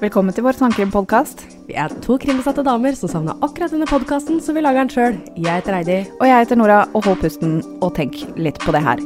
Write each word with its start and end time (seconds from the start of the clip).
Velkommen 0.00 0.32
til 0.32 0.46
vår 0.46 0.56
sangkrimpodkast. 0.56 1.42
Vi 1.66 1.74
er 1.76 1.92
to 2.00 2.14
krimbesatte 2.16 2.62
damer 2.64 2.94
som 2.96 3.10
savna 3.12 3.34
akkurat 3.44 3.74
denne 3.74 3.84
podkasten, 3.84 4.38
så 4.40 4.54
vi 4.56 4.62
lager 4.64 4.80
den 4.80 4.92
sjøl. 4.94 5.18
Jeg 5.36 5.60
heter 5.60 5.76
Heidi. 5.76 5.98
Og 6.16 6.24
jeg 6.30 6.46
heter 6.46 6.56
Nora, 6.56 6.78
og 6.96 7.04
hold 7.04 7.20
pusten 7.20 7.58
og 7.84 7.92
tenk 7.98 8.16
litt 8.40 8.56
på 8.64 8.72
det 8.72 8.80
her. 8.86 9.02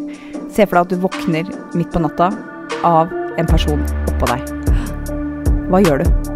Se 0.46 0.62
for 0.62 0.78
deg 0.78 0.84
at 0.86 0.94
du 0.94 1.02
våkner 1.02 1.50
midt 1.74 1.90
på 1.90 2.04
natta 2.06 2.30
av 2.86 3.10
en 3.34 3.50
person 3.50 3.82
oppå 4.12 4.30
deg. 4.30 4.46
Hva 5.66 5.82
gjør 5.82 6.06
du? 6.06 6.35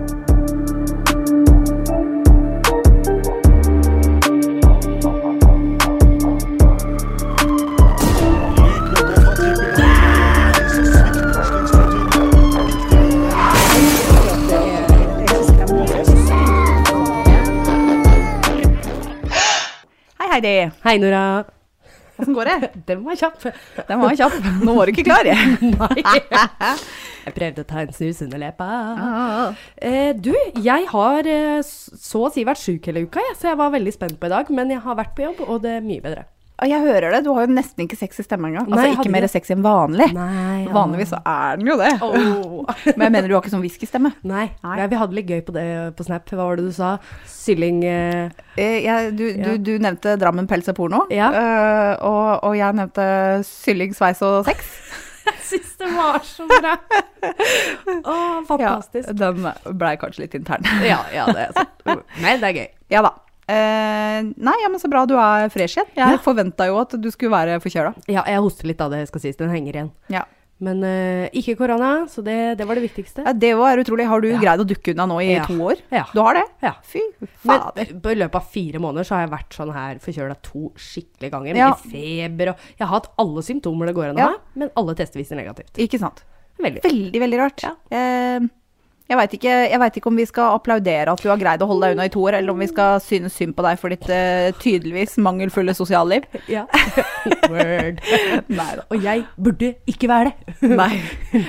Heidi. 20.40 20.70
Hei, 20.84 20.96
Nora. 20.96 21.44
Åssen 22.16 22.32
går 22.32 22.48
det? 22.48 22.68
Den 22.88 23.02
var 23.04 23.16
kjapp. 23.20 23.42
Den 23.88 24.00
var 24.00 24.14
kjapp. 24.16 24.38
Nå 24.64 24.72
var 24.72 24.88
du 24.88 24.94
ikke 24.94 25.04
klar, 25.04 25.28
jeg. 25.28 25.58
Nei. 25.74 26.04
Jeg 27.26 27.34
prøvde 27.36 27.60
å 27.60 27.68
ta 27.68 27.82
en 27.82 27.92
snus 27.92 28.22
under 28.24 28.40
leppa. 28.40 28.68
Eh, 29.76 30.14
du, 30.16 30.32
jeg 30.64 30.88
har 30.94 31.28
eh, 31.28 31.60
så 31.60 32.22
å 32.24 32.30
si 32.32 32.46
vært 32.48 32.62
sjuk 32.62 32.88
hele 32.88 33.04
uka, 33.04 33.20
jeg, 33.20 33.36
så 33.36 33.50
jeg 33.50 33.60
var 33.60 33.74
veldig 33.76 33.92
spent 33.92 34.16
på 34.16 34.30
i 34.30 34.32
dag. 34.32 34.48
Men 34.56 34.72
jeg 34.72 34.80
har 34.86 34.96
vært 35.02 35.12
på 35.18 35.26
jobb, 35.26 35.44
og 35.44 35.60
det 35.66 35.76
er 35.76 35.84
mye 35.84 36.06
bedre. 36.08 36.24
Jeg 36.68 36.80
hører 36.84 37.14
det. 37.14 37.20
Du 37.24 37.30
har 37.32 37.46
jo 37.46 37.52
nesten 37.56 37.84
ikke 37.86 37.96
sex 37.96 38.20
i 38.20 38.24
stemmen 38.26 38.50
engang. 38.50 38.66
Altså 38.72 38.90
ikke 38.98 39.12
mer 39.14 39.24
det. 39.24 39.30
sex 39.32 39.50
enn 39.54 39.62
vanlig. 39.64 40.10
Nei, 40.12 40.66
Vanligvis 40.74 41.12
så 41.14 41.20
er 41.24 41.56
den 41.60 41.70
jo 41.70 41.76
det. 41.80 41.92
Oh. 42.04 42.66
Men 42.96 43.06
jeg 43.06 43.14
mener 43.16 43.28
du 43.30 43.34
har 43.36 43.40
ikke 43.44 43.52
sånn 43.54 43.64
whiskystemme. 43.64 44.12
Nei. 44.28 44.46
Nei. 44.64 44.76
Ja, 44.82 44.88
vi 44.92 44.98
hadde 45.00 45.16
litt 45.16 45.30
gøy 45.32 45.40
på 45.46 45.54
det 45.56 45.66
på 45.96 46.04
Snap. 46.06 46.28
Hva 46.30 46.44
var 46.50 46.60
det 46.60 46.66
du 46.68 46.72
sa? 46.76 46.96
Sylling 47.30 47.84
eh, 47.88 48.30
Eh, 48.60 48.80
jeg- 48.84 49.14
du, 49.16 49.24
Ja. 49.30 49.44
du, 49.54 49.58
du 49.64 49.72
nevnte 49.80 50.16
Drammen 50.20 50.46
pels 50.50 50.68
og 50.68 50.76
porno, 50.76 51.06
Ja. 51.10 51.30
Uh, 51.32 51.94
og, 52.04 52.44
og 52.50 52.56
jeg 52.58 52.74
nevnte 52.76 53.06
sylling, 53.46 53.94
sveis 53.96 54.20
og 54.26 54.44
sex. 54.50 54.66
Jeg 55.30 55.36
syns 55.46 55.74
det 55.78 55.88
var 55.94 56.16
så 56.24 56.46
bra! 56.48 56.72
Å, 58.08 58.14
fantastisk. 58.48 59.08
Ja, 59.10 59.14
den 59.30 59.76
blei 59.78 59.92
kanskje 60.00 60.24
litt 60.24 60.34
intern. 60.38 60.64
Ja, 60.82 61.02
ja, 61.14 61.26
det 61.30 61.44
er 61.48 61.52
sant. 61.54 61.82
Men 62.24 62.40
det 62.42 62.48
er 62.50 62.56
gøy. 62.56 62.68
Ja 62.90 63.02
da. 63.06 63.12
Eh, 63.50 64.22
nei, 64.38 64.56
ja, 64.62 64.68
men 64.70 64.78
så 64.82 64.88
bra 64.92 65.04
du 65.10 65.16
er 65.18 65.48
fresh 65.52 65.76
igjen. 65.78 65.88
Jeg 65.96 66.16
Ja. 66.16 66.18
forventa 66.22 66.66
jo 66.70 66.78
at 66.80 66.94
du 67.00 67.10
skulle 67.10 67.32
være 67.34 67.60
forkjøla. 67.62 67.94
Ja, 68.08 68.22
jeg 68.26 68.38
hoster 68.44 68.68
litt 68.70 68.80
av 68.80 68.90
det, 68.92 69.06
skal 69.08 69.20
sies. 69.24 69.36
Den 69.40 69.50
henger 69.50 69.72
igjen. 69.74 69.90
Ja. 70.08 70.24
Men 70.62 70.82
eh, 70.84 71.30
ikke 71.32 71.54
korona, 71.56 72.04
så 72.06 72.20
det, 72.22 72.58
det 72.58 72.66
var 72.68 72.76
det 72.76 72.82
viktigste. 72.84 73.22
Ja, 73.24 73.32
det 73.32 73.54
var 73.56 73.78
utrolig. 73.80 74.04
Har 74.06 74.20
du 74.20 74.28
Ja. 74.28 74.38
greid 74.42 74.60
å 74.60 74.66
dukke 74.68 74.92
unna 74.92 75.06
nå 75.08 75.16
i 75.24 75.30
Ja. 75.38 75.44
to 75.46 75.54
år? 75.56 75.80
Ja. 75.90 76.04
Du 76.12 76.20
har 76.20 76.34
det? 76.34 76.44
Ja. 76.62 76.74
Fy 76.84 77.00
fader. 77.46 77.72
Men 77.88 78.00
på 78.04 78.12
i 78.12 78.18
løpet 78.20 78.34
av 78.34 78.44
fire 78.52 78.78
måneder 78.78 79.04
så 79.08 79.16
har 79.16 79.26
jeg 79.26 79.30
vært 79.38 79.56
sånn 79.56 79.72
her 79.72 79.94
forkjøla 80.04 80.36
to 80.42 80.68
skikkelige 80.76 81.30
ganger. 81.32 81.54
Med 81.54 81.76
feber 81.90 82.48
og 82.52 82.56
Jeg 82.78 82.86
har 82.86 82.92
hatt 83.00 83.08
alle 83.18 83.40
symptomer 83.42 83.86
det 83.86 83.94
går 83.96 84.10
an 84.10 84.16
å 84.16 84.20
ha, 84.20 84.36
men 84.54 84.68
alle 84.76 84.94
tester 84.94 85.18
viser 85.18 85.36
negativt. 85.40 85.72
Ikke 85.80 85.98
sant. 85.98 86.22
Veldig. 86.60 86.82
Veldig, 86.84 87.20
veldig 87.24 87.38
rart. 87.40 87.64
Eh, 87.90 88.40
jeg 89.10 89.18
veit 89.18 89.32
ikke, 89.34 89.54
vet 89.82 89.96
ikke 89.98 90.06
om 90.06 90.18
vi 90.20 90.24
skal 90.28 90.54
applaudere 90.54 91.10
at 91.10 91.22
du 91.22 91.26
har 91.26 91.38
greid 91.40 91.62
å 91.64 91.66
holde 91.66 91.88
deg 91.88 91.96
unna 91.96 92.04
i 92.06 92.12
to 92.14 92.20
år, 92.22 92.36
eller 92.38 92.52
om 92.52 92.60
vi 92.62 92.68
skal 92.70 93.00
synes 93.02 93.34
synd 93.34 93.56
på 93.58 93.64
deg 93.66 93.80
for 93.80 93.90
ditt 93.90 94.06
uh, 94.06 94.52
tydeligvis 94.62 95.16
mangelfulle 95.22 95.74
sosialliv. 95.76 96.28
Ja. 96.50 96.64
Word. 97.52 98.00
Nei 98.60 98.70
da. 98.78 98.84
Og 98.90 99.04
jeg 99.04 99.22
burde 99.38 99.72
ikke 99.90 100.08
være 100.10 100.30
det. 100.30 100.70
Nei. 100.78 100.94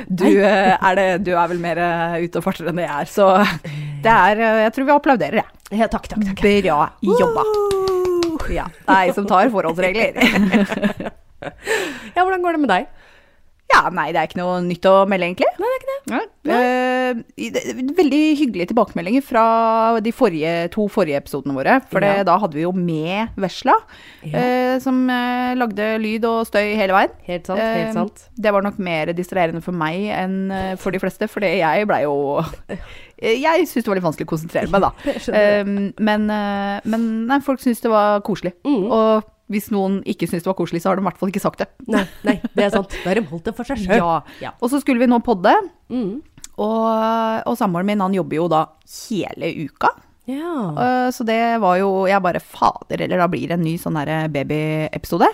Du, 0.09 0.25
uh, 0.25 0.73
er, 0.73 0.97
det, 0.97 1.05
du 1.25 1.31
er 1.33 1.51
vel 1.53 1.61
mer 1.61 1.81
uh, 1.81 2.17
ute 2.21 2.41
og 2.41 2.45
farter 2.45 2.69
enn 2.69 2.81
det 2.81 2.85
jeg 2.85 2.97
er, 2.97 3.09
så 3.09 3.29
det 4.01 4.13
er 4.13 4.41
Jeg 4.65 4.73
tror 4.75 4.87
vi 4.87 4.93
applauderer, 4.95 5.41
jeg. 5.41 5.79
Ja, 5.83 5.87
takk, 5.89 6.09
takk, 6.11 6.25
takk. 6.27 6.41
Bra 6.41 6.89
jobba. 7.05 7.45
Ja. 8.51 8.65
Det 8.73 8.97
er 8.97 9.05
jeg 9.07 9.17
som 9.17 9.29
tar 9.29 9.53
forholdsregler. 9.53 10.17
Ja, 11.41 12.25
hvordan 12.25 12.41
går 12.43 12.57
det 12.57 12.63
med 12.65 12.73
deg? 12.73 12.89
Ja, 13.71 13.85
nei, 13.93 14.09
det 14.11 14.19
er 14.21 14.27
ikke 14.29 14.39
noe 14.41 14.59
nytt 14.65 14.85
å 14.89 14.93
melde, 15.09 15.27
egentlig. 15.29 15.47
Nei, 15.61 15.69
det 15.69 15.75
er 15.75 15.81
ikke 15.81 15.91
det. 15.91 15.99
Ja. 16.11 16.21
Eh, 16.51 17.21
i- 17.37 17.93
veldig 17.95 18.21
hyggelige 18.39 18.69
tilbakemeldinger 18.71 19.23
fra 19.23 19.43
de 20.03 20.11
forrige, 20.15 20.53
to 20.73 20.87
forrige 20.91 21.19
episodene 21.21 21.53
våre. 21.55 21.77
For 21.91 22.01
Ja. 22.03 22.23
da 22.27 22.37
hadde 22.41 22.55
vi 22.57 22.61
jo 22.65 22.71
med 22.73 23.29
Vesla, 23.37 23.75
Ja. 24.23 24.39
uh, 24.75 24.79
som 24.79 25.09
uh, 25.09 25.53
lagde 25.55 25.99
lyd 26.01 26.25
og 26.25 26.45
støy 26.47 26.75
hele 26.75 26.93
veien. 26.93 27.11
Helt 27.27 27.45
sant, 27.47 27.59
helt 27.59 27.93
sant. 27.93 28.25
Det 28.39 28.51
var 28.51 28.61
nok 28.65 28.79
mer 28.79 29.13
distraherende 29.13 29.61
for 29.63 29.71
meg 29.71 30.09
enn 30.11 30.77
for 30.77 30.91
de 30.91 30.99
fleste, 30.99 31.29
for 31.29 31.39
jeg 31.45 31.87
blei 31.87 32.01
jo 32.03 32.43
Jeg 33.21 33.67
syntes 33.69 33.83
det 33.85 33.87
var 33.91 33.99
litt 33.99 34.07
vanskelig 34.07 34.25
å 34.25 34.31
konsentrere 34.31 34.71
meg, 34.71 34.81
da. 34.81 34.91
Men 36.07 36.25
men 36.25 37.27
nei, 37.27 37.37
folk 37.45 37.59
syntes 37.61 37.81
det 37.83 37.91
var 37.91 38.21
koselig. 38.25 38.53
Mm. 38.65 38.87
Og 38.89 39.23
hvis 39.51 39.67
noen 39.73 39.99
ikke 40.07 40.27
syntes 40.29 40.45
det 40.45 40.51
var 40.53 40.57
koselig, 40.59 40.81
så 40.81 40.89
har 40.91 40.97
de 40.99 41.03
i 41.03 41.07
hvert 41.09 41.19
fall 41.21 41.29
ikke 41.33 41.43
sagt 41.43 41.59
det. 41.61 41.67
Nei, 41.91 42.05
nei, 42.27 42.37
det 42.55 42.63
er 42.65 42.71
sant. 42.73 42.89
Da 43.03 43.09
har 43.11 43.19
de 43.19 43.25
holdt 43.29 43.49
det 43.49 43.53
for 43.57 43.67
seg 43.67 43.81
sjøl. 43.83 43.97
Ja. 43.99 44.13
Ja. 44.41 44.51
Og 44.63 44.71
så 44.71 44.79
skulle 44.81 45.03
vi 45.03 45.09
nå 45.11 45.19
podde, 45.25 45.53
Mm. 45.91 46.21
og, 46.61 46.87
og 47.51 47.57
samboeren 47.59 47.85
min 47.91 47.99
han 48.03 48.13
jobber 48.15 48.37
jo 48.37 48.47
da 48.51 48.61
hele 49.09 49.49
uka. 49.67 49.89
ja. 50.31 50.55
Uh, 50.71 51.09
Så 51.11 51.25
det 51.27 51.39
var 51.59 51.77
jo 51.81 52.05
Jeg 52.07 52.21
bare 52.23 52.39
Fader, 52.39 53.01
eller 53.03 53.17
da 53.17 53.27
blir 53.27 53.47
det 53.51 53.57
en 53.59 53.63
ny 53.65 53.75
sånn 53.81 53.97
babyepisode. 54.31 55.27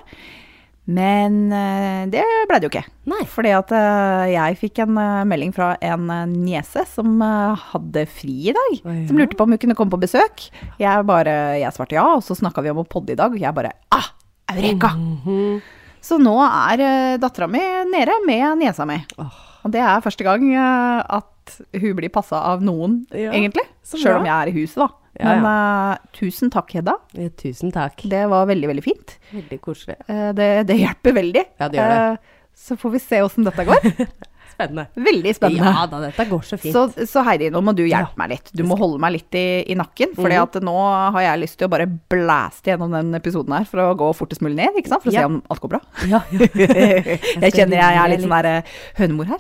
Men 0.88 1.52
eh, 1.52 2.04
det 2.08 2.24
ble 2.48 2.60
det 2.60 2.68
jo 2.68 2.72
ikke. 2.72 2.86
Nei. 3.12 3.24
Fordi 3.28 3.52
at 3.58 3.72
eh, 3.76 4.26
jeg 4.32 4.58
fikk 4.62 4.82
en 4.86 5.00
eh, 5.02 5.24
melding 5.28 5.52
fra 5.56 5.74
en 5.84 6.08
niese 6.32 6.86
som 6.94 7.20
hadde 7.20 8.06
fri 8.08 8.38
i 8.52 8.56
dag. 8.56 8.78
Å, 8.80 8.94
ja. 8.96 9.08
Som 9.10 9.20
lurte 9.20 9.36
på 9.36 9.48
om 9.48 9.56
hun 9.56 9.62
kunne 9.62 9.76
komme 9.78 9.92
på 9.94 10.00
besøk. 10.06 10.48
Jeg 10.80 11.08
bare 11.10 11.36
Jeg 11.60 11.76
svarte 11.76 11.98
ja, 11.98 12.06
og 12.16 12.24
så 12.24 12.38
snakka 12.40 12.64
vi 12.64 12.72
om 12.72 12.84
å 12.86 12.88
podde 12.88 13.16
i 13.16 13.20
dag. 13.20 13.36
Og 13.36 13.44
jeg 13.44 13.58
bare 13.58 13.76
Ah! 13.92 14.14
Eureka! 14.54 14.94
Mhm. 14.96 15.60
Så 16.08 16.16
nå 16.22 16.38
er 16.46 17.18
dattera 17.20 17.50
mi 17.52 17.60
nede 17.92 18.14
med 18.24 18.62
niesa 18.62 18.86
mi. 18.88 18.96
Oh. 19.20 19.34
Og 19.68 19.74
det 19.74 19.82
er 19.84 20.04
første 20.06 20.24
gang 20.24 20.46
at 20.56 21.58
hun 21.76 21.98
blir 21.98 22.12
passa 22.14 22.40
av 22.54 22.62
noen, 22.64 23.02
Ja, 23.12 23.34
egentlig. 23.36 23.66
Sjøl 23.84 24.22
om 24.22 24.28
jeg 24.30 24.32
er 24.32 24.52
i 24.54 24.56
huset, 24.56 24.80
da. 24.86 24.88
Ja, 25.18 25.34
Men 25.34 25.46
Uh, 25.48 26.10
tusen 26.14 26.52
takk, 26.54 26.72
Hedda. 26.78 26.98
Ja, 27.18 27.30
Tusen 27.40 27.72
takk. 27.74 28.02
Det 28.06 28.24
var 28.30 28.48
veldig, 28.50 28.68
veldig 28.70 28.84
fint. 28.86 29.18
Veldig 29.34 29.60
koselig. 29.64 29.98
Uh, 30.10 30.30
det, 30.38 30.50
det 30.70 30.78
hjelper 30.78 31.16
veldig. 31.18 31.46
Ja, 31.58 31.70
det 31.72 31.80
gjør 31.80 31.94
det. 31.94 32.02
Uh, 32.12 32.52
så 32.68 32.78
får 32.78 32.94
vi 32.96 33.02
se 33.02 33.22
åssen 33.26 33.48
dette 33.48 33.66
går. 33.68 33.88
Spennende. 34.58 34.88
Veldig 34.98 35.32
spennende. 35.38 35.70
Ja 35.70 35.84
da, 35.90 36.00
dette 36.02 36.24
går 36.32 36.42
så 36.48 36.58
fint. 36.58 36.74
Så, 36.74 37.06
så 37.06 37.22
Heidi, 37.28 37.52
nå 37.54 37.62
må 37.62 37.76
du 37.78 37.84
hjelpe 37.86 38.10
Ja. 38.16 38.18
meg 38.18 38.32
litt. 38.32 38.50
Du 38.58 38.64
må 38.66 38.78
holde 38.80 38.98
meg 39.04 39.14
litt 39.14 39.36
i, 39.38 39.44
i 39.70 39.76
nakken. 39.78 40.16
For 40.18 40.26
mm. 40.34 40.64
nå 40.66 40.74
har 41.14 41.22
jeg 41.28 41.42
lyst 41.44 41.60
til 41.62 41.68
å 41.70 41.72
bare 41.76 41.86
blæste 41.86 42.72
gjennom 42.74 42.96
den 42.96 43.14
episoden 43.20 43.54
her 43.54 43.68
for 43.70 43.84
å 43.84 43.92
gå 44.00 44.08
fortest 44.18 44.42
mulig 44.42 44.58
ned. 44.58 44.80
ikke 44.82 44.90
sant? 44.96 45.06
For 45.06 45.14
å 45.14 45.14
Ja. 45.14 45.28
se 45.28 45.30
om 45.30 45.38
alt 45.54 45.62
går 45.62 45.74
bra. 45.76 45.82
ja, 46.10 46.22
Jeg 46.34 47.54
kjenner 47.54 47.78
jeg 47.78 48.02
er 48.02 48.12
litt 48.16 48.26
sånn 48.26 48.34
der 48.38 48.50
eh, 48.56 48.76
hønemor 48.98 49.30
her. 49.36 49.40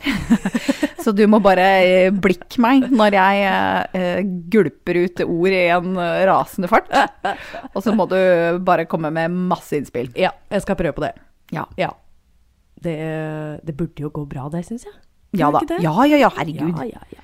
Så 1.07 1.13
du 1.15 1.23
må 1.31 1.39
bare 1.41 1.65
eh, 1.87 2.09
blikke 2.11 2.59
meg 2.61 2.89
når 2.91 3.15
jeg 3.15 3.43
uh, 3.95 4.17
gulper 4.51 4.97
ut 5.05 5.21
ord 5.23 5.53
i 5.55 5.61
en 5.71 5.93
rasende 6.27 6.69
fart. 6.69 6.89
Og 7.75 7.79
så 7.85 7.93
må 7.95 8.05
du 8.11 8.17
bare 8.67 8.85
komme 8.89 9.09
med 9.15 9.31
masse 9.49 9.77
innspill. 9.79 10.11
ja, 10.19 10.33
jeg 10.51 10.65
skal 10.65 10.77
prøve 10.79 10.93
på 10.99 11.07
det. 11.07 11.13
Ja, 11.55 11.65
Ja. 11.79 11.93
Det, 12.77 12.93
det 13.65 13.73
burde 13.73 14.03
jo 14.03 14.11
gå 14.13 14.21
bra, 14.29 14.43
det, 14.53 14.59
syns 14.67 14.83
jeg. 14.85 14.93
Ja 15.39 15.51
da. 15.51 15.59
ikke 15.61 15.75
det? 15.75 15.79
Ja, 15.85 15.93
ja, 16.09 16.17
ja, 16.25 16.29
herregud. 16.37 16.77
Ja, 16.77 16.83
ja, 16.83 17.01
ja. 17.15 17.23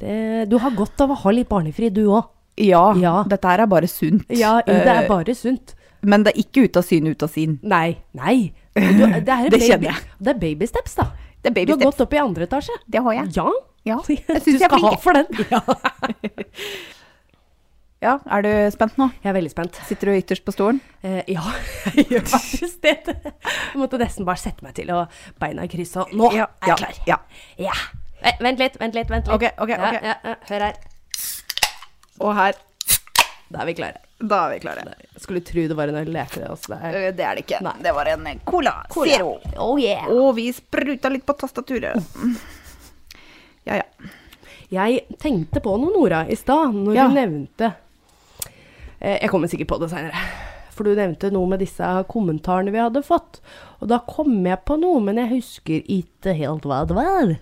Det, 0.00 0.48
du 0.50 0.56
har 0.58 0.70
godt 0.74 1.00
av 1.04 1.10
å 1.14 1.16
ha 1.22 1.30
litt 1.30 1.48
barnefri, 1.48 1.90
du 1.94 2.06
òg. 2.08 2.24
Ja, 2.60 2.92
Ja. 2.98 3.22
dette 3.28 3.44
her 3.50 3.60
er 3.64 3.66
bare 3.70 3.88
sunt. 3.90 4.24
Ja, 4.30 4.60
det 4.66 4.74
er 4.86 5.02
Eh, 5.04 5.08
bare 5.08 5.34
sunt. 5.34 5.74
Men 6.02 6.22
det 6.22 6.34
er 6.34 6.42
ikke 6.42 6.64
ut 6.68 6.76
av 6.76 6.84
syne, 6.84 7.10
ut 7.14 7.22
av 7.22 7.30
sin. 7.32 7.58
Nei. 7.62 7.96
Nei. 8.14 8.52
Du, 8.74 8.80
det, 8.80 9.28
er 9.28 9.48
Det 9.54 9.60
kjenner 9.62 9.90
jeg. 9.92 10.02
Det 10.20 10.34
er 10.34 10.38
baby 10.38 10.66
steps, 10.66 10.94
da. 10.96 11.08
Det 11.42 11.50
er 11.56 11.64
Du 11.66 11.72
har 11.72 11.78
steps. 11.78 11.84
gått 11.96 12.00
opp 12.06 12.12
i 12.14 12.18
andre 12.18 12.44
etasje. 12.48 12.76
Det 12.88 13.00
har 13.02 13.12
jeg. 13.20 13.32
Ja. 13.36 13.50
Ja, 13.84 13.98
jeg 14.08 14.24
du 14.26 14.40
syns 14.40 14.60
jeg 14.60 14.62
er 14.62 14.68
skal 14.68 14.84
ha 14.88 14.96
for 14.96 15.12
den. 15.12 15.26
Ja. 15.50 15.60
Ja, 18.04 18.18
er 18.36 18.42
du 18.44 18.50
spent 18.74 18.98
nå? 19.00 19.06
Jeg 19.24 19.30
er 19.32 19.36
veldig 19.38 19.50
spent. 19.54 19.78
Sitter 19.88 20.10
du 20.10 20.18
ytterst 20.18 20.44
på 20.44 20.52
stolen? 20.52 20.80
Eh, 21.00 21.22
ja, 21.32 21.40
jeg 21.96 22.04
gjør 22.12 22.26
faktisk 22.34 22.82
det. 22.84 22.94
Jeg 23.08 23.80
måtte 23.80 23.96
nesten 24.02 24.26
bare 24.28 24.40
sette 24.42 24.60
meg 24.66 24.74
til 24.76 24.90
og 24.92 25.08
beina 25.40 25.64
i 25.64 25.70
kryss, 25.72 25.94
og 26.02 26.12
nå 26.12 26.28
Ja, 26.36 26.50
er 26.60 26.74
jeg 26.74 26.80
klar. 26.82 26.98
ja. 27.08 27.18
Ja. 27.70 27.76
Nei, 28.24 28.32
vent 28.44 28.60
litt, 28.60 28.76
vent 28.80 28.94
litt, 28.96 29.08
vent 29.12 29.26
litt. 29.28 29.34
Ok, 29.34 29.46
ok, 29.56 29.72
ok. 29.72 29.96
Ja, 30.04 30.14
ja. 30.24 30.34
Hør 30.50 30.66
her. 30.68 30.78
Og 32.24 32.34
her, 32.38 32.60
Da 33.52 33.60
er 33.62 33.66
vi 33.68 33.74
klare. 33.78 34.00
da 34.24 34.38
er 34.46 34.52
vi 34.54 34.60
klare. 34.64 34.84
Skulle 35.20 35.40
tro 35.44 35.64
det 35.68 35.76
var 35.76 35.88
en 35.92 35.98
øl 36.00 36.16
også? 36.22 36.44
altså. 36.48 36.74
Det 36.74 36.90
er 36.90 36.98
Eh, 37.08 37.12
Det 37.12 37.24
er 37.24 37.34
det 37.40 37.44
ikke. 37.46 37.60
Nei. 37.64 37.72
Det 37.84 37.92
var 37.94 38.06
en 38.12 38.40
Cola, 38.44 38.74
Cola. 38.90 39.10
Zero. 39.16 39.32
Oh 39.60 39.78
yeah. 39.80 40.06
Og 40.08 40.34
vi 40.36 40.50
spruta 40.52 41.08
litt 41.12 41.24
på 41.26 41.36
tastaturet. 41.40 41.96
Ja, 43.64 43.80
ja. 43.80 43.82
Jeg 44.74 45.04
tenkte 45.20 45.60
på 45.62 45.74
noe, 45.78 45.92
Nora, 45.94 46.24
i 46.28 46.34
stad, 46.36 46.72
når 46.74 46.94
Ja. 46.96 47.08
du 47.08 47.14
nevnte 47.14 47.74
Jeg 49.04 49.30
kommer 49.32 49.50
sikkert 49.52 49.68
på 49.72 49.78
det 49.82 49.90
seinere. 49.92 50.20
For 50.74 50.86
du 50.88 50.94
nevnte 50.98 51.28
noe 51.30 51.46
med 51.50 51.60
disse 51.62 51.86
kommentarene 52.10 52.72
vi 52.74 52.80
hadde 52.82 53.02
fått. 53.06 53.40
Og 53.78 53.90
da 53.92 54.00
kom 54.08 54.32
jeg 54.46 54.58
på 54.66 54.76
noe, 54.80 55.02
men 55.04 55.20
jeg 55.22 55.30
husker 55.36 55.84
ikke 55.86 56.34
helt 56.38 56.64
hva 56.66 56.80
det 56.88 56.96
var. 56.98 57.34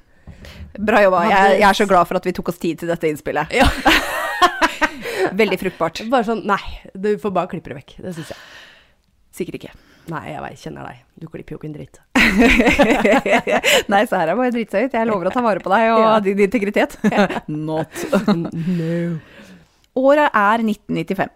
Bra 0.77 1.01
jobba. 1.05 1.23
Jeg, 1.31 1.61
jeg 1.61 1.69
er 1.69 1.79
så 1.79 1.87
glad 1.89 2.09
for 2.11 2.19
at 2.21 2.27
vi 2.29 2.35
tok 2.37 2.51
oss 2.53 2.61
tid 2.61 2.83
til 2.83 2.91
dette 2.93 3.09
innspillet. 3.09 3.55
Ja. 3.57 3.69
Veldig 5.43 5.59
fruktbart. 5.61 6.03
Bare 6.13 6.27
sånn 6.27 6.43
Nei, 6.49 6.61
du 6.99 7.15
får 7.23 7.33
bare 7.33 7.49
klippe 7.53 7.73
det 7.73 7.79
vekk. 7.79 7.97
Det 8.05 8.13
syns 8.19 8.33
jeg. 8.35 8.41
Sikkert 9.33 9.59
ikke. 9.61 9.73
Nei, 10.13 10.23
jeg 10.33 10.43
vet, 10.43 10.59
kjenner 10.61 10.89
deg. 10.91 11.03
Du 11.23 11.29
klipper 11.31 11.55
jo 11.55 11.61
ikke 11.61 11.69
en 11.71 11.77
dritt. 11.77 12.01
Nei, 13.93 14.01
så 14.11 14.19
her 14.19 14.33
er 14.33 14.39
bare 14.39 14.51
drite 14.53 14.75
seg 14.75 14.89
ut. 14.89 14.97
Jeg 14.99 15.09
lover 15.09 15.31
å 15.31 15.33
ta 15.33 15.43
vare 15.45 15.63
på 15.63 15.71
deg 15.73 15.93
og 15.95 16.01
Ja. 16.03 16.17
din 16.25 16.43
integritet. 16.43 16.97
Not. 17.47 18.03
no. 18.27 18.97
Året 20.03 20.27
er 20.35 20.65
1995. 20.67 21.31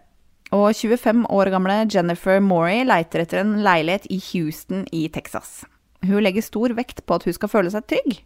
Og 0.55 0.69
25 0.71 1.25
år 1.33 1.49
gamle 1.51 1.79
Jennifer 1.91 2.39
Morey 2.43 2.85
leiter 2.87 3.25
etter 3.25 3.41
en 3.43 3.57
leilighet 3.65 4.05
i 4.13 4.19
Houston 4.31 4.85
i 4.95 5.07
Texas. 5.11 5.65
Hun 6.07 6.21
legger 6.23 6.45
stor 6.45 6.71
vekt 6.77 7.01
på 7.05 7.17
at 7.17 7.25
hun 7.27 7.35
skal 7.35 7.51
føle 7.51 7.71
seg 7.73 7.83
trygg. 7.89 8.21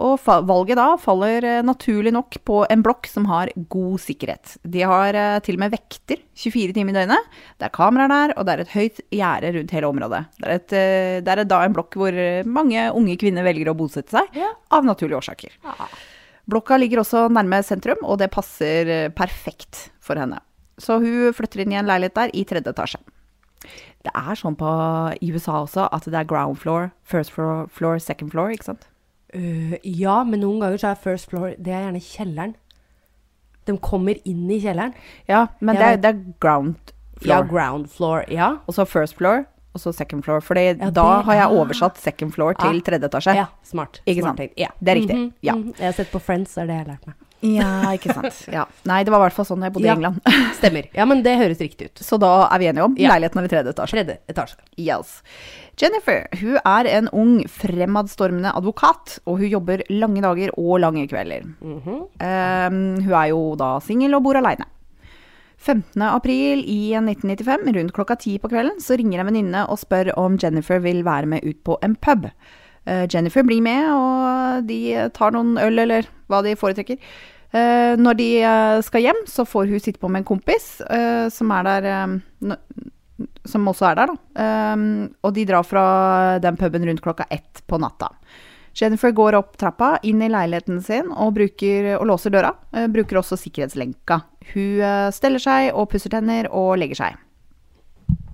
Og 0.00 0.16
valget 0.48 0.78
da 0.80 0.94
faller 0.98 1.44
eh, 1.44 1.60
naturlig 1.66 2.10
nok 2.16 2.38
på 2.48 2.62
en 2.72 2.82
blokk 2.82 3.04
som 3.10 3.26
har 3.28 3.50
god 3.70 4.00
sikkerhet. 4.00 4.54
De 4.64 4.80
har 4.88 5.14
eh, 5.18 5.36
til 5.44 5.58
og 5.58 5.62
med 5.66 5.74
vekter 5.74 6.22
24 6.40 6.74
timer 6.78 6.94
i 6.94 6.98
døgnet. 7.02 7.28
Det 7.60 7.68
er 7.68 7.74
kameraer 7.74 8.08
der, 8.14 8.32
og 8.40 8.48
det 8.48 8.54
er 8.54 8.62
et 8.64 8.72
høyt 8.74 9.02
gjerde 9.12 9.52
rundt 9.58 9.74
hele 9.76 9.90
området. 9.92 10.22
Det 10.40 10.48
er, 10.48 10.54
et, 10.56 10.76
eh, 10.80 11.20
det 11.26 11.34
er 11.36 11.44
da 11.52 11.60
en 11.66 11.76
blokk 11.76 11.98
hvor 12.00 12.16
mange 12.48 12.86
unge 12.96 13.18
kvinner 13.20 13.44
velger 13.46 13.70
å 13.70 13.76
bosette 13.76 14.16
seg, 14.16 14.40
Ja. 14.40 14.48
av 14.72 14.88
naturlige 14.88 15.20
årsaker. 15.20 15.58
Blokka 16.50 16.80
ligger 16.80 17.04
også 17.04 17.26
nærme 17.30 17.60
sentrum, 17.62 18.00
og 18.02 18.18
det 18.22 18.30
passer 18.32 19.10
perfekt 19.14 19.90
for 20.02 20.16
henne. 20.18 20.40
Så 20.80 20.96
hun 21.02 21.32
flytter 21.36 21.60
inn 21.64 21.72
i 21.74 21.78
en 21.80 21.86
leilighet 21.90 22.14
der 22.16 22.30
i 22.34 22.44
tredje 22.48 22.72
etasje. 22.72 23.00
Det 24.00 24.12
er 24.16 24.34
sånn 24.40 24.56
på, 24.56 24.68
i 25.20 25.28
USA 25.34 25.58
også 25.60 25.84
at 25.92 26.06
det 26.08 26.16
er 26.16 26.24
ground 26.24 26.56
floor, 26.56 26.90
first 27.04 27.34
floor, 27.34 27.66
floor 27.68 27.98
second 28.00 28.32
floor, 28.32 28.48
ikke 28.54 28.64
sant? 28.70 28.86
Uh, 29.36 29.76
ja, 29.84 30.22
men 30.24 30.40
noen 30.40 30.58
ganger 30.62 30.80
så 30.80 30.88
er 30.90 30.98
first 30.98 31.28
floor 31.30 31.52
Det 31.60 31.70
er 31.70 31.84
gjerne 31.84 32.00
kjelleren. 32.02 32.54
De 33.68 33.76
kommer 33.78 34.16
inn 34.26 34.48
i 34.50 34.56
kjelleren. 34.62 34.94
Ja, 35.28 35.44
men 35.60 35.76
Ja. 35.76 35.80
det, 35.80 35.90
er, 35.92 35.96
det 36.02 36.10
er 36.14 36.34
ground 36.40 36.94
Ja, 37.22 37.42
ground 37.44 37.90
floor. 37.92 38.24
Ja. 38.32 38.56
Og 38.66 38.74
så 38.74 38.86
first 38.88 39.14
floor, 39.20 39.44
og 39.74 39.80
så 39.80 39.92
second 39.94 40.24
floor. 40.24 40.40
For 40.40 40.56
Ja, 40.58 40.72
da 40.72 40.88
det- 40.90 41.24
har 41.26 41.34
jeg 41.34 41.44
ah. 41.44 41.52
oversatt 41.60 41.98
second 41.98 42.32
floor 42.32 42.54
til 42.54 42.80
Ah. 42.80 42.80
tredje 42.80 43.04
etasje. 43.06 43.34
ja 43.36 43.46
smart. 43.62 44.00
Ikke 44.06 44.22
smart 44.22 44.38
sant? 44.38 44.52
Ja. 44.56 44.68
Det 44.82 44.88
er 44.88 44.94
riktig. 45.02 45.16
Mhm, 45.16 45.32
Ja. 45.42 45.52
mhm. 45.54 45.74
Jeg 45.78 45.84
har 45.84 45.92
sett 45.92 46.10
på 46.10 46.18
Friends, 46.20 46.54
det 46.54 46.62
er 46.62 46.66
det 46.66 46.74
jeg 46.76 46.86
har 46.86 46.92
lært 46.96 47.06
meg. 47.06 47.16
Ja, 47.42 47.92
ikke 47.96 48.12
sant. 48.12 48.36
Ja. 48.52 48.66
Nei, 48.84 49.02
det 49.04 49.12
var 49.14 49.22
i 49.22 49.26
hvert 49.28 49.36
fall 49.38 49.46
sånn 49.48 49.62
jeg 49.64 49.72
bodde 49.72 49.86
Ja. 49.88 49.94
i 49.94 49.96
England. 49.96 50.20
Stemmer. 50.60 50.88
Ja, 50.96 51.06
men 51.08 51.22
det 51.24 51.38
høres 51.40 51.60
riktig 51.62 51.90
ut. 51.90 52.02
Så 52.04 52.18
da 52.20 52.48
er 52.52 52.58
vi 52.60 52.68
enige 52.68 52.84
om 52.84 52.96
Ja. 53.00 53.12
leiligheten 53.14 53.40
er 53.40 53.48
i 53.48 53.52
tredje 53.52 53.72
etasje. 53.74 53.96
Tredje 53.96 54.18
etasje. 54.28 54.56
Yes. 54.76 55.22
Jennifer 55.80 56.26
hun 56.40 56.58
er 56.60 56.86
en 56.92 57.08
ung, 57.16 57.38
fremadstormende 57.48 58.52
advokat, 58.54 59.18
og 59.24 59.38
hun 59.40 59.48
jobber 59.48 59.80
lange 59.88 60.20
dager 60.20 60.52
og 60.58 60.80
lange 60.84 61.06
kvelder. 61.08 61.46
Mhm. 61.62 61.96
Um, 62.20 62.82
hun 63.06 63.14
er 63.22 63.30
jo 63.32 63.40
da 63.56 63.78
singel 63.80 64.14
og 64.18 64.22
bor 64.28 64.36
aleine. 64.36 64.66
15. 65.60 66.00
april 66.08 66.62
i 66.64 66.92
1995, 66.96 67.66
rundt 67.76 67.92
klokka 67.92 68.16
ti 68.20 68.38
på 68.40 68.48
kvelden, 68.48 68.78
så 68.80 68.96
ringer 68.96 69.20
en 69.20 69.28
venninne 69.28 69.64
og 69.68 69.76
spør 69.80 70.08
om 70.16 70.38
Jennifer 70.40 70.80
vil 70.80 71.02
være 71.04 71.28
med 71.28 71.44
ut 71.44 71.58
på 71.64 71.76
en 71.84 71.96
pub. 72.00 72.30
Eh, 72.86 73.06
Jennifer 73.10 73.44
blir 73.46 73.62
med, 73.64 73.90
og 73.92 74.68
de 74.68 74.80
tar 75.16 75.34
noen 75.36 75.58
øl, 75.60 75.82
eller 75.84 76.08
hva 76.30 76.42
de 76.46 76.56
foretrekker. 76.58 77.00
Eh, 77.50 77.96
når 77.98 78.18
de 78.20 78.28
eh, 78.46 78.76
skal 78.86 79.06
hjem, 79.08 79.24
så 79.26 79.44
får 79.48 79.72
hun 79.72 79.82
sitte 79.82 80.00
på 80.00 80.08
med 80.08 80.22
en 80.22 80.30
kompis 80.30 80.76
eh, 80.86 81.26
som 81.34 81.50
er 81.56 81.66
der 81.66 81.88
eh, 81.90 82.54
Som 83.44 83.66
også 83.68 83.90
er 83.90 83.98
der, 83.98 84.12
da. 84.14 84.46
Og 85.26 85.34
de 85.36 85.42
drar 85.44 85.66
fra 85.66 85.82
den 86.40 86.56
puben 86.56 86.86
rundt 86.88 87.02
klokka 87.04 87.26
ett 87.28 87.60
på 87.68 87.76
natta. 87.76 88.08
Jennifer 88.76 89.10
går 89.10 89.36
opp 89.38 89.56
trappa, 89.60 89.98
inn 90.06 90.22
i 90.22 90.30
leiligheten 90.30 90.80
sin 90.84 91.10
og, 91.10 91.34
bruker, 91.36 91.94
og 91.98 92.06
låser 92.10 92.32
døra. 92.34 92.54
Eh, 92.72 92.86
bruker 92.92 93.20
også 93.20 93.38
sikkerhetslenka. 93.40 94.20
Hun 94.54 94.80
eh, 94.86 95.08
steller 95.14 95.42
seg 95.42 95.72
og 95.74 95.90
pusser 95.92 96.12
tenner 96.14 96.48
og 96.54 96.76
legger 96.80 97.02
seg. 97.02 97.18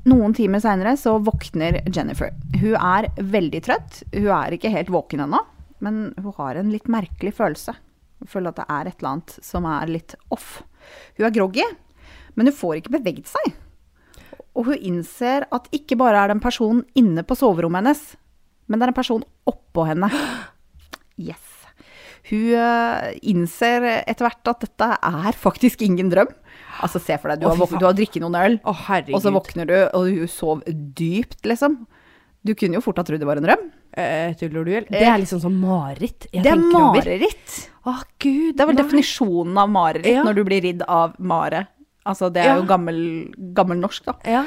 Noen 0.07 0.35
timer 0.39 0.63
seinere 0.63 0.93
så 1.01 1.17
våkner 1.19 1.81
Jennifer. 1.91 2.31
Hun 2.61 2.77
er 2.79 3.09
veldig 3.19 3.61
trøtt. 3.67 4.05
Hun 4.15 4.29
er 4.37 4.55
ikke 4.55 4.71
helt 4.71 4.93
våken 4.95 5.25
ennå, 5.25 5.41
men 5.83 6.13
hun 6.15 6.37
har 6.37 6.61
en 6.61 6.71
litt 6.71 6.87
merkelig 6.93 7.33
følelse. 7.35 7.75
Hun 8.23 8.31
føler 8.31 8.53
at 8.53 8.61
det 8.61 8.67
er 8.71 8.91
et 8.91 9.01
eller 9.01 9.17
annet 9.17 9.35
som 9.43 9.67
er 9.67 9.91
litt 9.91 10.15
off. 10.31 10.61
Hun 11.19 11.27
er 11.27 11.35
groggy, 11.35 11.67
men 12.39 12.47
hun 12.47 12.55
får 12.55 12.79
ikke 12.79 12.95
beveget 13.01 13.33
seg. 13.33 13.51
Og 14.55 14.71
hun 14.71 14.79
innser 14.93 15.49
at 15.53 15.67
ikke 15.75 15.99
bare 15.99 16.23
er 16.23 16.31
det 16.31 16.39
en 16.39 16.45
person 16.47 16.85
inne 16.97 17.27
på 17.27 17.37
soverommet 17.37 17.83
hennes, 17.83 18.05
men 18.71 18.79
det 18.79 18.87
er 18.87 18.95
en 18.95 19.01
person 19.03 19.27
oppå 19.51 19.89
henne. 19.91 20.11
Yes. 21.19 21.46
Hun 22.31 22.55
eh, 22.59 23.13
innser 23.31 23.85
etter 24.03 24.27
hvert 24.27 24.51
at 24.51 24.65
dette 24.65 24.89
er 24.99 25.37
faktisk 25.39 25.83
ingen 25.87 26.09
drøm. 26.11 26.33
Altså, 26.83 27.01
se 27.01 27.17
for 27.23 27.31
deg, 27.31 27.41
du 27.41 27.47
har, 27.49 27.57
du 27.79 27.85
har 27.87 27.95
drikket 27.97 28.21
noen 28.25 28.35
øl, 28.41 28.57
Å, 28.67 28.75
og 29.15 29.21
så 29.23 29.31
våkner 29.33 29.69
du, 29.71 29.77
og 29.97 30.09
du 30.11 30.27
sov 30.29 30.65
dypt, 30.67 31.45
liksom. 31.47 31.85
Du 32.47 32.53
kunne 32.59 32.79
jo 32.79 32.83
fort 32.85 32.99
ha 33.01 33.05
trodd 33.07 33.23
det 33.23 33.27
var 33.29 33.41
en 33.41 33.47
drøm. 33.47 33.63
Eh, 33.97 34.35
Tuller 34.39 34.67
du, 34.67 34.73
eller? 34.77 34.91
Det 34.93 35.07
er 35.09 35.19
liksom 35.23 35.41
sånn 35.43 35.57
mareritt. 35.59 36.29
det 36.33 36.47
er 36.51 36.61
mareritt. 36.61 37.57
Å, 37.87 37.95
gud. 38.23 38.53
Det 38.57 38.63
er 38.63 38.69
vel 38.71 38.77
nei. 38.77 38.83
definisjonen 38.83 39.59
av 39.63 39.71
mareritt, 39.73 40.13
Ja. 40.19 40.23
når 40.27 40.35
du 40.35 40.45
blir 40.45 40.63
ridd 40.63 40.83
av 40.87 41.15
mare. 41.19 41.67
Altså, 42.07 42.29
det 42.33 42.43
er 42.45 42.53
Ja. 42.53 42.57
jo 42.61 42.67
gammel, 42.69 43.01
gammel 43.55 43.79
norsk, 43.81 44.05
da. 44.05 44.15
Ja. 44.25 44.45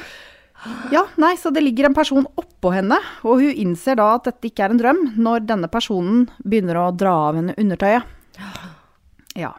Ja, 0.91 1.06
nei, 1.15 1.35
så 1.39 1.51
det 1.56 1.63
ligger 1.63 1.88
en 1.88 1.95
person 1.95 2.25
oppå 2.39 2.73
henne, 2.75 2.97
og 3.23 3.39
hun 3.39 3.56
innser 3.63 3.95
da 4.00 4.09
at 4.17 4.27
dette 4.27 4.50
ikke 4.50 4.65
er 4.65 4.73
en 4.73 4.81
drøm, 4.81 5.00
når 5.21 5.45
denne 5.47 5.69
personen 5.71 6.25
begynner 6.44 6.81
å 6.81 6.89
dra 6.91 7.13
av 7.29 7.39
henne 7.39 7.56
undertøyet. 7.59 8.03
Ja. 9.39 9.53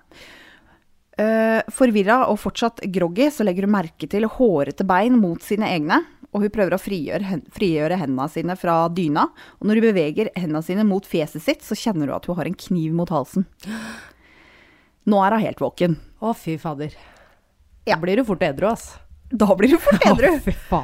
Uh, 1.20 1.60
Forvirra 1.72 2.22
og 2.28 2.38
fortsatt 2.42 2.82
groggy, 2.92 3.30
så 3.32 3.46
legger 3.48 3.66
hun 3.66 3.74
merke 3.78 4.08
til 4.10 4.28
hårete 4.28 4.84
bein 4.88 5.16
mot 5.20 5.40
sine 5.44 5.68
egne, 5.72 6.02
og 6.30 6.44
hun 6.44 6.52
prøver 6.54 6.76
å 6.76 6.80
frigjøre, 6.80 7.40
frigjøre 7.54 7.98
hendene 8.00 8.28
sine 8.30 8.56
fra 8.60 8.84
dyna, 8.92 9.26
og 9.58 9.66
når 9.66 9.80
hun 9.80 9.88
beveger 9.88 10.32
hendene 10.36 10.62
sine 10.64 10.86
mot 10.86 11.06
fjeset 11.08 11.42
sitt, 11.44 11.64
så 11.66 11.78
kjenner 11.78 12.10
hun 12.10 12.18
at 12.20 12.28
hun 12.28 12.38
har 12.38 12.50
en 12.50 12.60
kniv 12.68 12.94
mot 12.96 13.10
halsen. 13.10 13.48
Nå 15.08 15.20
er 15.24 15.36
hun 15.36 15.48
helt 15.48 15.62
våken. 15.64 15.96
Å, 16.20 16.34
fy 16.36 16.60
fader. 16.60 16.92
Ja. 17.88 17.96
Da 17.96 18.02
blir 18.04 18.20
du 18.20 18.28
fort 18.28 18.44
edru, 18.44 18.68
ass. 18.70 18.92
Da 19.30 19.54
blir 19.56 19.70
hun 19.76 19.82
fort 19.82 20.06
edru. 20.10 20.32
Å. 20.74 20.82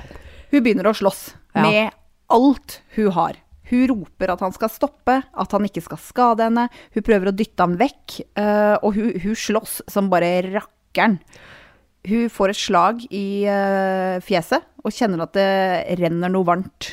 Hun 0.53 0.63
begynner 0.63 0.87
å 0.91 0.95
slåss 0.95 1.35
Ja. 1.57 1.63
med 1.63 1.91
alt 2.31 2.81
hun 2.97 3.11
har. 3.17 3.37
Hun 3.67 3.87
roper 3.91 4.31
at 4.31 4.41
han 4.45 4.53
skal 4.55 4.71
stoppe, 4.71 5.23
at 5.35 5.53
han 5.53 5.65
ikke 5.67 5.83
skal 5.83 5.99
skade 5.99 6.45
henne. 6.47 6.69
Hun 6.95 7.03
prøver 7.03 7.33
å 7.33 7.35
dytte 7.35 7.65
ham 7.65 7.75
vekk, 7.81 8.21
eh, 8.39 8.77
og 8.83 8.95
hun, 8.95 9.09
hun 9.25 9.35
slåss 9.35 9.81
som 9.91 10.09
bare 10.13 10.31
rakkeren. 10.55 11.19
Hun 12.07 12.29
får 12.31 12.53
et 12.53 12.61
slag 12.61 13.03
i 13.11 13.43
eh, 13.51 14.21
fjeset 14.23 14.63
og 14.85 14.95
kjenner 14.95 15.25
at 15.27 15.33
det 15.35 15.99
renner 15.99 16.31
noe 16.31 16.47
varmt. 16.47 16.93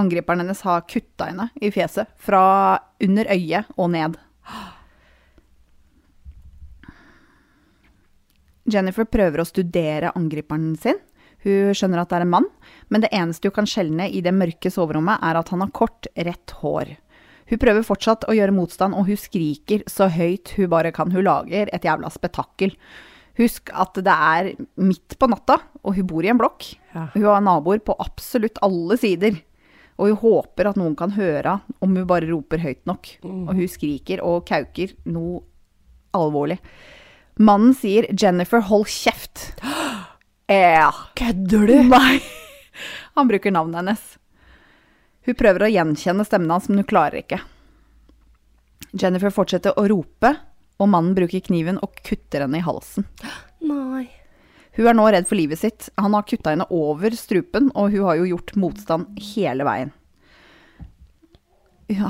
Angriperen 0.00 0.40
hennes 0.40 0.62
har 0.64 0.86
kutta 0.88 1.26
henne 1.28 1.50
i 1.60 1.68
fjeset, 1.74 2.08
fra 2.16 2.78
under 3.04 3.28
øyet 3.34 3.68
og 3.76 3.90
ned. 3.92 4.16
Jennifer 8.72 9.06
prøver 9.08 9.42
å 9.42 9.48
studere 9.48 10.12
angriperen 10.16 10.74
sin. 10.80 10.98
Hun 11.44 11.72
skjønner 11.76 12.02
at 12.02 12.10
det 12.10 12.18
er 12.18 12.26
en 12.26 12.34
mann, 12.34 12.48
men 12.92 13.04
det 13.04 13.12
eneste 13.16 13.48
hun 13.48 13.56
kan 13.62 13.68
skjelne 13.68 14.10
i 14.12 14.20
det 14.24 14.32
mørke 14.36 14.72
soverommet, 14.72 15.22
er 15.24 15.38
at 15.40 15.52
han 15.52 15.64
har 15.64 15.72
kort, 15.76 16.08
rett 16.14 16.56
hår. 16.60 16.96
Hun 17.50 17.58
prøver 17.58 17.86
fortsatt 17.86 18.26
å 18.30 18.34
gjøre 18.36 18.54
motstand, 18.54 18.94
og 18.94 19.08
hun 19.08 19.18
skriker 19.18 19.82
så 19.90 20.10
høyt 20.12 20.52
hun 20.58 20.70
bare 20.70 20.92
kan. 20.94 21.10
Hun 21.10 21.24
lager 21.26 21.72
et 21.72 21.86
jævla 21.86 22.12
spetakkel. 22.12 22.76
Husk 23.40 23.72
at 23.72 23.96
det 24.04 24.14
er 24.14 24.50
midt 24.78 25.16
på 25.18 25.28
natta, 25.32 25.56
og 25.80 25.96
hun 25.96 26.06
bor 26.10 26.26
i 26.26 26.30
en 26.30 26.38
blokk. 26.38 26.68
Ja. 26.92 27.08
Hun 27.14 27.26
har 27.26 27.42
naboer 27.46 27.80
på 27.82 27.96
absolutt 27.98 28.60
alle 28.62 29.00
sider. 29.00 29.40
Og 30.00 30.12
hun 30.12 30.20
håper 30.22 30.70
at 30.70 30.78
noen 30.80 30.94
kan 30.96 31.16
høre 31.16 31.58
om 31.82 31.96
hun 31.96 32.06
bare 32.08 32.28
roper 32.30 32.62
høyt 32.62 32.84
nok. 32.88 33.16
Og 33.26 33.52
hun 33.56 33.68
skriker 33.68 34.22
og 34.24 34.44
kauker 34.48 34.94
noe 35.10 35.42
alvorlig. 36.16 36.60
Mannen 37.40 37.72
sier 37.74 38.06
'Jennifer, 38.12 38.60
hold 38.60 38.86
kjeft'. 38.86 39.52
Ja. 40.50 40.90
Kødder 41.14 41.66
du? 41.66 41.76
Nei. 41.86 42.18
Han 43.14 43.28
bruker 43.28 43.52
navnet 43.54 43.78
hennes. 43.78 44.00
Hun 45.22 45.36
prøver 45.38 45.62
å 45.62 45.68
gjenkjenne 45.70 46.24
stemmen 46.26 46.50
hans, 46.50 46.66
men 46.66 46.80
hun 46.80 46.88
klarer 46.90 47.20
ikke. 47.20 47.38
Jennifer 48.90 49.30
fortsetter 49.30 49.78
å 49.78 49.84
rope, 49.92 50.32
og 50.82 50.90
mannen 50.90 51.14
bruker 51.14 51.44
kniven 51.46 51.78
og 51.78 52.00
kutter 52.02 52.42
henne 52.42 52.58
i 52.58 52.64
halsen. 52.66 53.06
Nei. 53.70 54.08
Hun 54.74 54.90
er 54.90 54.98
nå 54.98 55.06
redd 55.14 55.28
for 55.30 55.38
livet 55.38 55.62
sitt. 55.62 55.86
Han 56.02 56.18
har 56.18 56.26
kutta 56.26 56.52
henne 56.52 56.66
over 56.74 57.14
strupen, 57.14 57.70
og 57.78 57.94
hun 57.94 58.08
har 58.08 58.18
jo 58.18 58.26
gjort 58.32 58.52
motstand 58.58 59.22
hele 59.30 59.68
veien. 59.68 59.94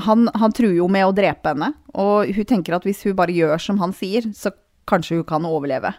Han, 0.09 0.27
han 0.33 0.57
truer 0.57 0.75
jo 0.79 0.89
med 0.91 1.07
å 1.07 1.13
drepe 1.15 1.53
henne, 1.53 1.71
og 1.93 2.33
hun 2.33 2.49
tenker 2.49 2.75
at 2.77 2.89
hvis 2.89 3.05
hun 3.05 3.15
bare 3.21 3.37
gjør 3.37 3.61
som 3.61 3.79
han 3.81 3.93
sier, 3.97 4.27
så 4.33 4.51
kanskje 4.91 5.19
hun 5.21 5.27
kan 5.27 5.47
overleve. 5.47 5.93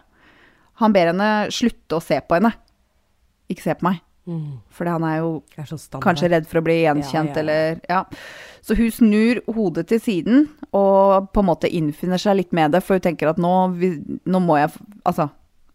Han 0.81 0.93
ber 0.95 1.11
henne 1.11 1.29
slutte 1.53 1.97
å 1.99 2.01
se 2.03 2.17
på 2.23 2.37
henne. 2.39 2.53
Ikke 3.51 3.65
se 3.65 3.75
på 3.77 3.89
meg. 3.89 3.99
Fordi 4.71 4.87
han 4.93 5.03
er 5.03 5.17
jo 5.19 5.31
er 5.59 5.67
kanskje 5.99 6.29
redd 6.31 6.45
for 6.47 6.61
å 6.61 6.63
bli 6.63 6.77
gjenkjent, 6.85 7.35
Ja, 7.35 7.35
ja, 7.35 7.39
eller 7.41 7.81
Ja. 7.91 8.03
Så 8.63 8.77
hun 8.79 8.87
snur 8.95 9.41
hodet 9.51 9.89
til 9.89 9.99
siden 9.99 10.45
og 10.71 11.27
på 11.35 11.41
en 11.43 11.49
måte 11.49 11.67
innfinner 11.67 12.17
seg 12.21 12.37
litt 12.39 12.53
med 12.55 12.71
det, 12.71 12.79
for 12.87 12.95
hun 12.95 13.03
tenker 13.03 13.27
at 13.33 13.37
nå, 13.37 13.51
nå 14.23 14.39
må 14.39 14.55
jeg 14.61 14.71
Altså, 15.03 15.27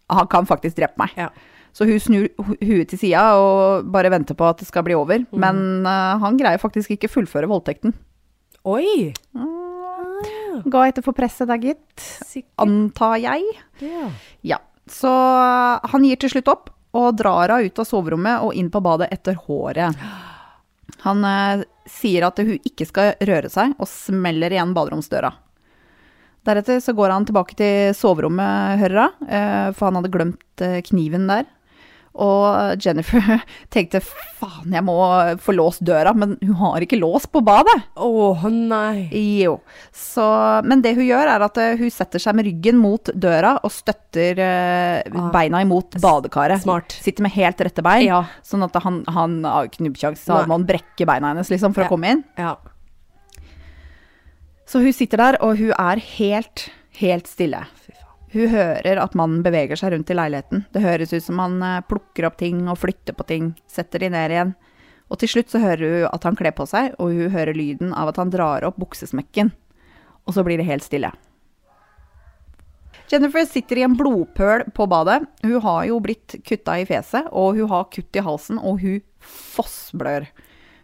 han 0.08 0.26
kan 0.32 0.48
faktisk 0.48 0.78
drepe 0.78 0.96
meg. 0.96 1.12
Ja. 1.20 1.28
Så 1.76 1.84
hun 1.84 2.00
snur 2.00 2.28
hu- 2.40 2.56
huet 2.64 2.88
til 2.88 2.98
sida 2.98 3.36
og 3.36 3.92
bare 3.92 4.08
venter 4.10 4.34
på 4.34 4.48
at 4.48 4.58
det 4.64 4.66
skal 4.70 4.82
bli 4.88 4.96
over. 4.96 5.18
Mm. 5.28 5.38
Men 5.44 5.60
uh, 5.86 6.16
han 6.24 6.38
greier 6.40 6.58
faktisk 6.58 6.96
ikke 6.96 7.12
fullføre 7.12 7.46
voldtekten. 7.52 7.92
Oi! 8.64 9.12
Ga 10.70 10.86
etter 10.88 11.04
for 11.04 11.16
presset 11.16 11.50
der, 11.50 11.60
gitt. 11.62 12.06
Sikkert. 12.26 12.54
Antar 12.64 13.16
jeg. 13.22 13.44
Yeah. 13.82 14.16
Ja. 14.54 14.58
Så 14.88 15.10
han 15.10 16.06
gir 16.06 16.20
til 16.20 16.32
slutt 16.32 16.48
opp 16.50 16.70
og 16.96 17.18
drar 17.18 17.52
henne 17.52 17.68
ut 17.68 17.80
av 17.82 17.86
soverommet 17.86 18.44
og 18.46 18.56
inn 18.56 18.70
på 18.72 18.80
badet 18.84 19.10
etter 19.12 19.36
håret. 19.46 19.98
Han 21.04 21.26
eh, 21.28 21.66
sier 21.88 22.26
at 22.28 22.40
hun 22.40 22.56
ikke 22.56 22.86
skal 22.88 23.12
røre 23.28 23.50
seg, 23.52 23.76
og 23.78 23.90
smeller 23.90 24.54
igjen 24.54 24.74
baderomsdøra. 24.76 25.30
Deretter 26.48 26.80
så 26.80 26.94
går 26.96 27.12
han 27.12 27.26
tilbake 27.28 27.56
til 27.58 27.92
soverommet, 27.96 28.80
hører 28.80 29.02
hun, 29.04 29.28
eh, 29.28 29.68
for 29.76 29.88
han 29.88 30.00
hadde 30.00 30.12
glemt 30.14 30.64
eh, 30.64 30.80
kniven 30.86 31.28
der. 31.30 31.44
Og 32.14 32.80
Jennifer 32.82 33.20
tenkte 33.74 34.00
faen, 34.02 34.72
jeg 34.74 34.82
må 34.82 34.94
få 35.44 35.52
låst 35.54 35.82
døra, 35.86 36.14
men 36.16 36.36
hun 36.42 36.54
har 36.62 36.80
ikke 36.82 36.98
lås 36.98 37.26
på 37.30 37.42
badet. 37.46 37.76
Å 37.94 38.48
nei. 38.50 39.08
Jo. 39.42 39.58
Så, 39.94 40.24
men 40.66 40.82
det 40.82 40.94
hun 40.96 41.06
gjør, 41.06 41.30
er 41.34 41.44
at 41.46 41.60
eh, 41.62 41.76
hun 41.78 41.90
setter 41.94 42.18
seg 42.22 42.34
med 42.38 42.48
ryggen 42.48 42.80
mot 42.80 43.10
døra 43.14 43.56
og 43.62 43.70
støtter 43.74 44.38
eh, 44.42 45.02
Ah. 45.18 45.28
beina 45.32 45.60
imot 45.62 45.94
badekaret. 46.02 46.62
Smart. 46.64 46.92
Sitter 47.04 47.22
med 47.26 47.32
helt 47.36 47.60
rette 47.64 47.82
bein, 47.84 48.06
Ja. 48.08 48.22
sånn 48.44 48.64
at 48.66 48.74
han, 48.82 49.02
han 49.08 49.38
har 49.44 49.68
ikke 49.68 49.84
nubbkjangs, 49.86 50.24
så 50.26 50.40
må 50.48 50.56
han 50.58 50.66
brekke 50.68 51.06
beina 51.08 51.30
hennes 51.32 51.48
liksom, 51.52 51.74
for 51.76 51.84
Ja. 51.84 51.88
å 51.88 51.92
komme 51.94 52.10
inn. 52.16 52.24
Ja. 52.38 52.56
Så 54.68 54.82
hun 54.84 54.92
sitter 54.92 55.16
der, 55.22 55.38
og 55.44 55.56
hun 55.60 55.70
er 55.72 56.00
helt, 56.18 56.66
helt 57.00 57.28
stille. 57.30 57.62
Fy. 57.86 57.94
Hun 58.32 58.50
hører 58.52 59.00
at 59.00 59.14
mannen 59.16 59.40
beveger 59.44 59.78
seg 59.80 59.94
rundt 59.94 60.10
i 60.12 60.16
leiligheten. 60.16 60.66
Det 60.74 60.84
høres 60.84 61.14
ut 61.14 61.24
som 61.24 61.40
han 61.40 61.62
eh, 61.64 61.84
plukker 61.88 62.28
opp 62.28 62.36
ting 62.40 62.66
og 62.68 62.80
flytter 62.82 63.16
på 63.16 63.24
ting, 63.28 63.52
setter 63.70 64.04
de 64.04 64.10
ned 64.12 64.34
igjen. 64.34 64.52
Og 65.08 65.20
til 65.22 65.32
slutt 65.32 65.52
så 65.52 65.62
hører 65.62 65.84
hun 65.84 66.10
at 66.10 66.26
han 66.28 66.36
kler 66.36 66.52
på 66.52 66.66
seg, 66.68 66.92
og 67.00 67.14
hun 67.16 67.32
hører 67.32 67.56
lyden 67.56 67.94
av 67.96 68.10
at 68.12 68.20
han 68.20 68.32
drar 68.32 68.66
opp 68.68 68.76
buksesmekken. 68.80 69.54
Og 70.28 70.36
så 70.36 70.44
blir 70.44 70.60
det 70.60 70.68
helt 70.68 70.84
stille. 70.84 71.14
Jennifer 73.08 73.46
sitter 73.48 73.80
i 73.80 73.86
en 73.86 73.96
blodpøl 73.96 74.66
på 74.76 74.84
badet. 74.90 75.22
Hun 75.40 75.62
har 75.64 75.86
jo 75.88 75.96
blitt 76.04 76.36
kutta 76.44 76.76
i 76.76 76.84
fjeset, 76.88 77.30
og 77.32 77.56
hun 77.56 77.70
har 77.72 77.88
kutt 77.94 78.18
i 78.20 78.24
halsen, 78.24 78.60
og 78.60 78.82
hun 78.84 79.00
fossblør. 79.24 80.28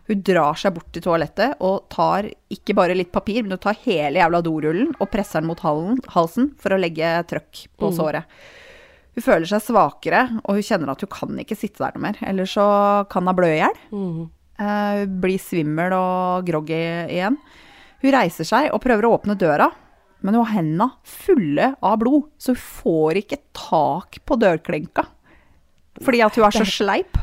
Hun 0.04 0.20
drar 0.26 0.58
seg 0.60 0.74
bort 0.76 0.90
til 0.92 1.04
toalettet 1.06 1.62
og 1.64 1.86
tar 1.92 2.28
ikke 2.52 2.76
bare 2.76 2.96
litt 2.96 3.12
papir, 3.14 3.40
men 3.42 3.56
hun 3.56 3.62
tar 3.62 3.78
hele 3.86 4.20
jævla 4.20 4.42
dorullen 4.44 4.92
og 4.98 5.08
presser 5.12 5.40
den 5.40 5.48
mot 5.48 5.62
halsen 5.64 6.50
for 6.60 6.74
å 6.74 6.80
legge 6.80 7.16
trøkk 7.30 7.64
på 7.80 7.90
såret. 7.96 8.28
Hun 9.14 9.22
føler 9.22 9.46
seg 9.48 9.62
svakere, 9.62 10.24
og 10.42 10.58
hun 10.58 10.66
kjenner 10.66 10.90
at 10.92 11.04
hun 11.04 11.12
kan 11.12 11.38
ikke 11.40 11.56
sitte 11.56 11.84
der 11.84 11.94
noe 11.94 12.02
mer. 12.08 12.18
Ellers 12.26 12.56
så 12.56 12.66
kan 13.10 13.28
hun 13.30 13.38
blø 13.38 13.52
i 13.52 13.60
hjel. 13.60 13.78
Mm. 13.94 14.24
Uh, 14.54 15.00
blir 15.22 15.40
svimmel 15.42 15.94
og 15.96 16.46
groggy 16.46 16.82
igjen. 17.14 17.38
Hun 18.02 18.14
reiser 18.14 18.46
seg 18.46 18.68
og 18.74 18.82
prøver 18.84 19.06
å 19.06 19.14
åpne 19.16 19.38
døra, 19.38 19.70
men 20.20 20.36
hun 20.36 20.44
har 20.44 20.58
hendene 20.58 20.90
fulle 21.06 21.70
av 21.78 22.00
blod, 22.02 22.26
så 22.36 22.52
hun 22.52 22.60
får 22.60 23.22
ikke 23.22 23.40
tak 23.56 24.18
på 24.26 24.38
dørklinka. 24.40 25.06
Fordi 26.02 26.20
at 26.26 26.36
hun 26.36 26.46
er 26.48 26.58
så 26.58 26.66
sleip. 26.66 27.22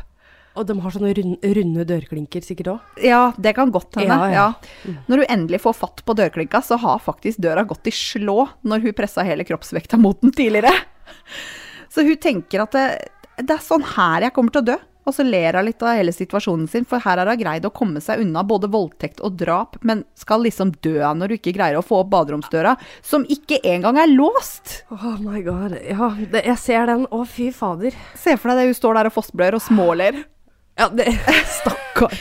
Og 0.58 0.66
de 0.68 0.76
har 0.84 0.92
sånne 0.94 1.14
rund, 1.16 1.46
runde 1.56 1.86
dørklinker 1.88 2.44
sikkert 2.44 2.72
òg. 2.74 3.00
Ja, 3.06 3.22
det 3.40 3.54
kan 3.56 3.72
godt 3.72 3.96
hende. 3.96 4.12
Ja, 4.12 4.28
Ja, 4.32 4.46
ja. 4.84 4.94
Når 5.08 5.24
hun 5.24 5.32
endelig 5.38 5.62
får 5.64 5.78
fatt 5.78 6.04
på 6.04 6.16
dørklinka, 6.18 6.60
så 6.64 6.76
har 6.80 7.00
faktisk 7.00 7.40
døra 7.40 7.64
gått 7.68 7.88
i 7.88 7.94
slå 7.96 8.48
når 8.68 8.84
hun 8.84 8.96
pressa 8.96 9.24
hele 9.24 9.46
kroppsvekta 9.48 10.00
mot 10.00 10.20
den 10.20 10.34
tidligere. 10.36 10.74
Så 11.92 12.04
hun 12.04 12.16
tenker 12.16 12.64
at 12.64 12.76
det, 12.76 12.86
det 13.40 13.56
er 13.56 13.64
sånn 13.64 13.84
her 13.96 14.28
jeg 14.28 14.34
kommer 14.36 14.54
til 14.54 14.64
å 14.64 14.70
dø. 14.72 14.78
Og 15.02 15.14
så 15.16 15.24
ler 15.26 15.56
hun 15.58 15.66
litt 15.66 15.82
av 15.82 15.96
hele 15.98 16.12
situasjonen 16.14 16.68
sin, 16.70 16.84
for 16.86 17.02
her 17.02 17.18
har 17.18 17.26
hun 17.26 17.40
greid 17.40 17.64
å 17.66 17.72
komme 17.74 17.98
seg 18.02 18.20
unna 18.22 18.44
både 18.46 18.68
voldtekt 18.70 19.22
og 19.26 19.34
drap, 19.40 19.80
men 19.82 20.04
skal 20.18 20.44
liksom 20.46 20.70
dø 20.84 21.00
når 21.02 21.34
hun 21.34 21.40
ikke 21.40 21.54
greier 21.56 21.80
å 21.80 21.82
få 21.82 22.04
opp 22.04 22.12
baderomsdøra, 22.12 22.76
som 23.02 23.26
ikke 23.26 23.58
engang 23.66 23.98
er 23.98 24.12
låst. 24.12 24.84
Oh 24.94 25.16
my 25.18 25.42
god. 25.42 25.74
Ja, 25.82 26.12
det, 26.22 26.44
jeg 26.46 26.58
ser 26.62 26.86
den. 26.92 27.08
Å, 27.10 27.24
fy 27.26 27.50
fader. 27.54 27.96
Se 28.14 28.36
for 28.38 28.52
deg 28.52 28.62
det, 28.62 28.68
hun 28.70 28.78
står 28.78 29.00
der 29.00 29.10
og 29.10 29.16
fossblør 29.16 29.58
og 29.58 29.64
småler. 29.66 30.22
Ja, 30.78 30.88
det 30.88 31.08
Stakkar. 31.58 32.16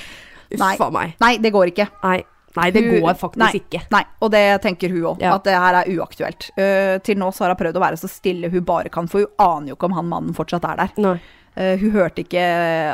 Uff 0.51 0.83
a 0.83 0.89
meg. 0.91 1.15
Nei, 1.23 1.35
det 1.39 1.53
går 1.55 1.71
ikke. 1.71 1.87
Nei. 2.03 2.19
Nei, 2.57 2.67
det 2.75 2.81
går 2.83 3.13
faktisk 3.15 3.39
nei, 3.39 3.51
ikke. 3.61 3.79
Nei, 3.93 4.01
og 4.19 4.31
det 4.33 4.43
tenker 4.63 4.91
hun 4.91 5.05
òg, 5.13 5.21
Ja. 5.23 5.35
at 5.37 5.45
det 5.47 5.53
her 5.55 5.77
er 5.81 5.91
uaktuelt. 5.93 6.49
Uh, 6.57 6.97
til 7.05 7.19
nå 7.19 7.29
så 7.31 7.45
har 7.45 7.53
hun 7.53 7.61
prøvd 7.61 7.79
å 7.79 7.83
være 7.85 7.99
så 8.01 8.09
stille 8.11 8.49
hun 8.51 8.65
bare 8.67 8.91
kan, 8.91 9.07
for 9.07 9.23
hun 9.23 9.39
aner 9.39 9.71
jo 9.71 9.77
ikke 9.77 9.87
om 9.87 9.95
han 9.95 10.09
mannen 10.11 10.35
fortsatt 10.35 10.67
er 10.67 10.81
der. 10.81 11.21
Eh, 11.55 11.77
hun 11.79 11.91
hørte 11.91 12.23
ikke 12.23 12.43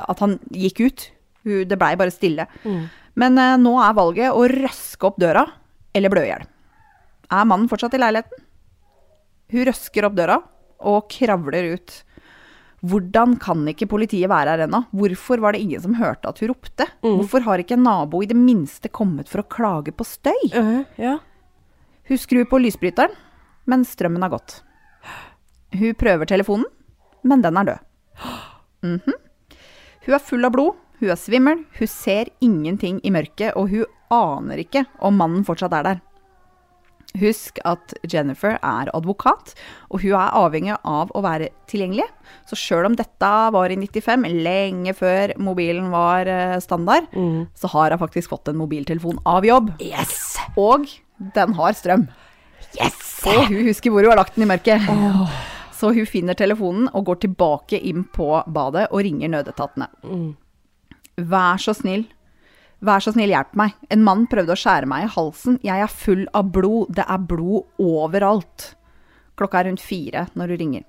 at 0.02 0.22
han 0.24 0.38
gikk 0.54 0.82
ut. 0.86 1.08
Hun, 1.46 1.64
det 1.70 1.78
blei 1.78 1.92
bare 1.98 2.14
stille. 2.14 2.48
Mm. 2.64 2.84
Men 3.18 3.42
uh, 3.42 3.56
nå 3.62 3.74
er 3.82 3.98
valget 3.98 4.34
å 4.38 4.46
røske 4.50 5.10
opp 5.10 5.18
døra 5.22 5.46
eller 5.98 6.14
blø 6.14 6.22
i 6.26 6.30
hjel. 6.32 6.46
Er 7.34 7.50
mannen 7.50 7.70
fortsatt 7.70 7.98
i 7.98 8.02
leiligheten? 8.02 8.46
Hun 9.54 9.66
røsker 9.70 10.06
opp 10.06 10.18
døra 10.18 10.38
og 10.86 11.08
kravler 11.10 11.74
ut. 11.74 12.02
Hvordan 12.86 13.40
kan 13.42 13.64
ikke 13.72 13.88
politiet 13.90 14.30
være 14.30 14.54
her 14.54 14.66
ennå? 14.68 14.84
Hvorfor 14.94 15.42
var 15.42 15.54
det 15.56 15.62
ingen 15.64 15.82
som 15.82 15.96
hørte 15.98 16.30
at 16.30 16.40
hun 16.40 16.52
ropte? 16.52 16.86
Hvorfor 17.02 17.42
har 17.48 17.58
ikke 17.64 17.74
en 17.74 17.84
nabo 17.88 18.22
i 18.22 18.28
det 18.30 18.38
minste 18.38 18.90
kommet 18.94 19.28
for 19.32 19.42
å 19.42 19.48
klage 19.50 19.92
på 19.98 20.06
støy? 20.06 20.52
Øh, 20.54 20.84
ja. 21.02 21.18
Hun 22.08 22.18
skrur 22.22 22.46
på 22.48 22.60
lysbryteren, 22.62 23.16
men 23.66 23.84
strømmen 23.84 24.22
har 24.22 24.30
gått. 24.30 24.60
Hun 25.74 25.96
prøver 25.98 26.30
telefonen, 26.30 26.66
men 27.24 27.42
den 27.42 27.58
er 27.58 27.72
død. 27.72 27.80
Mhm. 28.86 29.18
Hun 30.06 30.14
er 30.16 30.24
full 30.24 30.46
av 30.46 30.54
blod, 30.54 30.76
hun 31.02 31.10
er 31.10 31.20
svimmel, 31.20 31.66
hun 31.80 31.88
ser 31.92 32.30
ingenting 32.40 33.02
i 33.04 33.12
mørket, 33.12 33.58
og 33.58 33.70
hun 33.74 33.86
aner 34.14 34.62
ikke 34.64 34.86
om 35.04 35.18
mannen 35.20 35.44
fortsatt 35.44 35.74
er 35.74 35.84
der. 35.84 36.00
Husk 37.20 37.60
at 37.68 37.94
Jennifer 38.08 38.56
er 38.62 38.90
advokat, 38.96 39.54
og 39.92 40.02
hun 40.02 40.16
er 40.18 40.36
avhengig 40.38 40.78
av 40.82 41.12
å 41.12 41.22
være 41.26 41.52
tilgjengelig. 41.70 42.08
Så 42.50 42.58
sjøl 42.60 42.88
om 42.90 42.96
dette 42.98 43.34
var 43.54 43.74
i 43.74 43.78
95, 43.80 44.28
lenge 44.48 44.96
før 44.98 45.36
mobilen 45.38 45.92
var 45.94 46.26
standard, 46.64 46.88
standard, 47.08 47.48
så 47.56 47.68
har 47.74 47.92
hun 47.92 48.00
faktisk 48.02 48.30
fått 48.30 48.48
en 48.52 48.58
mobiltelefon 48.60 49.20
av 49.26 49.46
jobb. 49.46 49.72
Yes! 49.82 50.38
Og 50.58 50.88
den 51.36 51.54
har 51.58 51.74
strøm. 51.74 52.08
Yes! 52.78 53.22
Og 53.26 53.48
hun 53.50 53.64
husker 53.68 53.92
hvor 53.92 54.06
hun 54.06 54.14
har 54.14 54.20
lagt 54.22 54.36
den 54.38 54.46
i 54.46 54.50
mørket. 54.52 54.86
Så 55.78 55.92
hun 55.94 56.10
finner 56.10 56.38
telefonen 56.38 56.90
og 56.94 57.06
går 57.10 57.22
tilbake 57.26 57.80
inn 57.82 58.06
på 58.14 58.30
badet 58.54 58.88
og 58.92 59.04
ringer 59.06 59.30
nødetatene. 59.34 59.90
Vær 61.18 61.58
så 61.62 61.74
snill. 61.78 62.06
Vær 62.86 63.02
så 63.02 63.14
snill, 63.14 63.32
hjelp 63.34 63.56
meg. 63.58 63.74
En 63.94 64.04
mann 64.06 64.28
prøvde 64.30 64.54
å 64.54 64.60
skjære 64.60 64.90
meg 64.90 65.08
i 65.08 65.14
halsen. 65.16 65.58
Jeg 65.66 65.82
er 65.82 65.90
full 65.90 66.28
av 66.38 66.52
blod. 66.54 66.92
Det 66.94 67.06
er 67.10 67.24
blod 67.30 67.82
overalt. 67.82 68.74
Klokka 69.38 69.62
er 69.62 69.72
rundt 69.72 69.82
fire 69.82 70.28
når 70.38 70.54
hun 70.54 70.62
ringer. 70.62 70.86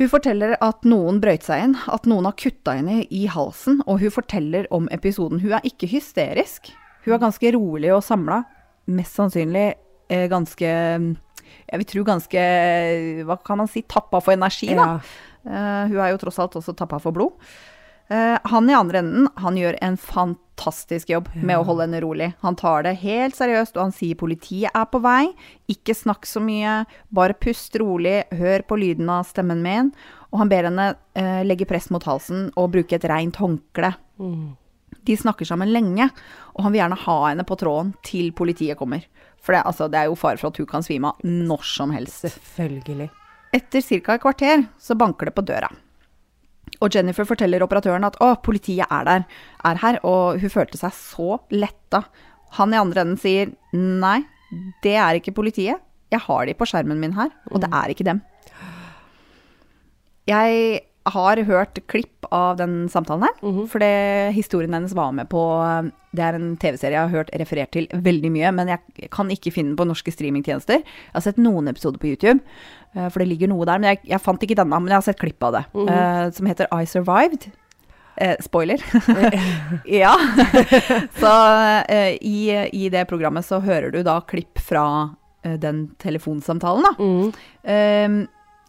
Hun 0.00 0.08
forteller 0.08 0.54
at 0.64 0.86
noen 0.88 1.18
brøyt 1.20 1.44
seg 1.44 1.64
inn, 1.66 1.72
at 1.92 2.06
noen 2.08 2.24
har 2.24 2.36
kutta 2.40 2.72
henne 2.78 3.02
i 3.12 3.26
halsen, 3.28 3.82
og 3.84 4.00
hun 4.00 4.12
forteller 4.14 4.68
om 4.72 4.86
episoden. 4.96 5.42
Hun 5.42 5.52
er 5.58 5.66
ikke 5.68 5.90
hysterisk. 5.90 6.70
Hun 7.04 7.16
er 7.16 7.20
ganske 7.20 7.52
rolig 7.56 7.90
og 7.92 8.04
samla. 8.04 8.42
Mest 8.90 9.18
sannsynlig 9.18 9.66
eh, 10.10 10.24
ganske 10.32 10.66
Jeg 10.66 11.78
vil 11.78 11.86
tro 11.86 12.02
ganske 12.08 12.44
Hva 13.28 13.36
kan 13.44 13.60
man 13.60 13.68
si? 13.70 13.82
Tappa 13.84 14.22
for 14.24 14.34
energi, 14.34 14.70
da. 14.72 14.86
Ja. 14.96 15.28
Eh, 15.44 15.92
hun 15.92 16.00
er 16.00 16.14
jo 16.14 16.20
tross 16.24 16.40
alt 16.42 16.56
også 16.56 16.74
tappa 16.76 16.98
for 17.00 17.16
blod. 17.16 17.36
Eh, 18.10 18.38
han 18.42 18.70
i 18.70 18.74
andre 18.74 18.98
enden 18.98 19.28
han 19.38 19.58
gjør 19.58 19.76
en 19.86 19.96
fantastisk 19.96 21.12
jobb 21.12 21.28
med 21.36 21.60
å 21.60 21.66
holde 21.68 21.86
henne 21.86 22.00
rolig. 22.02 22.32
Han 22.42 22.56
tar 22.58 22.82
det 22.82 22.96
helt 23.04 23.36
seriøst, 23.38 23.76
og 23.76 23.84
han 23.86 23.94
sier 23.94 24.18
politiet 24.18 24.74
er 24.74 24.88
på 24.90 24.98
vei. 25.04 25.28
Ikke 25.70 25.94
snakk 25.94 26.26
så 26.26 26.42
mye, 26.42 26.80
bare 27.14 27.38
pust 27.38 27.78
rolig, 27.78 28.24
hør 28.34 28.64
på 28.66 28.80
lyden 28.82 29.12
av 29.14 29.28
stemmen 29.28 29.62
min. 29.62 29.92
Og 30.34 30.42
han 30.42 30.50
ber 30.50 30.66
henne 30.66 30.88
eh, 31.14 31.44
legge 31.46 31.68
press 31.70 31.86
mot 31.94 32.06
halsen 32.06 32.48
og 32.58 32.72
bruke 32.74 32.98
et 32.98 33.06
reint 33.10 33.38
håndkle. 33.38 33.92
De 35.06 35.16
snakker 35.16 35.46
sammen 35.46 35.70
lenge, 35.70 36.08
og 36.54 36.66
han 36.66 36.74
vil 36.74 36.82
gjerne 36.82 36.98
ha 37.04 37.16
henne 37.28 37.46
på 37.46 37.56
tråden 37.60 37.92
til 38.06 38.32
politiet 38.36 38.78
kommer. 38.78 39.06
For 39.40 39.54
det, 39.54 39.62
altså, 39.70 39.86
det 39.88 40.02
er 40.02 40.10
jo 40.10 40.18
fare 40.18 40.36
for 40.40 40.50
at 40.50 40.58
hun 40.58 40.68
kan 40.68 40.84
svime 40.84 41.14
av 41.14 41.22
når 41.24 41.62
som 41.64 41.94
helst. 41.94 42.26
Selvfølgelig. 42.26 43.08
Etter 43.54 43.86
ca. 43.86 44.18
et 44.18 44.26
kvarter 44.26 44.66
så 44.82 44.98
banker 44.98 45.30
det 45.30 45.36
på 45.38 45.46
døra. 45.46 45.70
Og 46.80 46.94
Jennifer 46.94 47.26
forteller 47.28 47.62
operatøren 47.64 48.06
at 48.06 48.18
å, 48.24 48.32
politiet 48.44 48.88
er 48.88 49.06
der, 49.08 49.24
er 49.68 49.80
her, 49.82 50.00
og 50.06 50.40
hun 50.40 50.52
følte 50.52 50.80
seg 50.80 50.94
så 50.96 51.40
letta. 51.52 52.04
Han 52.58 52.74
i 52.74 52.80
andre 52.80 53.04
enden 53.04 53.20
sier 53.20 53.52
nei, 53.76 54.20
det 54.84 54.96
er 54.98 55.18
ikke 55.18 55.36
politiet. 55.36 55.82
Jeg 56.10 56.24
har 56.24 56.46
de 56.46 56.56
på 56.58 56.66
skjermen 56.66 56.98
min 57.02 57.14
her, 57.14 57.30
og 57.52 57.62
det 57.62 57.70
er 57.70 57.92
ikke 57.92 58.06
dem. 58.08 58.22
Jeg 60.30 60.80
har 61.06 61.36
hørt 61.48 61.78
klipp 61.88 62.26
av 62.30 62.56
den 62.58 62.88
samtalen 62.88 63.22
her. 63.22 63.36
Mhm. 63.42 63.68
For 63.68 63.78
det, 63.78 64.34
historien 64.36 64.72
hennes 64.72 64.92
var 64.94 65.12
med 65.12 65.28
på 65.28 65.40
Det 66.12 66.22
er 66.26 66.34
en 66.34 66.56
TV-serie 66.56 66.92
jeg 66.98 67.08
har 67.08 67.14
hørt 67.14 67.30
referert 67.38 67.70
til 67.70 67.86
veldig 67.88 68.30
mye, 68.34 68.50
men 68.52 68.66
jeg 68.68 69.10
kan 69.10 69.28
ikke 69.30 69.52
finne 69.54 69.70
den 69.70 69.76
på 69.78 69.86
norske 69.86 70.10
streamingtjenester. 70.10 70.82
Jeg 70.82 71.14
har 71.14 71.22
sett 71.22 71.38
noen 71.38 71.68
episoder 71.70 71.98
på 72.02 72.10
YouTube, 72.10 72.40
eh, 72.96 73.08
for 73.08 73.20
det 73.22 73.28
ligger 73.28 73.48
noe 73.48 73.64
der. 73.64 73.78
Men 73.78 73.94
jeg, 73.94 74.00
jeg 74.10 74.20
fant 74.20 74.42
ikke 74.42 74.56
denne, 74.58 74.80
men 74.80 74.88
jeg 74.90 74.96
har 74.98 75.06
sett 75.06 75.20
klipp 75.20 75.42
av 75.42 75.52
det. 75.52 75.64
eh, 75.88 76.30
som 76.34 76.46
heter 76.50 76.66
I 76.74 76.84
Survived. 76.84 77.46
Eh, 78.16 78.36
spoiler. 78.42 78.82
ja. 79.86 80.12
så 81.20 81.30
eh, 81.88 82.18
i, 82.20 82.50
i 82.72 82.88
det 82.92 83.06
programmet 83.08 83.46
så 83.46 83.60
hører 83.62 83.90
du 83.94 84.02
da 84.02 84.18
klipp 84.20 84.58
fra 84.58 85.14
eh, 85.44 85.54
den 85.62 85.90
telefonsamtalen, 86.02 86.84
da. 86.90 86.92
Mm. 86.98 88.26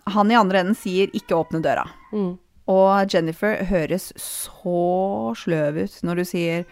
Han 0.09 0.31
i 0.31 0.35
andre 0.35 0.59
enden 0.59 0.75
sier 0.75 1.07
'ikke 1.13 1.37
åpne 1.37 1.61
døra'. 1.61 1.89
Mm. 2.11 2.37
Og 2.67 3.13
Jennifer 3.13 3.63
høres 3.65 4.11
så 4.17 5.33
sløv 5.35 5.83
ut 5.83 6.03
når 6.03 6.15
du 6.15 6.23
sier 6.23 6.65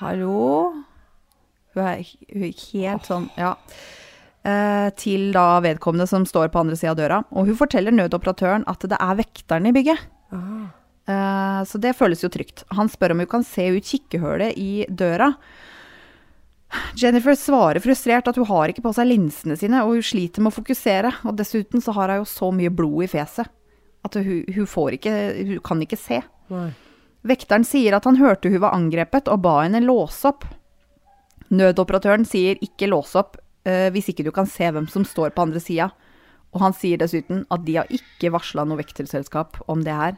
'hallo'. 0.00 0.84
Hun 1.74 1.86
er, 1.86 2.02
helt 2.02 3.06
sånn, 3.06 3.30
ja. 3.38 3.54
Eh, 4.42 4.88
til 4.96 5.32
da 5.32 5.60
vedkommende 5.60 6.06
som 6.08 6.24
står 6.26 6.48
på 6.48 6.60
andre 6.60 6.76
sida 6.76 6.90
av 6.90 6.96
døra. 6.96 7.24
Og 7.30 7.46
hun 7.46 7.56
forteller 7.56 7.92
nødoperatøren 7.92 8.64
at 8.66 8.80
det 8.80 8.98
er 8.98 9.18
vekteren 9.20 9.68
i 9.68 9.72
bygget. 9.72 10.00
Ah. 10.32 10.72
Eh, 11.10 11.64
så 11.64 11.78
det 11.78 11.96
føles 11.98 12.24
jo 12.24 12.30
trygt. 12.32 12.64
Han 12.74 12.88
spør 12.88 13.12
om 13.14 13.22
hun 13.22 13.30
kan 13.30 13.44
se 13.44 13.68
ut 13.76 13.84
kikkehullet 13.84 14.56
i 14.58 14.86
døra. 14.88 15.34
Jennifer 16.98 17.34
svarer 17.34 17.82
frustrert 17.82 18.28
at 18.30 18.36
hun 18.38 18.46
har 18.46 18.70
ikke 18.70 18.84
på 18.84 18.92
seg 18.94 19.08
linsene 19.08 19.56
sine, 19.58 19.82
og 19.82 19.96
hun 19.96 20.04
sliter 20.06 20.44
med 20.44 20.52
å 20.52 20.58
fokusere. 20.58 21.12
Og 21.26 21.38
dessuten 21.38 21.82
så 21.82 21.94
har 21.96 22.12
hun 22.12 22.22
jo 22.22 22.28
så 22.30 22.50
mye 22.54 22.72
blod 22.74 23.06
i 23.06 23.10
fjeset 23.10 23.50
at 24.06 24.16
hun, 24.16 24.44
hun 24.54 24.66
får 24.66 24.96
ikke 24.96 25.12
Hun 25.36 25.58
kan 25.64 25.82
ikke 25.84 25.98
se. 26.00 26.22
Nei. 26.52 26.70
Vekteren 27.26 27.66
sier 27.68 27.92
at 27.96 28.06
han 28.08 28.16
hørte 28.16 28.48
hun 28.48 28.62
var 28.62 28.72
angrepet, 28.76 29.28
og 29.28 29.42
ba 29.44 29.60
henne 29.62 29.82
låse 29.84 30.30
opp. 30.30 30.46
Nødoperatøren 31.52 32.24
sier 32.24 32.60
ikke 32.64 32.88
låse 32.88 33.18
opp 33.20 33.36
uh, 33.36 33.90
hvis 33.92 34.08
ikke 34.12 34.24
du 34.24 34.30
kan 34.32 34.48
se 34.48 34.70
hvem 34.70 34.86
som 34.88 35.04
står 35.04 35.34
på 35.34 35.44
andre 35.44 35.60
sida. 35.60 35.90
Og 36.54 36.64
han 36.64 36.74
sier 36.74 36.98
dessuten 36.98 37.44
at 37.52 37.66
de 37.66 37.76
har 37.76 37.92
ikke 37.92 38.32
varsla 38.32 38.64
noe 38.66 38.80
vekterselskap 38.80 39.60
om 39.70 39.84
det 39.84 39.94
her. 39.94 40.16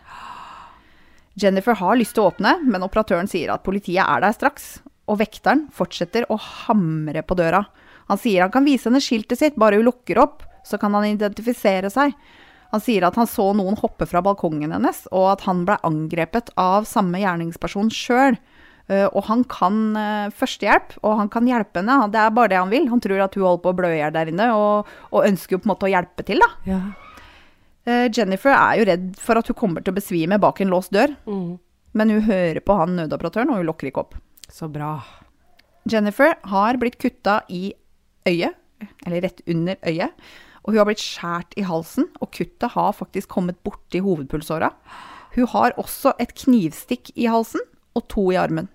Jennifer 1.42 1.74
har 1.80 1.98
lyst 1.98 2.14
til 2.16 2.24
å 2.24 2.30
åpne, 2.30 2.58
men 2.68 2.84
operatøren 2.84 3.28
sier 3.28 3.50
at 3.52 3.64
politiet 3.66 4.04
er 4.04 4.22
der 4.22 4.36
straks. 4.36 4.76
Og 5.10 5.18
vekteren 5.18 5.66
fortsetter 5.74 6.26
å 6.30 6.36
hamre 6.38 7.22
på 7.26 7.34
døra. 7.38 7.64
Han 8.08 8.18
sier 8.20 8.42
han 8.44 8.52
kan 8.54 8.64
vise 8.66 8.88
henne 8.90 9.00
skiltet 9.02 9.38
sitt, 9.40 9.56
bare 9.58 9.76
hun 9.80 9.86
lukker 9.88 10.18
opp, 10.22 10.42
så 10.66 10.78
kan 10.78 10.94
han 10.94 11.04
identifisere 11.08 11.90
seg. 11.90 12.14
Han 12.72 12.80
sier 12.80 13.04
at 13.04 13.16
han 13.18 13.26
så 13.28 13.50
noen 13.56 13.76
hoppe 13.80 14.06
fra 14.08 14.22
balkongen 14.24 14.72
hennes, 14.72 15.02
og 15.12 15.26
at 15.34 15.42
han 15.48 15.64
ble 15.68 15.76
angrepet 15.84 16.50
av 16.56 16.86
samme 16.88 17.18
gjerningsperson 17.20 17.90
sjøl. 17.92 18.38
Og 18.92 19.22
han 19.28 19.44
kan 19.48 19.76
eh, 19.96 20.30
førstehjelp, 20.36 20.96
og 21.06 21.14
han 21.20 21.28
kan 21.32 21.46
hjelpe 21.48 21.80
henne. 21.80 21.98
Det 22.12 22.18
er 22.20 22.32
bare 22.34 22.50
det 22.52 22.58
han 22.58 22.72
vil. 22.72 22.88
Han 22.90 23.00
tror 23.00 23.22
at 23.24 23.36
hun 23.38 23.44
holder 23.46 23.62
på 23.64 23.70
å 23.72 23.76
blø 23.78 23.90
i 23.94 24.00
hjel 24.00 24.12
der 24.12 24.30
inne, 24.32 24.48
og, 24.58 24.88
og 25.12 25.28
ønsker 25.28 25.54
jo 25.56 25.60
på 25.62 25.68
en 25.68 25.72
måte 25.72 25.86
å 25.88 25.92
hjelpe 25.92 26.24
til, 26.28 26.42
da. 26.42 26.48
Ja. 26.68 26.80
Eh, 27.86 28.08
Jennifer 28.14 28.52
er 28.54 28.80
jo 28.80 28.88
redd 28.90 29.06
for 29.20 29.38
at 29.40 29.48
hun 29.50 29.56
kommer 29.58 29.82
til 29.84 29.94
å 29.94 29.98
besvime 30.00 30.38
bak 30.42 30.60
en 30.62 30.72
låst 30.74 30.92
dør, 30.94 31.14
Mm. 31.26 31.58
men 31.94 32.10
hun 32.16 32.22
hører 32.26 32.60
på 32.64 32.76
han 32.78 32.96
nødoperatøren, 32.98 33.50
og 33.54 33.62
hun 33.62 33.66
lokker 33.70 33.88
ikke 33.90 34.04
opp. 34.04 34.14
Så 34.52 34.68
bra. 34.68 34.98
Jennifer 35.88 36.36
har 36.52 36.76
blitt 36.78 36.98
kutta 37.00 37.40
i 37.48 37.72
øyet, 38.28 38.58
eller 39.06 39.24
rett 39.24 39.40
under 39.48 39.78
øyet, 39.88 40.12
og 40.62 40.74
hun 40.74 40.78
har 40.82 40.86
blitt 40.90 41.02
skjært 41.02 41.56
i 41.58 41.64
halsen, 41.66 42.06
og 42.20 42.30
kuttet 42.36 42.74
har 42.76 42.92
faktisk 42.94 43.32
kommet 43.32 43.58
borti 43.66 44.02
hovedpulsåra. 44.04 44.70
Hun 45.34 45.48
har 45.54 45.74
også 45.80 46.12
et 46.20 46.34
knivstikk 46.44 47.10
i 47.16 47.26
halsen, 47.32 47.64
og 47.96 48.06
to 48.12 48.28
i 48.32 48.38
armen. 48.40 48.68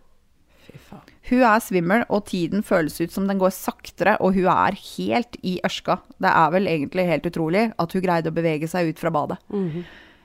Hun 1.29 1.43
er 1.43 1.61
svimmel, 1.63 2.03
og 2.09 2.25
tiden 2.29 2.63
føles 2.65 2.97
ut 2.99 3.13
som 3.13 3.27
den 3.29 3.39
går 3.39 3.53
saktere, 3.55 4.17
og 4.19 4.35
hun 4.35 4.49
er 4.51 4.75
helt 4.97 5.37
i 5.43 5.57
ørska. 5.65 5.99
Det 6.17 6.33
er 6.33 6.51
vel 6.55 6.67
egentlig 6.71 7.07
helt 7.07 7.29
utrolig 7.29 7.63
at 7.77 7.93
hun 7.95 8.03
greide 8.03 8.33
å 8.33 8.35
bevege 8.35 8.67
seg 8.71 8.91
ut 8.91 8.99
fra 8.99 9.13
badet. 9.13 9.39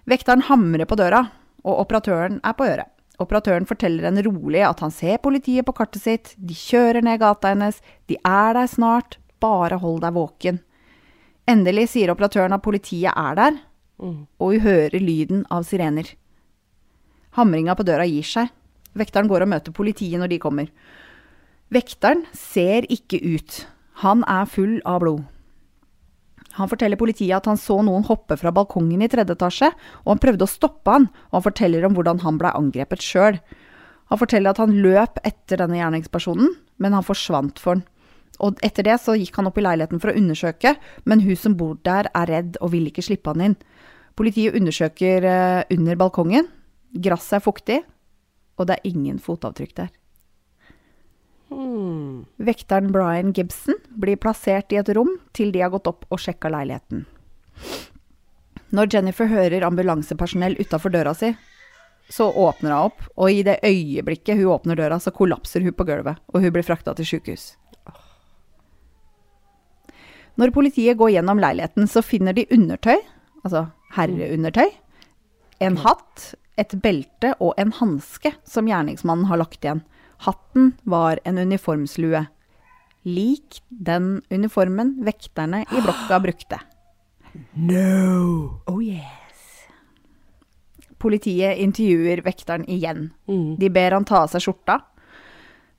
Vekteren 0.09 0.43
hamrer 0.49 0.89
på 0.89 0.99
døra, 0.99 1.25
og 1.63 1.85
operatøren 1.85 2.41
er 2.43 2.57
på 2.59 2.67
øret. 2.67 2.92
Operatøren 3.23 3.67
forteller 3.69 4.09
henne 4.09 4.25
rolig 4.27 4.63
at 4.67 4.81
han 4.85 4.93
ser 4.95 5.21
politiet 5.23 5.67
på 5.67 5.75
kartet 5.79 6.03
sitt, 6.03 6.35
de 6.37 6.55
kjører 6.57 7.03
ned 7.05 7.21
gata 7.23 7.53
hennes, 7.55 7.79
de 8.11 8.19
er 8.27 8.57
der 8.59 8.71
snart, 8.71 9.19
bare 9.43 9.79
hold 9.83 10.03
deg 10.05 10.15
våken. 10.15 10.61
Endelig 11.51 11.89
sier 11.95 12.13
operatøren 12.13 12.55
at 12.55 12.63
politiet 12.65 13.13
er 13.15 13.39
der, 13.39 13.61
Mm. 14.03 14.27
og 14.41 14.53
hun 14.53 14.61
hører 14.65 14.99
lyden 14.99 15.45
av 15.51 15.63
sirener. 15.63 16.09
Hamringa 17.37 17.77
på 17.79 17.85
døra 17.87 18.05
gir 18.09 18.27
seg. 18.27 18.49
Vekteren 18.99 19.29
går 19.31 19.45
og 19.45 19.49
møter 19.53 19.73
politiet 19.73 20.19
når 20.19 20.29
de 20.33 20.39
kommer. 20.43 20.69
Vekteren 21.73 22.25
ser 22.37 22.83
ikke 22.91 23.21
ut. 23.23 23.67
Han 24.03 24.25
er 24.29 24.45
full 24.51 24.81
av 24.85 25.01
blod. 25.05 25.23
Han 26.59 26.69
forteller 26.69 27.01
politiet 27.01 27.35
at 27.37 27.49
han 27.49 27.61
så 27.61 27.79
noen 27.85 28.05
hoppe 28.09 28.37
fra 28.41 28.53
balkongen 28.55 29.03
i 29.05 29.09
tredje 29.11 29.37
etasje, 29.37 29.71
og 30.05 30.11
han 30.15 30.23
prøvde 30.23 30.45
å 30.45 30.51
stoppe 30.51 30.97
han, 30.97 31.09
og 31.31 31.39
han 31.39 31.47
forteller 31.47 31.87
om 31.89 31.97
hvordan 31.97 32.21
han 32.25 32.41
ble 32.41 32.53
angrepet 32.59 33.05
sjøl. 33.05 33.39
Han 34.13 34.21
forteller 34.21 34.53
at 34.53 34.61
han 34.61 34.75
løp 34.85 35.23
etter 35.25 35.63
denne 35.63 35.79
gjerningspersonen, 35.81 36.53
men 36.83 36.97
han 36.97 37.07
forsvant 37.07 37.63
for 37.63 37.79
han. 37.79 37.87
Og 38.43 38.59
etter 38.65 38.87
det 38.87 38.97
så 39.01 39.15
gikk 39.15 39.37
han 39.39 39.49
opp 39.49 39.59
i 39.61 39.65
leiligheten 39.65 40.01
for 40.03 40.11
å 40.11 40.17
undersøke, 40.19 40.75
men 41.09 41.23
hun 41.23 41.39
som 41.39 41.57
bor 41.59 41.77
der 41.87 42.09
er 42.11 42.31
redd 42.31 42.59
og 42.61 42.73
vil 42.75 42.89
ikke 42.91 43.05
slippe 43.05 43.33
han 43.33 43.45
inn. 43.47 43.57
Politiet 44.19 44.57
undersøker 44.59 45.29
eh, 45.29 45.63
under 45.73 46.01
balkongen. 46.01 46.49
Gresset 46.93 47.39
er 47.39 47.45
fuktig, 47.45 47.81
og 48.59 48.69
det 48.69 48.79
er 48.79 48.89
ingen 48.93 49.21
fotavtrykk 49.23 49.77
der. 49.79 49.93
Mm. 51.53 52.25
Vekteren 52.37 52.93
Brian 52.93 53.33
Gibson 53.37 53.79
blir 54.01 54.17
plassert 54.21 54.73
i 54.73 54.81
et 54.81 54.91
rom 54.97 55.15
til 55.37 55.53
de 55.53 55.63
har 55.65 55.73
gått 55.75 55.91
opp 55.91 56.07
og 56.11 56.21
sjekka 56.23 56.51
leiligheten. 56.53 57.05
Når 58.73 58.89
Jennifer 58.95 59.29
hører 59.29 59.67
ambulansepersonell 59.67 60.57
utafor 60.61 60.95
døra 60.95 61.13
si, 61.17 61.35
så 62.13 62.29
åpner 62.33 62.73
hun 62.73 62.87
opp, 62.91 63.03
og 63.17 63.31
i 63.31 63.43
det 63.45 63.59
øyeblikket 63.65 64.41
hun 64.41 64.55
åpner 64.55 64.79
døra, 64.81 64.99
så 65.01 65.13
kollapser 65.15 65.65
hun 65.65 65.77
på 65.77 65.87
gulvet, 65.89 66.21
og 66.33 66.41
hun 66.45 66.55
blir 66.55 66.67
frakta 66.67 66.95
til 66.97 67.09
sjukehus. 67.09 67.53
Når 70.41 70.53
politiet 70.57 70.97
går 70.97 71.13
gjennom 71.13 71.41
leiligheten, 71.41 71.89
så 71.89 72.01
finner 72.05 72.33
de 72.37 72.47
undertøy, 72.53 72.97
altså 73.45 73.67
herreundertøy, 73.97 74.71
en 75.63 75.77
hatt, 75.85 76.33
et 76.61 76.73
belte 76.85 77.33
og 77.41 77.55
en 77.61 77.73
hanske 77.77 78.35
som 78.49 78.69
gjerningsmannen 78.69 79.29
har 79.29 79.41
lagt 79.41 79.65
igjen. 79.65 79.85
Hatten 80.23 80.73
var 80.83 81.19
en 81.25 81.39
uniformslue. 81.39 82.27
Lik 83.03 83.63
den 83.69 84.23
uniformen 84.31 84.95
vekterne 85.03 85.65
i 85.67 85.81
blokka 85.83 86.21
brukte. 86.23 86.61
No! 87.53 88.61
Oh 88.67 88.79
yes. 88.85 89.67
Politiet 91.03 91.59
intervjuer 91.59 92.23
vekteren 92.23 92.69
igjen. 92.71 93.09
Mm. 93.27 93.57
De 93.59 93.71
ber 93.71 93.97
han 93.97 94.07
ta 94.07 94.23
av 94.23 94.31
seg 94.31 94.45
skjorta. 94.45 94.79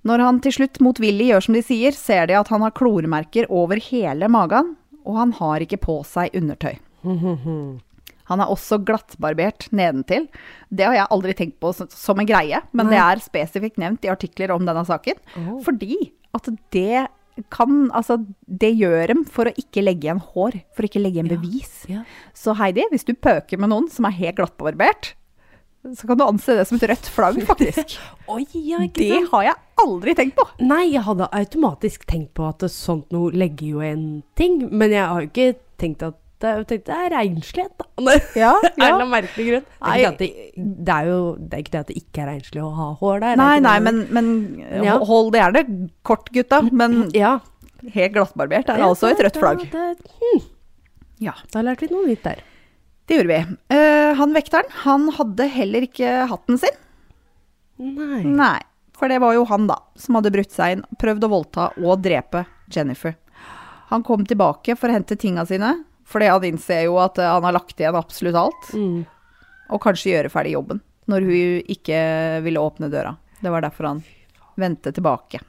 Når 0.03 0.25
han 0.25 0.43
til 0.43 0.57
slutt 0.57 0.81
motvillig 0.83 1.29
gjør 1.29 1.45
som 1.47 1.55
de 1.55 1.63
sier, 1.63 1.95
ser 1.95 2.27
de 2.27 2.35
at 2.35 2.51
han 2.51 2.65
har 2.65 2.75
klormerker 2.75 3.47
over 3.47 3.79
hele 3.79 4.27
magen, 4.27 4.75
og 5.07 5.21
han 5.21 5.31
har 5.39 5.63
ikke 5.63 5.79
på 5.85 6.01
seg 6.07 6.35
undertøy. 6.35 6.75
Han 8.31 8.39
er 8.39 8.47
også 8.51 8.79
glattbarbert 8.85 9.67
nedentil. 9.75 10.27
Det 10.73 10.85
har 10.87 10.93
jeg 10.95 11.07
aldri 11.11 11.33
tenkt 11.33 11.59
på 11.59 11.73
som- 11.75 12.19
en 12.19 12.25
greie, 12.29 12.61
men 12.73 12.87
det 12.87 12.97
er 12.99 13.19
spesifikt 13.19 13.77
nevnt 13.77 14.05
i 14.05 14.09
artikler 14.13 14.51
om 14.51 14.65
denne 14.65 14.85
saken. 14.85 15.15
Oh. 15.37 15.61
Fordi 15.63 16.11
at 16.33 16.47
det 16.71 17.07
kan 17.49 17.89
Altså, 17.91 18.19
det 18.47 18.75
gjør 18.77 19.07
dem 19.07 19.23
for 19.25 19.45
å 19.45 19.53
ikke 19.57 19.81
legge 19.83 20.05
igjen 20.05 20.19
hår, 20.21 20.61
for 20.75 20.83
å 20.83 20.85
ikke 20.87 21.01
legge 21.01 21.17
igjen 21.17 21.31
Ja. 21.31 21.37
bevis. 21.37 21.85
Ja. 21.89 22.03
Så 22.33 22.53
Heidi, 22.55 22.83
hvis 22.91 23.03
du 23.05 23.13
pøker 23.15 23.57
med 23.57 23.69
noen 23.69 23.89
som 23.89 24.05
er 24.05 24.11
helt 24.11 24.35
glattbarbert, 24.37 25.13
så 25.83 26.07
kan 26.07 26.15
du 26.17 26.23
anse 26.23 26.45
det 26.55 26.65
som 26.67 26.77
et 26.77 26.87
rødt 26.89 27.09
flagg, 27.09 27.41
faktisk. 27.49 27.97
Oi, 28.29 28.45
ja, 28.53 28.77
Det 28.87 29.27
har 29.31 29.43
jeg 29.49 29.55
aldri 29.81 30.13
tenkt 30.15 30.35
på. 30.37 30.45
Nei, 30.61 30.91
jeg 30.93 31.01
hadde 31.03 31.27
automatisk 31.33 32.05
tenkt 32.05 32.33
på 32.37 32.47
at 32.47 32.59
sånt 32.71 33.11
noe 33.11 33.31
legger 33.35 33.67
jo 33.67 33.81
en 33.81 34.23
ting, 34.39 34.69
men 34.71 34.91
jeg 34.91 35.03
har 35.03 35.21
jo 35.25 35.27
ikke 35.27 35.55
tenkt 35.81 36.03
at 36.07 36.15
jeg 36.51 36.65
tenkte, 36.67 36.85
det 36.91 36.97
er 36.99 37.13
renslighet, 37.13 37.73
da. 37.79 37.85
Ja, 38.43 38.51
en 38.63 38.69
eller 38.77 38.93
annen 38.97 39.11
merkelig 39.13 39.45
grunn. 39.49 39.65
Det 39.83 40.03
er, 40.03 40.17
det, 40.19 40.29
det 40.89 40.93
er 40.97 41.09
jo 41.09 41.17
det 41.39 41.53
er 41.57 41.63
ikke 41.63 41.73
det 41.75 41.81
at 41.83 41.91
det 41.93 41.97
ikke 42.01 42.21
er 42.23 42.29
renslig 42.33 42.63
å 42.63 42.71
ha 42.77 42.87
hår 42.99 43.19
der. 43.23 43.33
er 43.33 43.41
Nei, 43.41 43.59
nei, 43.63 43.75
men, 43.85 44.01
men 44.15 44.31
Ja. 44.83 44.97
hold 44.99 45.31
det 45.35 45.41
gjerne 45.43 45.89
kort, 46.03 46.29
gutta. 46.35 46.61
Men 46.71 46.97
Ja. 47.23 47.37
helt 47.93 48.13
glattbarbert 48.15 48.69
er 48.73 48.79
Ja, 48.83 48.89
altså 48.91 49.11
et 49.13 49.21
rødt 49.23 49.39
flagg. 49.41 49.63
det- 49.71 50.17
hm, 50.19 50.43
Ja, 51.29 51.33
Da 51.53 51.61
lærte 51.63 51.87
vi 51.87 51.93
noe 51.93 52.07
nytt 52.07 52.23
der. 52.23 52.41
det 53.07 53.17
gjorde 53.17 53.31
vi. 53.33 53.57
Uh, 53.75 54.13
han 54.19 54.33
vekteren, 54.33 54.69
han 54.83 55.09
hadde 55.17 55.47
heller 55.51 55.81
ikke 55.87 56.27
hatten 56.31 56.57
sin. 56.59 56.77
Nei. 57.83 58.21
Nei, 58.23 58.59
for 58.95 59.09
det 59.11 59.19
var 59.23 59.33
jo 59.35 59.43
han 59.49 59.65
da, 59.67 59.75
som 59.99 60.15
hadde 60.15 60.31
brutt 60.31 60.51
seg 60.53 60.77
inn, 60.77 60.83
prøvd 61.01 61.25
å 61.25 61.29
voldta 61.33 61.65
og 61.83 62.01
drepe 62.05 62.45
Jennifer. 62.71 63.15
Han 63.89 64.03
kom 64.07 64.23
tilbake 64.25 64.75
for 64.79 64.89
å 64.89 64.95
hente 64.95 65.17
tinga 65.19 65.43
sine, 65.45 65.73
fordi 66.13 66.29
han 66.29 66.45
innser 66.47 66.85
jo 66.85 66.99
at 67.01 67.17
eh, 67.21 67.29
han 67.29 67.45
har 67.47 67.55
lagt 67.57 67.79
igjen 67.79 67.97
absolutt 67.97 68.37
alt. 68.39 68.73
Mm. 68.77 69.03
og 69.73 69.81
kanskje 69.81 70.11
gjøre 70.11 70.29
ferdig 70.29 70.53
jobben, 70.53 70.83
når 71.09 71.25
hun 71.25 71.71
ikke 71.73 71.97
ville 72.45 72.61
åpne 72.61 72.91
døra. 72.93 73.15
Det 73.41 73.51
var 73.51 73.65
derfor 73.65 73.89
han 73.89 74.03
vendte 74.59 74.93
tilbake. 74.93 75.41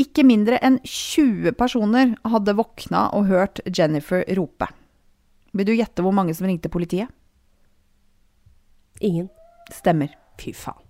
Ikke 0.00 0.24
mindre 0.24 0.58
enn 0.64 0.78
20 0.82 1.54
personer 1.58 2.14
hadde 2.32 2.56
våkna 2.56 3.08
og 3.16 3.28
hørt 3.30 3.60
Jennifer 3.68 4.24
rope. 4.38 4.66
Vil 5.52 5.68
du 5.68 5.74
gjette 5.74 6.02
hvor 6.02 6.14
mange 6.16 6.34
som 6.36 6.48
ringte 6.48 6.72
politiet? 6.72 7.10
Ingen. 9.04 9.28
Stemmer. 9.72 10.12
Fy 10.40 10.54
faen. 10.56 10.80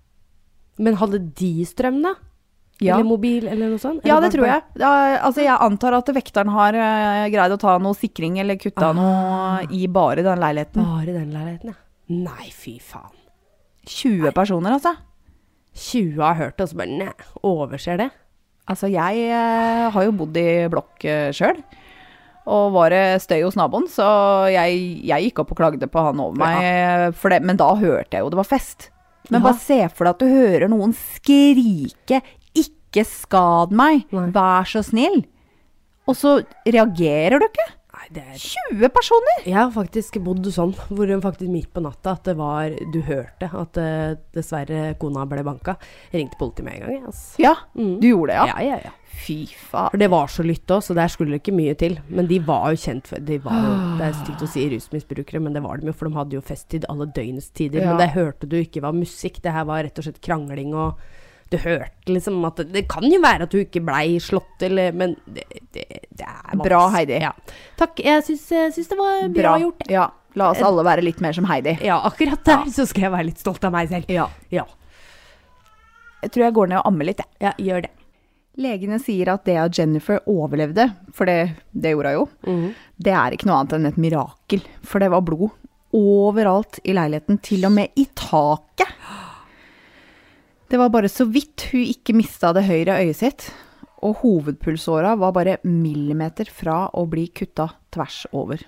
Men 0.81 0.97
hadde 0.97 1.19
de 1.37 1.65
strøm, 1.67 1.99
da? 2.05 2.15
Ja. 2.81 2.95
Eller 2.95 3.05
mobil, 3.05 3.45
eller 3.45 3.69
noe 3.69 3.81
sånt? 3.81 4.05
Ja, 4.09 4.15
det 4.23 4.31
tror 4.33 4.47
jeg. 4.47 4.63
Ja, 4.81 4.91
altså, 5.21 5.43
jeg 5.45 5.53
antar 5.53 5.93
at 5.99 6.07
vekteren 6.15 6.49
har 6.49 6.73
eh, 6.73 7.27
greid 7.29 7.53
å 7.53 7.59
ta 7.61 7.75
noe 7.77 7.93
sikring 7.97 8.39
eller 8.41 8.57
kutta 8.57 8.89
Ah. 8.89 8.95
noe 8.97 9.67
i 9.69 9.85
bare 9.85 10.23
den 10.25 10.41
leiligheten. 10.41 10.81
Bare 10.81 11.13
den 11.13 11.29
leiligheten, 11.29 11.75
ja. 11.75 11.77
Nei, 12.11 12.49
fy 12.49 12.79
faen. 12.81 13.13
20 13.85 14.33
personer, 14.33 14.73
altså. 14.79 14.95
20 15.77 16.17
har 16.25 16.35
hørt 16.39 16.57
det, 16.57 16.65
og 16.65 16.71
så 16.73 16.79
bare 16.81 16.97
nei, 16.97 17.29
overser 17.47 18.01
det. 18.01 18.09
Altså, 18.71 18.89
jeg 18.91 19.29
eh, 19.29 19.85
har 19.93 20.07
jo 20.07 20.17
bodd 20.17 20.37
i 20.37 20.47
blokk 20.71 21.05
uh, 21.05 21.29
sjøl. 21.35 21.61
Og 22.51 22.71
var 22.73 22.89
det 22.89 23.21
støy 23.21 23.43
hos 23.43 23.55
naboen, 23.59 23.85
så 23.89 24.05
jeg, 24.49 24.79
jeg 25.05 25.27
gikk 25.29 25.43
opp 25.43 25.53
og 25.53 25.61
klagde 25.61 25.85
på 25.91 26.01
han 26.07 26.19
over 26.23 26.41
meg. 26.41 27.13
det, 27.13 27.39
men 27.45 27.59
da 27.59 27.69
hørte 27.77 28.17
jeg 28.17 28.25
jo 28.25 28.31
det 28.33 28.39
var 28.41 28.49
fest. 28.49 28.89
Men 29.29 29.43
bare 29.45 29.59
se 29.61 29.77
for 29.93 30.07
deg 30.07 30.15
at 30.15 30.23
du 30.23 30.31
hører 30.33 30.71
noen 30.71 30.95
skrike 30.97 32.19
'ikke 32.91 33.05
skad 33.07 33.71
meg', 33.71 34.05
vær 34.11 34.63
så 34.67 34.83
snill. 34.83 35.23
Og 36.07 36.15
så 36.15 36.43
reagerer 36.67 37.39
du 37.39 37.45
ikke. 37.45 37.67
Nei, 37.91 38.07
det 38.15 38.23
er 38.23 38.37
20 38.73 38.89
personer! 38.89 39.43
Jeg 39.45 39.53
har 39.53 39.69
faktisk 39.71 40.17
bodd 40.23 40.45
sånn, 40.51 40.73
hvor 40.89 41.05
det 41.05 41.21
faktisk 41.21 41.51
midt 41.51 41.71
på 41.73 41.81
natta 41.83 42.11
at 42.15 42.23
det 42.23 42.37
var 42.39 42.71
Du 42.91 43.01
hørte 43.01 43.45
at 43.53 43.77
uh, 43.77 44.15
dessverre 44.33 44.95
kona 44.97 45.25
ble 45.29 45.43
banka. 45.43 45.75
Jeg 46.11 46.21
ringte 46.23 46.39
politiet 46.39 46.65
med 46.65 46.73
en 46.79 46.87
gang, 46.87 47.05
altså. 47.05 47.37
Ja, 47.39 47.55
Mm. 47.75 47.99
du 48.01 48.07
gjorde 48.07 48.27
det, 48.27 48.35
ja. 48.35 48.45
Ja, 48.47 48.59
ja, 48.61 48.79
ja. 48.85 48.91
Fy 49.21 49.45
faen. 49.45 49.91
For 49.91 49.97
det 49.97 50.09
var 50.09 50.27
så 50.27 50.41
lytt 50.43 50.65
òg, 50.71 50.81
så 50.81 50.95
der 50.95 51.07
skulle 51.07 51.31
det 51.35 51.43
ikke 51.43 51.53
mye 51.55 51.75
til. 51.77 51.99
Men 52.09 52.25
de 52.27 52.39
var 52.39 52.71
jo 52.71 52.77
kjent 52.81 53.05
for 53.07 53.19
de 53.19 53.37
var 53.37 53.53
jo, 53.53 53.71
Det 53.99 54.07
er 54.07 54.13
stygt 54.23 54.41
å 54.41 54.47
si 54.49 54.69
rusmisbrukere, 54.71 55.41
men 55.41 55.53
det 55.53 55.61
var 55.61 55.77
de 55.77 55.85
jo, 55.87 55.93
for 55.93 56.09
de 56.09 56.15
hadde 56.15 56.33
jo 56.33 56.41
festtid 56.41 56.85
alle 56.89 57.05
døgnets 57.05 57.51
tider. 57.53 57.81
Ja. 57.83 57.91
Men 57.93 57.97
det 58.01 58.15
hørte 58.15 58.47
du 58.49 58.55
ikke 58.57 58.81
var 58.81 58.93
musikk, 58.93 59.41
det 59.43 59.51
her 59.53 59.65
var 59.65 59.83
rett 59.83 59.99
og 59.99 60.03
slett 60.07 60.21
krangling 60.21 60.73
og 60.73 60.97
du 61.51 61.57
hørte 61.59 62.13
liksom 62.13 62.39
at 62.47 62.61
det, 62.71 62.85
kan 62.89 63.03
jo 63.11 63.19
være 63.23 63.45
at 63.45 63.51
du 63.51 63.59
ikke 63.59 63.81
blei 63.83 64.15
slått, 64.23 64.63
eller 64.63 64.95
Men 64.95 65.17
det, 65.25 65.43
det, 65.75 65.85
det 66.07 66.25
er 66.27 66.57
Bra, 66.61 66.85
Heidi. 66.95 67.19
Ja. 67.19 67.33
Takk. 67.79 67.99
Jeg 67.99 68.23
syns, 68.27 68.45
syns 68.75 68.91
det 68.91 68.97
var 68.99 69.25
bra, 69.35 69.55
gjort. 69.59 69.87
Ja. 69.91 70.09
La 70.39 70.51
oss 70.53 70.61
alle 70.63 70.83
være 70.87 71.03
litt 71.03 71.19
mer 71.23 71.35
som 71.35 71.47
Heidi. 71.49 71.75
Ja, 71.83 71.97
akkurat 72.07 72.45
der 72.47 72.69
så 72.71 72.85
skal 72.87 73.09
jeg 73.09 73.15
være 73.17 73.27
litt 73.27 73.41
stolt 73.41 73.65
av 73.67 73.73
meg 73.75 73.91
selv. 73.91 74.07
Ja. 74.11 74.29
Ja, 74.53 74.63
Jeg 76.21 76.31
tror 76.31 76.45
jeg 76.45 76.55
går 76.55 76.71
ned 76.71 76.79
og 76.79 76.87
ammer 76.87 77.09
litt, 77.09 77.19
jeg. 77.19 77.43
ja 77.43 77.51
gjør 77.59 77.87
det. 77.87 77.91
Legene 78.61 78.99
sier 78.99 79.31
at 79.31 79.45
det 79.47 79.55
at 79.57 79.77
Jennifer 79.79 80.19
overlevde, 80.29 80.89
for 81.15 81.27
det, 81.27 81.55
det 81.71 81.93
gjorde 81.93 82.11
hun 82.11 82.17
jo, 82.17 82.25
mm. 82.47 82.65
det 82.99 83.13
er 83.15 83.35
ikke 83.35 83.47
noe 83.47 83.61
annet 83.61 83.75
enn 83.77 83.89
et 83.89 83.99
mirakel. 83.99 84.63
For 84.83 85.03
det 85.03 85.11
var 85.11 85.23
blod 85.25 85.49
overalt 85.95 86.79
i 86.87 86.95
leiligheten, 86.95 87.39
til 87.43 87.65
og 87.67 87.73
med 87.75 87.99
i 87.99 88.05
taket. 88.15 88.91
Det 90.71 90.79
var 90.79 90.87
bare 90.93 91.09
så 91.11 91.25
vidt 91.27 91.65
hun 91.73 91.83
ikke 91.83 92.13
mista 92.15 92.53
det 92.55 92.63
høyre 92.63 93.01
øyet 93.03 93.17
sitt, 93.19 93.49
og 94.01 94.21
hovedpulsåra 94.21 95.17
var 95.19 95.33
bare 95.35 95.57
millimeter 95.67 96.47
fra 96.47 96.85
å 96.95 97.03
bli 97.11 97.25
kutta 97.35 97.65
tvers 97.91 98.21
over. 98.31 98.63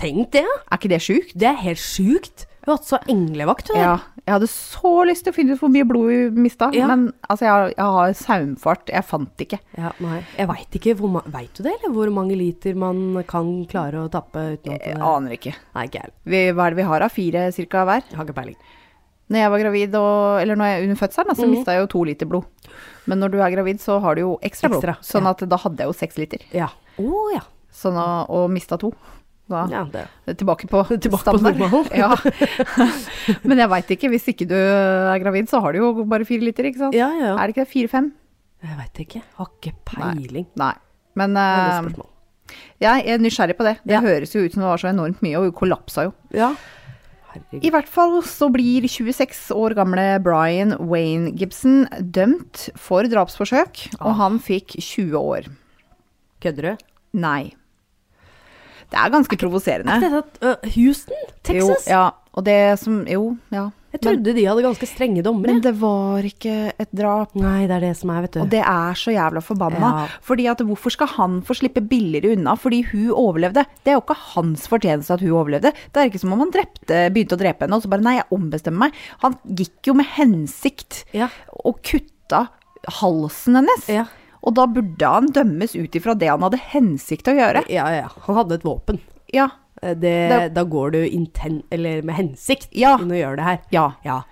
Tenk 0.00 0.32
det. 0.34 0.42
Er 0.42 0.80
ikke 0.80 0.90
det 0.90 0.98
sjukt? 1.04 1.36
Det 1.38 1.46
er 1.46 1.60
helt 1.60 1.78
sjukt. 1.78 2.46
Du 2.64 2.72
har 2.72 2.80
hatt 2.80 2.88
så 2.88 2.98
englevakt, 3.08 3.70
du. 3.70 3.76
Ja, 3.78 4.00
jeg 4.24 4.34
hadde 4.34 4.48
så 4.50 4.92
lyst 5.06 5.24
til 5.24 5.32
å 5.32 5.36
finne 5.36 5.54
ut 5.54 5.62
hvor 5.62 5.70
mye 5.72 5.86
blod 5.88 6.10
hun 6.10 6.40
mista, 6.42 6.72
Ja. 6.74 6.88
men 6.90 7.06
altså, 7.28 7.46
jeg, 7.46 7.76
jeg 7.76 7.94
har 8.00 8.16
saumfart, 8.18 8.90
jeg 8.90 9.06
fant 9.06 9.30
det 9.38 9.46
ikke. 9.46 9.60
Ja, 9.78 9.92
nei. 10.02 10.18
Jeg 10.40 10.50
veit 10.50 10.80
ikke 10.80 10.96
hvor 10.98 11.22
du 11.22 11.62
det, 11.62 11.76
eller 11.76 11.94
hvor 11.94 12.10
mange 12.18 12.34
liter 12.36 12.74
man 12.74 13.22
kan 13.30 13.54
klare 13.70 14.02
å 14.02 14.10
tappe 14.10 14.42
uten 14.56 14.74
at 14.74 14.82
Jeg 14.90 14.98
det 14.98 15.06
aner 15.14 15.38
ikke. 15.38 15.54
Nei, 15.78 15.86
ikke 15.86 16.02
jeg. 16.02 16.14
Vi, 16.34 16.44
hva 16.50 16.66
er 16.66 16.74
det 16.74 16.82
vi 16.82 16.90
har 16.90 17.06
av? 17.06 17.14
Fire 17.14 17.46
cirka 17.54 17.86
hver? 17.86 18.02
Jeg 18.10 18.18
har 18.18 18.26
ikke 18.26 18.40
peiling. 18.42 18.60
Når 19.30 19.38
jeg 19.44 19.50
var 19.54 19.62
gravid, 19.62 19.94
og, 19.94 20.40
eller 20.42 20.58
når 20.58 20.70
jeg 20.72 20.82
under 20.88 20.98
fødselen, 20.98 21.36
så 21.38 21.46
Mhm. 21.46 21.50
mista 21.54 21.72
jeg 21.76 21.84
jo 21.84 21.86
to 21.92 22.02
liter 22.04 22.26
blod. 22.26 22.44
Men 23.06 23.20
når 23.22 23.30
du 23.30 23.38
er 23.40 23.50
gravid, 23.54 23.78
så 23.80 24.00
har 24.02 24.14
du 24.18 24.20
jo 24.24 24.32
ekstra 24.42 24.68
blod. 24.68 24.84
Sånn 25.06 25.24
ja. 25.24 25.30
at 25.30 25.44
da 25.48 25.56
hadde 25.56 25.78
jeg 25.84 25.86
jo 25.86 25.96
seks 25.96 26.18
liter. 26.18 26.42
Ja. 26.52 26.68
Oh, 26.98 27.30
ja. 27.32 27.40
Sånn 27.72 27.94
å, 27.94 28.26
og 28.28 28.50
mista 28.50 28.76
to. 28.76 28.90
Da 29.50 29.64
ja 29.66 29.80
tilbake 30.38 30.68
på 30.70 30.84
Tilbake 31.02 31.22
standard. 31.22 31.58
ja. 32.02 32.14
Men 33.48 33.58
jeg 33.58 33.68
veit 33.72 33.88
ikke. 33.96 34.10
Hvis 34.12 34.28
ikke 34.30 34.46
du 34.50 34.54
er 34.54 35.18
gravid, 35.22 35.48
så 35.50 35.60
har 35.62 35.72
du 35.74 35.80
jo 35.80 36.04
bare 36.04 36.26
fire 36.28 36.44
liter, 36.46 36.68
ikke 36.70 36.78
sant? 36.84 36.94
Ja, 36.94 37.08
ja. 37.18 37.32
Er 37.36 37.46
det 37.50 37.54
ikke 37.56 37.64
det? 37.64 37.72
Fire-fem? 37.72 38.12
Jeg 38.62 38.76
veit 38.78 39.02
ikke. 39.06 39.22
Har 39.40 39.50
ikke 39.56 39.72
peiling. 39.88 40.46
Nei. 40.60 40.74
Men 41.18 41.34
et 41.34 41.42
eh, 41.42 41.78
spørsmål. 41.80 42.06
jeg 42.84 43.06
er 43.10 43.18
nysgjerrig 43.18 43.56
på 43.58 43.66
det. 43.66 43.76
Det 43.88 44.02
høres 44.04 44.34
jo 44.36 44.44
ut 44.44 44.52
som 44.54 44.62
det 44.62 44.68
var 44.70 44.82
så 44.82 44.90
enormt 44.92 45.22
mye, 45.24 45.38
og 45.40 45.48
hun 45.48 45.56
kollapsa 45.64 46.06
jo. 46.08 46.12
Ja. 46.36 46.52
Herregud. 47.34 47.64
I 47.64 47.70
hvert 47.70 47.88
fall 47.88 48.18
så 48.26 48.48
blir 48.52 48.86
26 48.88 49.50
år 49.54 49.74
gamle 49.78 50.04
Brian 50.24 50.74
Wayne 50.80 51.32
Gibson 51.38 51.84
dømt 52.00 52.68
for 52.76 53.02
drapsforsøk, 53.10 53.86
og 54.00 54.10
Ah. 54.10 54.16
han 54.20 54.38
fikk 54.42 54.76
20 54.80 55.14
år. 55.18 55.48
Kødder 56.42 56.62
du? 56.62 56.86
Nei. 57.20 57.52
Det 58.90 58.98
er 58.98 59.10
ganske 59.12 59.36
provoserende. 59.38 59.92
Er 59.92 60.00
det 60.00 60.24
øh, 60.42 60.70
Houston? 60.74 61.14
Texas? 61.44 61.86
Jo, 61.86 61.92
ja. 61.92 62.08
Og 62.32 62.44
det 62.46 62.78
som 62.78 63.06
Jo, 63.06 63.36
ja. 63.52 63.68
Jeg 63.90 64.00
trodde 64.04 64.32
de 64.36 64.44
hadde 64.46 64.62
ganske 64.62 64.86
strenge 64.86 65.22
dommere. 65.26 65.50
Men 65.50 65.62
det 65.64 65.72
var 65.80 66.22
ikke 66.22 66.52
et 66.78 66.90
drap. 66.94 67.32
Nei, 67.34 67.66
det 67.66 67.74
er 67.74 67.84
det 67.88 67.96
som 67.98 68.12
er, 68.14 68.20
vet 68.22 68.36
du. 68.36 68.40
Og 68.44 68.50
det 68.52 68.60
er 68.62 68.94
så 69.00 69.10
jævla 69.10 69.42
forbanna. 69.42 69.90
Ja. 70.04 70.04
Fordi 70.22 70.46
at 70.52 70.62
hvorfor 70.62 70.94
skal 70.94 71.10
han 71.16 71.40
få 71.42 71.56
slippe 71.58 71.82
billigere 71.82 72.36
unna 72.36 72.54
fordi 72.60 72.84
hun 72.92 73.08
overlevde? 73.10 73.64
Det 73.82 73.90
er 73.90 73.98
jo 73.98 74.04
ikke 74.04 74.18
hans 74.36 74.68
fortjeneste 74.70 75.16
at 75.16 75.24
hun 75.26 75.34
overlevde. 75.40 75.72
Det 75.90 76.02
er 76.04 76.10
ikke 76.12 76.22
som 76.22 76.36
om 76.36 76.44
han 76.44 76.52
drepte, 76.54 77.00
begynte 77.10 77.34
å 77.34 77.42
drepe 77.42 77.66
henne, 77.66 77.80
og 77.80 77.82
så 77.82 77.90
bare 77.90 78.06
nei, 78.06 78.14
jeg 78.20 78.30
ombestemmer 78.38 78.86
meg. 78.86 79.00
Han 79.26 79.34
gikk 79.58 79.90
jo 79.90 79.96
med 79.98 80.06
hensikt 80.14 81.02
Ja. 81.16 81.28
og 81.64 81.82
kutta 81.82 82.46
halsen 83.00 83.58
hennes. 83.58 83.88
Ja. 83.90 84.06
Og 84.46 84.54
da 84.56 84.64
burde 84.70 85.04
han 85.18 85.26
dømmes 85.34 85.74
ut 85.76 85.98
ifra 85.98 86.14
det 86.16 86.30
han 86.30 86.40
hadde 86.46 86.62
hensikt 86.72 87.26
til 87.26 87.34
å 87.36 87.42
gjøre. 87.42 87.64
ja, 87.68 87.88
ja. 87.92 88.06
Han 88.28 88.38
hadde 88.38 88.54
et 88.60 88.62
våpen. 88.64 89.00
Ja. 89.34 89.50
Eh, 89.82 89.94
Det, 89.94 90.28
Det- 90.28 90.54
da 90.54 90.64
går 90.64 90.92
du 90.92 90.98
inten, 91.08 91.62
eller 91.70 92.02
med 92.02 92.14
hensikt 92.14 92.68
Ja. 92.72 92.96
inn 92.98 93.10
og 93.10 93.16
gjør 93.16 93.36
det 93.36 93.44
her. 93.44 93.58
Ja. 93.70 93.92
Ja. 94.04 94.22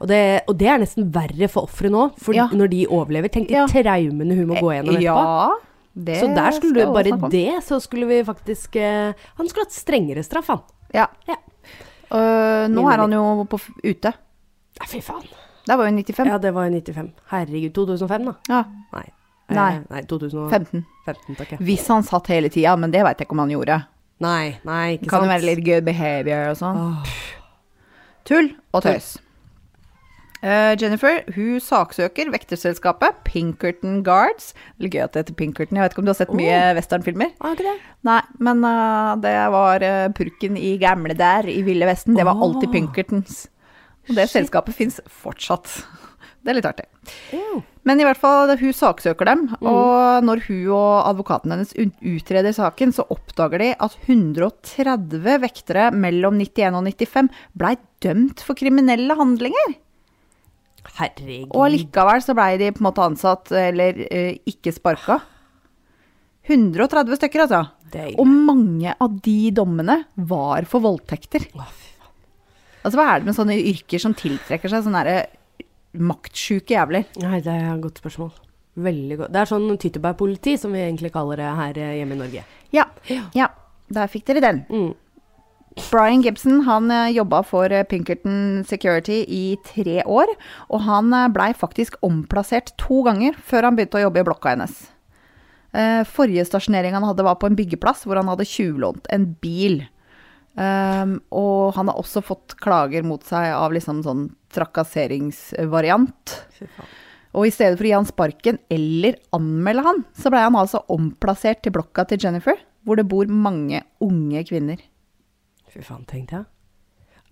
Og 0.00 0.08
det, 0.08 0.42
og 0.48 0.56
det 0.58 0.66
er 0.68 0.78
nesten 0.78 1.10
verre 1.12 1.48
for 1.48 1.66
offeret 1.66 1.90
nå, 1.92 2.10
for 2.18 2.34
Ja. 2.34 2.48
når 2.48 2.68
de 2.70 2.86
overlever. 2.86 3.28
Tenk 3.30 3.48
de 3.48 3.54
traumene 3.68 4.34
hun 4.34 4.46
må 4.48 4.54
gå 4.60 4.72
gjennom 4.72 4.96
etterpå. 4.96 5.60
Så 6.18 6.34
der 6.34 6.50
skulle 6.50 6.74
du 6.74 6.92
bare 6.92 7.30
det, 7.30 7.62
så 7.62 7.80
skulle 7.80 8.06
vi 8.06 8.22
faktisk 8.24 8.74
eh, 8.76 9.12
Han 9.36 9.46
skulle 9.48 9.64
hatt 9.66 9.72
strengere 9.72 10.24
straff, 10.24 10.48
han. 10.48 10.60
Ja. 10.92 11.06
Ja. 11.28 11.36
Øh, 12.10 12.68
nå 12.68 12.84
er 12.92 12.96
han 12.98 13.12
jo 13.12 13.44
på 13.48 13.60
ute. 13.84 14.12
Nei, 14.80 14.86
fy 14.90 15.00
faen. 15.00 15.22
Det 15.66 15.76
var 15.78 15.86
jo 15.88 15.96
95. 15.96 16.26
Ja, 16.28 16.38
det 16.38 16.52
var 16.52 16.66
jo 16.68 16.74
95. 16.80 17.12
Herregud. 17.30 17.72
2005, 17.72 18.24
da? 18.24 18.34
Ja. 18.48 18.64
Nei. 18.92 19.04
Nei. 19.50 19.72
Eh, 19.76 19.80
nei 19.90 20.02
2015, 20.02 20.84
15. 21.06 21.36
takk. 21.36 21.58
Hvis 21.60 21.86
han 21.88 22.02
satt 22.02 22.26
hele 22.28 22.48
tida, 22.48 22.76
men 22.76 22.90
det 22.90 23.02
veit 23.04 23.18
jeg 23.18 23.26
ikke 23.28 23.32
om 23.32 23.38
han 23.38 23.50
gjorde. 23.54 23.84
Nei, 24.24 24.56
nei, 24.64 24.96
ikke 24.96 25.10
Kan 25.12 25.24
jo 25.24 25.28
sant. 25.28 25.34
være 25.34 25.48
litt 25.50 25.62
good 25.66 25.84
behavior 25.86 26.48
og 26.52 26.58
sånn. 26.62 26.80
Tull 28.28 28.50
og 28.72 28.84
tøys. 28.86 29.14
Uh, 30.44 30.74
Jennifer 30.76 31.22
hun 31.32 31.56
saksøker 31.64 32.28
vekterselskapet 32.34 33.22
Pinkerton 33.24 34.02
Guards. 34.04 34.50
Veldig 34.76 34.90
gøy 34.92 35.02
at 35.06 35.14
det 35.14 35.22
heter 35.22 35.36
Pinkerton. 35.38 35.78
Jeg 35.78 35.86
vet 35.86 35.94
ikke 35.94 36.02
om 36.02 36.08
du 36.08 36.12
har 36.12 36.18
sett 36.18 36.34
mye 36.36 36.58
westernfilmer? 36.76 37.30
Ah, 37.40 37.54
ikke 37.56 37.64
det? 37.64 37.76
Nei, 38.04 38.18
men 38.44 38.60
uh, 38.60 39.14
det 39.24 39.32
var 39.54 39.84
uh, 39.88 40.08
purken 40.16 40.58
i 40.60 40.74
gamle 40.82 41.16
der, 41.16 41.48
i 41.48 41.62
Ville 41.64 41.88
Vesten. 41.88 42.16
Det 42.18 42.26
var 42.28 42.36
alltid 42.44 42.68
Pinkertons. 42.76 43.46
Og 44.10 44.18
det 44.18 44.26
Shit. 44.28 44.34
selskapet 44.42 44.76
fins 44.76 45.00
fortsatt. 45.08 45.78
Det 46.44 46.52
er 46.52 46.58
litt 46.58 46.66
artig. 46.68 46.84
Jo. 47.32 47.62
Men 47.84 48.00
i 48.00 48.06
hvert 48.06 48.20
fall, 48.20 48.48
hun 48.56 48.72
saksøker 48.72 49.28
dem, 49.28 49.42
og 49.60 50.24
når 50.24 50.40
hun 50.46 50.60
og 50.72 51.08
advokaten 51.10 51.52
hennes 51.52 51.74
utreder 52.00 52.54
saken, 52.56 52.94
så 52.96 53.04
oppdager 53.12 53.60
de 53.60 53.70
at 53.76 53.96
130 54.06 55.42
vektere 55.42 55.90
mellom 55.92 56.38
91 56.40 56.78
og 56.80 56.88
95 56.88 57.28
blei 57.60 57.74
dømt 58.04 58.40
for 58.44 58.56
kriminelle 58.56 59.16
handlinger. 59.18 59.76
Herregud. 60.96 61.52
Og 61.52 61.66
allikevel 61.66 62.24
så 62.24 62.36
blei 62.36 62.54
de 62.60 62.72
på 62.72 62.82
en 62.82 62.88
måte 62.88 63.04
ansatt, 63.04 63.52
eller 63.52 64.00
eh, 64.08 64.40
ikke 64.48 64.72
sparka. 64.74 65.20
130 66.48 67.20
stykker, 67.20 67.46
altså. 67.46 67.62
Er. 67.94 68.16
Og 68.18 68.26
mange 68.26 68.90
av 68.90 69.20
de 69.22 69.52
dommene 69.54 70.00
var 70.28 70.66
for 70.66 70.82
voldtekter. 70.82 71.46
Altså, 71.54 72.96
hva 72.98 73.06
er 73.12 73.20
det 73.20 73.28
med 73.28 73.36
sånne 73.36 73.56
yrker 73.60 74.02
som 74.02 74.16
tiltrekker 74.18 74.72
seg 74.72 74.82
sånn 74.84 74.96
derre 74.98 75.20
maktsjuke 75.94 76.74
jævler? 76.74 77.06
Nei, 77.22 77.38
det 77.44 77.52
er 77.52 77.70
et 77.74 77.84
godt 77.84 78.00
spørsmål. 78.02 78.32
Veldig 78.74 79.18
godt. 79.20 79.32
Det 79.34 79.40
er 79.40 79.50
sånn 79.50 79.78
tyttebærpoliti, 79.78 80.56
som 80.58 80.74
vi 80.74 80.82
egentlig 80.82 81.12
kaller 81.14 81.38
det 81.38 81.50
her 81.60 81.78
eh, 81.78 81.94
hjemme 82.00 82.16
i 82.16 82.20
Norge. 82.24 82.44
Ja, 82.74 82.88
ja. 83.36 83.50
Der 83.94 84.10
fikk 84.10 84.26
dere 84.30 84.42
den. 84.42 84.62
Mm. 84.72 84.92
Brian 85.90 86.22
Gibson 86.24 86.62
han 86.66 86.90
eh, 86.90 87.12
jobba 87.14 87.42
for 87.46 87.70
eh, 87.70 87.86
Pinkerton 87.86 88.64
Security 88.66 89.20
i 89.30 89.44
tre 89.66 90.02
år, 90.02 90.34
og 90.70 90.84
han 90.88 91.14
blei 91.34 91.52
faktisk 91.54 92.00
omplassert 92.06 92.74
to 92.80 93.04
ganger 93.06 93.38
før 93.38 93.68
han 93.68 93.78
begynte 93.78 94.00
å 94.00 94.06
jobbe 94.08 94.24
i 94.24 94.28
blokka 94.30 94.56
hennes. 94.56 94.82
Forrige 96.06 96.44
stasjonering 96.46 96.94
han 96.94 97.02
hadde 97.02 97.24
var 97.26 97.34
på 97.42 97.48
en 97.50 97.56
byggeplass 97.58 98.04
hvor 98.06 98.20
han 98.20 98.28
hadde 98.30 98.44
tjuvlånt 98.46 99.08
en 99.10 99.24
bil. 99.42 99.80
Um, 100.54 101.16
og 101.34 101.74
han 101.74 101.88
har 101.90 101.98
også 101.98 102.22
fått 102.22 102.54
klager 102.62 103.02
mot 103.02 103.24
seg 103.26 103.48
av 103.50 103.74
liksom 103.74 104.04
sånn 104.06 104.28
trakasseringsvariant. 104.54 106.34
Og 107.34 107.48
i 107.48 107.50
stedet 107.54 107.76
for 107.78 107.84
å 107.84 107.88
gi 107.90 107.94
han 107.96 108.06
sparken 108.08 108.58
eller 108.70 109.16
anmelde 109.34 109.82
han, 109.88 110.02
så 110.14 110.30
blei 110.30 110.44
han 110.46 110.54
altså 110.58 110.84
omplassert 110.94 111.64
til 111.64 111.74
blokka 111.74 112.04
til 112.08 112.20
Jennifer, 112.22 112.58
hvor 112.86 112.96
det 113.00 113.08
bor 113.10 113.26
mange 113.26 113.82
unge 114.04 114.44
kvinner. 114.46 114.78
Fy 115.72 115.82
faen, 115.82 116.04
tenkte 116.06 116.42
jeg. 116.42 116.50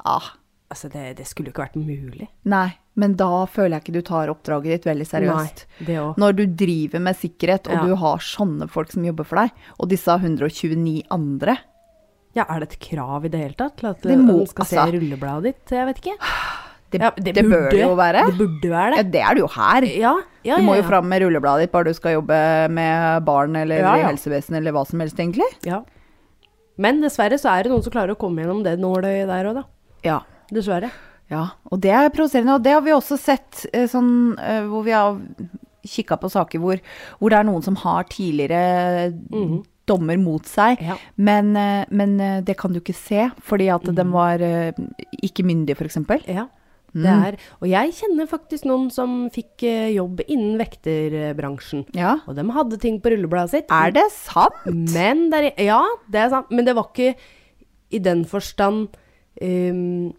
Ah, 0.04 0.32
Altså, 0.72 0.88
det, 0.88 1.18
det 1.18 1.26
skulle 1.28 1.50
jo 1.50 1.52
ikke 1.52 1.66
vært 1.66 1.74
mulig. 1.76 2.26
nei, 2.48 2.70
men 2.96 3.12
da 3.20 3.42
føler 3.44 3.74
jeg 3.76 3.82
ikke 3.82 3.92
du 3.92 4.00
tar 4.08 4.30
oppdraget 4.32 4.72
ditt 4.72 4.86
veldig 4.88 5.04
seriøst. 5.04 5.58
Nei, 5.68 5.84
det 5.84 5.96
også. 6.00 6.16
Når 6.22 6.32
du 6.38 6.42
driver 6.62 7.02
med 7.04 7.18
sikkerhet, 7.20 7.68
og 7.68 7.74
Ja. 7.76 7.82
du 7.84 7.94
har 8.00 8.16
sånne 8.24 8.70
folk 8.72 8.90
som 8.90 9.04
jobber 9.04 9.26
for 9.28 9.36
deg, 9.36 9.50
og 9.78 9.90
disse 9.92 10.08
129 10.16 11.02
andre 11.12 11.58
Ja, 12.34 12.46
er 12.48 12.60
det 12.64 12.70
et 12.72 12.78
krav 12.88 13.26
i 13.26 13.28
det 13.28 13.40
hele 13.42 13.52
tatt 13.60 13.76
til 13.76 13.90
at 13.90 14.00
må- 14.16 14.38
man 14.38 14.46
skal 14.48 14.64
se 14.64 14.76
altså- 14.80 14.94
rullebladet 14.96 15.42
ditt? 15.52 15.66
Jeg 15.76 15.84
vet 15.90 16.00
ikke. 16.00 16.16
Det, 16.92 17.00
Ja, 17.00 17.10
det, 17.16 17.44
bør 17.48 17.70
det 17.72 17.80
jo 17.80 17.94
være. 17.98 18.24
Det 18.30 18.36
burde 18.38 18.70
være 18.72 18.96
Ja, 18.98 19.02
det. 19.02 19.12
det 19.12 19.22
er 19.22 19.34
det 19.34 19.40
jo 19.44 19.48
her. 19.54 19.86
Ja, 20.02 20.14
ja, 20.44 20.56
Du 20.58 20.62
må 20.66 20.76
jo 20.76 20.82
fram 20.86 21.08
med 21.08 21.22
rullebladet 21.24 21.66
ditt 21.66 21.72
bare 21.72 21.88
du 21.90 21.94
skal 21.96 22.18
jobbe 22.18 22.38
med 22.70 23.24
barn 23.24 23.56
eller 23.56 23.80
i 23.96 24.02
helsevesenet 24.06 24.60
eller 24.60 24.72
hva 24.76 24.84
som 24.86 25.00
helst, 25.04 25.16
egentlig. 25.18 25.48
ja. 25.64 25.82
Men 26.82 27.02
dessverre 27.04 27.36
så 27.38 27.50
er 27.52 27.64
det 27.66 27.70
noen 27.70 27.82
som 27.84 27.92
klarer 27.92 28.14
å 28.14 28.18
komme 28.18 28.40
gjennom 28.42 28.62
det 28.64 28.78
nåløyet 28.80 29.28
der 29.28 29.48
òg, 29.50 29.58
da. 29.60 29.64
Ja. 30.06 30.20
Dessverre. 30.50 30.88
Ja, 31.30 31.42
og 31.70 31.80
det 31.84 31.92
er 31.92 32.08
provoserende. 32.10 32.54
Og 32.56 32.62
det 32.64 32.72
har 32.72 32.80
vi 32.84 32.94
også 32.96 33.18
sett 33.20 33.66
eh, 33.72 33.84
sånn 33.88 34.08
eh, 34.40 34.62
hvor 34.68 34.82
vi 34.86 34.94
har 34.96 35.18
kikka 35.86 36.16
på 36.20 36.30
saker 36.32 36.58
hvor, 36.62 36.80
hvor 37.20 37.30
det 37.32 37.38
er 37.38 37.46
noen 37.48 37.62
som 37.64 37.76
har 37.82 38.04
tidligere 38.08 39.12
dommer 39.88 40.16
mot 40.22 40.44
seg, 40.46 40.80
Ja. 40.80 40.96
men, 41.16 41.56
eh, 41.56 41.84
men 41.90 42.16
det 42.44 42.56
kan 42.56 42.72
du 42.72 42.80
ikke 42.80 42.94
se 42.96 43.30
fordi 43.42 43.68
at 43.74 43.82
de 43.94 44.04
var 44.12 44.38
ikke 45.22 45.44
myndige, 45.44 45.76
f.eks. 45.76 45.98
Ja. 46.28 46.46
Det 46.92 47.08
er, 47.08 47.36
og 47.62 47.68
jeg 47.70 47.92
kjenner 47.96 48.28
faktisk 48.28 48.66
noen 48.68 48.90
som 48.92 49.14
fikk 49.32 49.64
eh, 49.64 49.92
jobb 49.94 50.20
innen 50.26 50.58
vekterbransjen. 50.60 51.86
Ja. 51.96 52.18
Og 52.28 52.36
de 52.36 52.44
hadde 52.52 52.78
ting 52.82 52.98
på 53.00 53.14
rullebladet 53.14 53.54
sitt. 53.54 53.72
Er 53.72 53.94
det 53.96 54.04
sant? 54.12 54.58
Men 54.68 55.30
det 55.32 55.40
er, 55.40 55.48
ja, 55.70 55.80
det 56.12 56.20
er 56.26 56.34
sant. 56.34 56.52
Men 56.52 56.68
det 56.68 56.76
var 56.76 56.90
ikke 56.90 57.14
i 57.92 58.00
den 58.00 58.26
forstand 58.28 58.92
um, 59.40 60.12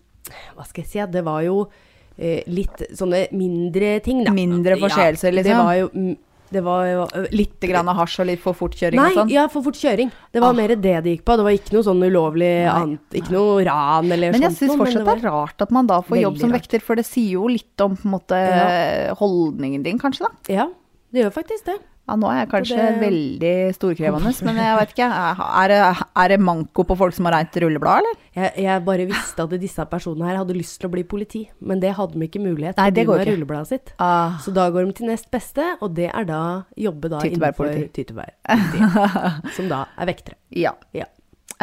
Hva 0.58 0.66
skal 0.66 0.84
jeg 0.84 0.90
si? 0.92 1.06
Det 1.14 1.24
var 1.26 1.42
jo 1.46 1.64
uh, 1.68 2.42
litt 2.50 2.86
sånne 2.98 3.28
mindre 3.38 3.96
ting, 4.06 4.24
da. 4.26 4.34
Mindre 4.34 4.78
forseelser, 4.82 5.30
Ja, 5.30 5.38
liksom? 5.40 5.54
Det 5.54 5.66
var 5.70 5.78
jo 5.78 5.90
mm, 5.94 6.14
det 6.54 6.62
var 6.64 6.86
jo 6.88 7.02
eh, 7.18 7.26
litt 7.36 7.60
grann 7.60 7.90
av 7.92 7.98
hasj 7.98 8.20
og 8.24 8.28
litt 8.30 8.42
for 8.44 8.54
fort 8.58 8.76
kjøring 8.78 9.00
Nei, 9.02 9.10
og 9.12 9.18
sånn? 9.24 9.32
ja, 9.34 9.48
for 9.52 9.66
fort 9.66 9.80
kjøring. 9.80 10.12
Det 10.32 10.42
var 10.44 10.54
Ah. 10.54 10.58
mer 10.62 10.68
det 10.76 10.82
det 10.82 11.04
gikk 11.18 11.26
på. 11.26 11.36
Det 11.38 11.44
var 11.48 11.52
ikke 11.58 11.74
noe 11.74 11.84
sånn 11.90 12.04
ulovlig 12.06 12.52
annet. 12.70 13.00
Ikke 13.20 13.32
noe 13.36 13.64
ran 13.66 14.12
eller 14.12 14.32
Men 14.32 14.42
jeg 14.42 14.52
sånt. 14.52 14.60
syns 14.62 14.76
noe, 14.78 14.86
fortsatt 14.86 15.02
det 15.04 15.06
var- 15.06 15.18
er 15.18 15.30
rart 15.30 15.62
at 15.62 15.72
man 15.72 15.88
da 15.88 16.02
får 16.02 16.22
jobb 16.22 16.38
som 16.40 16.52
rart. 16.52 16.62
vekter, 16.62 16.82
for 16.82 16.96
det 16.96 17.06
sier 17.06 17.32
jo 17.34 17.48
litt 17.48 17.82
om 17.82 17.98
på 17.98 18.06
en 18.06 18.12
måte 18.12 18.38
Ja. 18.38 19.14
holdningen 19.16 19.84
din, 19.84 19.98
kanskje, 20.00 20.22
da. 20.30 20.30
Ja, 20.54 20.68
det 21.12 21.26
gjør 21.26 21.34
faktisk 21.44 21.66
det. 21.66 21.80
Ja, 22.04 22.18
nå 22.20 22.28
er 22.28 22.42
jeg 22.42 22.50
kanskje 22.52 22.76
det- 22.76 23.00
veldig 23.00 23.52
storkrevende, 23.78 24.32
men 24.44 24.58
jeg 24.60 24.78
vet 24.80 24.90
ikke. 24.92 25.08
Er 25.08 25.68
det, 25.72 25.78
er 26.24 26.28
det 26.34 26.40
manko 26.44 26.84
på 26.84 26.98
folk 27.00 27.14
som 27.16 27.26
har 27.30 27.34
reint 27.38 27.56
rulleblad, 27.64 28.02
eller? 28.04 28.18
Jeg, 28.36 28.52
jeg 28.66 28.84
bare 28.84 29.06
visste 29.08 29.40
at 29.46 29.50
disse 29.62 29.86
personene 29.88 30.28
her 30.28 30.38
hadde 30.42 30.58
lyst 30.58 30.82
til 30.82 30.90
å 30.90 30.92
bli 30.92 31.04
politi, 31.04 31.46
men 31.62 31.80
det 31.80 31.94
hadde 31.96 32.20
de 32.20 32.28
ikke 32.28 32.42
mulighet 32.44 32.76
Nei, 32.76 32.90
til 32.90 32.98
det 32.98 33.06
å 33.06 33.12
går 33.14 33.22
drive 33.22 33.24
ikke. 33.30 33.38
rullebladet 33.38 33.68
sitt. 33.72 33.94
Ah. 34.04 34.36
Så 34.44 34.52
da 34.54 34.70
går 34.70 34.86
de 34.90 34.98
til 35.00 35.08
nest 35.08 35.32
beste, 35.32 35.64
og 35.80 35.96
det 35.96 36.10
er 36.14 36.28
da 36.28 36.42
jobbe 36.76 37.10
da 37.14 37.20
innenfor 37.24 37.72
tyttebærpoliti. 37.96 39.54
som 39.56 39.70
da 39.72 39.86
er 39.98 40.12
vektere. 40.12 40.36
Ja. 40.52 40.76
Ja. 40.94 41.08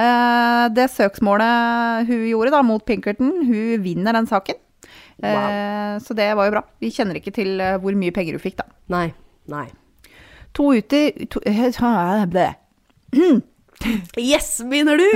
Uh, 0.00 0.70
det 0.72 0.88
søksmålet 0.94 2.06
hun 2.08 2.24
gjorde 2.30 2.54
da 2.54 2.62
mot 2.64 2.84
Pinkerton, 2.86 3.44
hun 3.44 3.84
vinner 3.84 4.16
den 4.16 4.26
saken. 4.30 4.56
Eh, 5.20 5.98
så 6.00 6.14
det 6.16 6.30
var 6.36 6.48
jo 6.48 6.54
bra. 6.54 6.62
Vi 6.80 6.88
kjenner 6.94 7.18
ikke 7.20 7.32
til 7.36 7.60
eh, 7.60 7.76
hvor 7.82 7.92
mye 7.98 8.14
penger 8.16 8.38
hun 8.38 8.40
fikk, 8.40 8.56
da. 8.62 8.64
Nei. 8.88 9.10
Nei. 9.52 9.66
To 10.52 10.72
uter 10.74 11.26
to, 11.30 11.40
eh. 11.46 12.54
Yes, 14.20 14.58
begynner 14.68 14.98
du! 15.00 15.06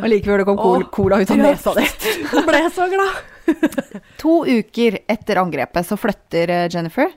Og 0.00 0.06
like 0.08 0.24
før 0.24 0.40
det 0.40 0.46
kom 0.48 0.58
Åh, 0.64 0.84
cola 0.94 1.18
ut 1.20 1.30
av 1.34 1.40
nesa 1.42 1.74
di. 1.76 1.84
Ble 2.48 2.62
så 2.72 2.86
glad. 2.88 3.18
To 4.22 4.38
uker 4.48 4.96
etter 5.12 5.36
angrepet 5.42 5.84
så 5.84 5.98
flytter 6.00 6.48
eh, 6.54 6.68
Jennifer. 6.72 7.10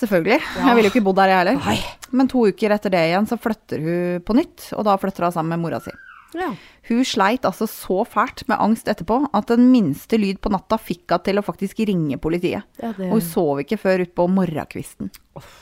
Selvfølgelig. 0.00 0.38
Jeg 0.40 0.76
ville 0.78 0.88
jo 0.88 0.92
ikke 0.94 1.02
bodd 1.04 1.18
der, 1.20 1.28
jeg 1.34 1.42
heller. 1.42 1.58
Nei. 1.60 1.76
Men 2.16 2.30
to 2.32 2.46
uker 2.48 2.72
etter 2.72 2.94
det 2.94 3.02
igjen 3.10 3.28
så 3.28 3.36
flytter 3.36 3.82
hun 3.84 4.22
på 4.24 4.36
nytt, 4.38 4.70
og 4.78 4.86
da 4.88 4.94
flytter 5.02 5.26
hun 5.28 5.34
sammen 5.36 5.52
med 5.58 5.66
mora 5.66 5.82
si. 5.84 5.92
Ja. 6.38 6.48
Hun 6.88 7.02
sleit 7.04 7.44
altså 7.44 7.66
så 7.68 8.00
fælt 8.08 8.46
med 8.48 8.56
angst 8.62 8.88
etterpå 8.88 9.18
at 9.36 9.50
den 9.50 9.66
minste 9.74 10.16
lyd 10.16 10.38
på 10.40 10.52
natta 10.54 10.78
fikk 10.80 11.10
henne 11.10 11.26
til 11.26 11.42
å 11.42 11.44
faktisk 11.44 11.82
ringe 11.90 12.16
politiet. 12.22 12.64
Ja, 12.80 12.94
det- 12.96 13.10
Og 13.10 13.18
hun 13.18 13.26
sov 13.28 13.60
ikke 13.60 13.76
før 13.82 14.06
utpå 14.06 14.30
morgenkvisten. 14.32 15.10
Stakkar. 15.36 15.59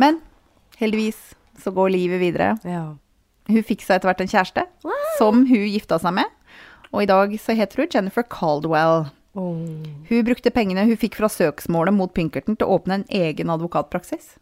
Men 0.00 0.18
heldigvis 0.80 1.18
så 1.60 1.72
går 1.76 1.92
livet 1.92 2.22
videre. 2.22 2.54
Ja. 2.64 2.86
Hun 3.50 3.64
fikk 3.66 3.82
seg 3.84 3.98
etter 3.98 4.08
hvert 4.10 4.22
en 4.24 4.30
kjæreste, 4.30 4.64
som 5.18 5.42
hun 5.48 5.64
gifta 5.68 5.98
seg 6.00 6.14
med. 6.20 6.28
Og 6.90 7.02
i 7.04 7.08
dag 7.10 7.32
så 7.42 7.54
heter 7.58 7.82
hun 7.84 7.90
Jennifer 7.92 8.24
Caldwell. 8.32 9.08
Oh. 9.38 9.58
Hun 10.08 10.24
brukte 10.26 10.50
pengene 10.50 10.82
hun 10.88 10.96
fikk 10.98 11.14
fra 11.20 11.28
søksmålet 11.30 11.94
mot 11.94 12.10
Pinkerton 12.16 12.56
til 12.58 12.66
å 12.66 12.78
åpne 12.80 12.96
en 13.00 13.04
egen 13.14 13.52
advokatpraksis. 13.54 14.32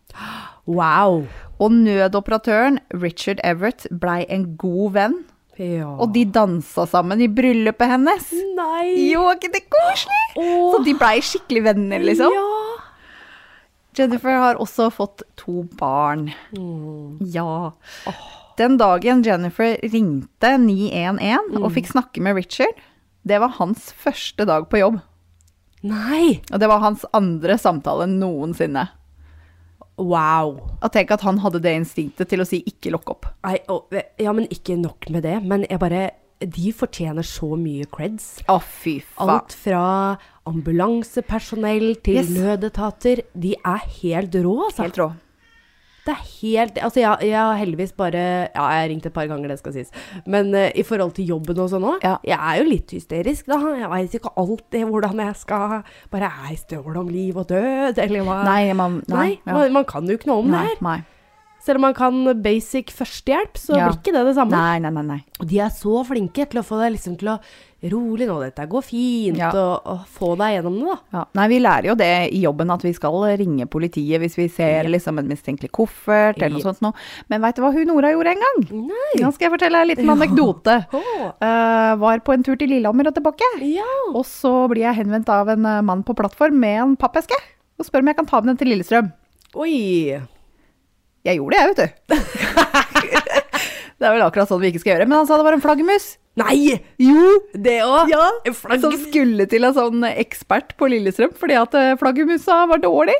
Wow. 0.64 1.27
Og 1.61 1.75
nødoperatøren 1.75 2.79
Richard 2.97 3.42
Everett 3.44 3.85
blei 3.90 4.23
en 4.33 4.55
god 4.61 4.94
venn, 4.97 5.18
Ja. 5.59 5.88
og 5.99 6.12
de 6.14 6.23
dansa 6.25 6.87
sammen 6.87 7.21
i 7.21 7.27
bryllupet 7.29 7.90
hennes. 7.90 8.29
Nei. 8.57 9.11
Jo, 9.11 9.25
ikke 9.35 9.51
det 9.53 9.64
koselig? 9.68 10.21
Oh. 10.38 10.71
Så 10.77 10.85
de 10.87 10.94
blei 10.94 11.16
skikkelig 11.21 11.64
venner, 11.66 11.99
liksom. 12.07 12.33
Ja. 12.33 12.47
Jennifer 13.96 14.31
har 14.38 14.55
også 14.61 14.90
fått 14.92 15.22
to 15.37 15.62
barn. 15.79 16.33
Mm. 16.57 17.18
Ja. 17.35 17.72
Den 18.59 18.77
dagen 18.79 19.22
Jennifer 19.24 19.77
ringte 19.83 20.57
911 20.59 21.57
Mm. 21.57 21.64
og 21.64 21.72
fikk 21.72 21.87
snakke 21.92 22.20
med 22.20 22.37
Richard, 22.37 22.74
det 23.27 23.40
var 23.40 23.48
hans 23.59 23.92
første 23.92 24.44
dag 24.46 24.68
på 24.68 24.79
jobb. 24.79 25.01
Nei. 25.83 26.40
Og 26.53 26.59
det 26.61 26.68
var 26.68 26.81
hans 26.81 27.05
andre 27.14 27.55
samtale 27.59 28.07
noensinne. 28.11 28.88
Wow. 29.98 30.61
Og 30.83 30.92
tenk 30.94 31.11
at 31.11 31.22
han 31.27 31.38
hadde 31.42 31.61
det 31.62 31.72
instinktet 31.74 32.29
til 32.31 32.40
å 32.40 32.46
si 32.46 32.62
'ikke 32.62 32.92
lokk 32.94 33.11
opp'. 33.14 33.31
Nei, 33.44 33.59
og, 33.68 33.92
ja, 34.18 34.33
men 34.33 34.46
ikke 34.46 34.77
nok 34.79 35.11
med 35.11 35.22
det. 35.24 35.42
Men 35.44 35.66
jeg 35.68 35.79
bare 35.79 36.11
De 36.40 36.70
fortjener 36.72 37.24
så 37.27 37.57
mye 37.59 37.85
creds. 37.90 38.44
Å, 38.48 38.61
fy 38.62 39.01
faen. 39.01 39.29
Alt 39.29 39.53
fra 39.53 40.18
ambulansepersonell 40.48 41.96
til 42.04 42.20
Yes. 42.22 42.28
nødetater. 42.34 43.22
De 43.34 43.54
er 43.64 43.82
helt 44.02 44.34
rå, 44.34 44.54
altså. 44.68 44.82
Helt 44.88 44.98
rå. 44.98 45.11
Det 46.08 46.14
er 46.14 46.24
helt 46.40 46.78
Altså, 46.80 47.00
jeg, 47.02 47.28
jeg 47.28 47.37
har 47.37 47.56
heldigvis 47.61 47.92
bare 47.92 48.16
Ja, 48.54 48.62
jeg 48.72 48.80
har 48.80 48.88
ringt 48.88 49.06
et 49.06 49.12
par 49.12 49.26
ganger, 49.28 49.48
det 49.52 49.58
skal 49.58 49.74
sies. 49.74 49.90
Men 50.26 50.54
uh, 50.54 50.70
i 50.74 50.82
forhold 50.82 51.12
til 51.18 51.26
jobben 51.28 51.58
og 51.61 51.68
sånn 51.68 51.84
òg, 51.84 51.98
Ja. 52.02 52.14
jeg 52.24 52.38
er 52.40 52.62
jo 52.62 52.70
litt 52.70 52.90
hysterisk, 52.96 53.44
da. 53.46 53.58
Jeg 53.76 53.90
veit 53.92 54.14
ikke 54.16 54.32
alltid 54.40 54.87
hvordan 54.88 55.20
jeg 55.26 55.37
skal 55.37 55.82
Bare 56.11 56.30
er 56.32 56.52
i 56.54 56.56
støvel 56.56 56.96
om 56.96 57.08
liv 57.12 57.37
og 57.37 57.48
død, 57.48 57.98
eller 57.98 58.24
hva. 58.24 58.38
Nei, 58.48 58.72
man, 58.72 59.02
nei, 59.06 59.38
Nei, 59.44 59.52
man, 59.54 59.72
man 59.72 59.84
kan 59.84 60.06
jo 60.08 60.16
ikke 60.16 60.26
noe 60.32 60.38
om 60.46 60.50
nei, 60.50 60.62
det 60.64 60.68
her. 60.78 60.82
nei. 60.82 60.98
Selv 61.68 61.83
om 61.83 61.88
man 61.90 61.94
kan 61.98 62.18
basic 62.40 62.88
førstehjelp, 62.96 63.59
så 63.61 63.76
Ja. 63.76 63.88
blir 63.90 63.98
ikke 64.00 64.12
det 64.16 64.24
det 64.31 64.37
samme. 64.40 64.57
Nei, 64.57 64.78
nei, 64.81 64.90
nei, 64.90 65.02
nei. 65.04 65.22
Og 65.38 65.46
de 65.50 65.59
er 65.61 65.68
så 65.68 66.00
flinke 66.09 66.48
til 66.48 66.61
å 66.62 66.64
få 66.64 66.78
deg 66.81 66.94
liksom 66.96 67.18
til 67.20 67.28
å 67.35 67.40
rolig 67.92 68.26
nå, 68.26 68.40
dette 68.42 68.64
går 68.66 68.83
fint, 68.83 69.37
Ja. 69.38 69.50
og, 69.54 69.83
og 69.87 70.00
få 70.11 70.31
deg 70.40 70.57
gjennom 70.57 70.78
det, 70.81 70.87
da. 70.88 70.96
Ja. 71.18 71.24
Nei, 71.38 71.44
vi 71.52 71.59
lærer 71.62 71.87
jo 71.90 71.94
det 71.94 72.09
i 72.35 72.40
jobben 72.42 72.72
at 72.74 72.83
vi 72.83 72.90
skal 72.96 73.12
ringe 73.38 73.68
politiet 73.70 74.18
hvis 74.18 74.35
vi 74.40 74.48
ser 74.48 74.83
Ja. 74.83 74.88
liksom 74.90 75.20
en 75.20 75.28
mistenkelig 75.28 75.70
koffert 75.70 76.40
eller 76.42 76.57
noe 76.57 76.64
sånt 76.64 76.81
noe. 76.83 76.94
Men 77.28 77.40
veit 77.44 77.54
du 77.54 77.62
hva 77.62 77.70
hun 77.76 77.87
Nora 77.87 78.11
gjorde 78.11 78.33
en 78.33 78.42
gang? 78.42 78.88
Nei. 78.88 79.20
Nå 79.22 79.31
skal 79.35 79.46
jeg 79.50 79.54
fortelle 79.61 79.83
en 79.85 79.88
liten 79.92 80.09
anekdote. 80.16 80.78
Eh, 81.38 81.94
var 82.00 82.18
på 82.20 82.33
en 82.35 82.42
tur 82.42 82.57
til 82.59 82.68
Lillehammer 82.70 83.07
og 83.11 83.14
tilbake. 83.14 83.46
Ja. 83.62 83.85
Og 84.14 84.24
så 84.26 84.50
blir 84.70 84.83
jeg 84.88 84.96
henvendt 85.04 85.28
av 85.28 85.48
en 85.52 85.64
eh, 85.66 85.81
mann 85.83 86.02
på 86.02 86.16
plattform 86.16 86.59
med 86.59 86.81
en 86.83 86.96
pappeske. 86.96 87.37
Og 87.78 87.87
spør 87.87 88.00
om 88.02 88.07
jeg 88.11 88.16
kan 88.16 88.26
ta 88.26 88.40
med 88.40 88.57
den 88.57 88.59
til 88.59 88.68
Lillestrøm. 88.72 89.12
Oi. 89.54 90.18
Jeg 91.28 91.40
gjorde 91.40 91.54
det, 91.54 91.60
jeg, 91.60 91.68
vet 91.70 91.78
du. 91.78 92.14
det 93.98 94.06
er 94.08 94.14
vel 94.14 94.24
akkurat 94.24 94.48
sånn 94.48 94.62
vi 94.62 94.72
ikke 94.72 94.82
skal 94.82 94.94
gjøre. 94.94 95.08
Men 95.10 95.20
han 95.20 95.28
sa 95.28 95.36
det 95.36 95.46
var 95.46 95.56
en 95.56 95.64
flaggermus. 95.64 96.06
Nei! 96.38 96.78
Jo! 97.02 97.38
Det 97.52 97.80
òg? 97.84 98.12
Ja. 98.12 98.28
Som 98.78 98.94
skulle 99.08 99.48
til 99.50 99.66
en 99.66 99.74
sånn 99.76 100.06
ekspert 100.12 100.76
på 100.78 100.88
Lillestrøm 100.92 101.34
fordi 101.36 101.58
at 101.58 101.74
eh, 101.76 101.96
flaggermusa 102.00 102.62
var 102.70 102.80
dårlig. 102.84 103.16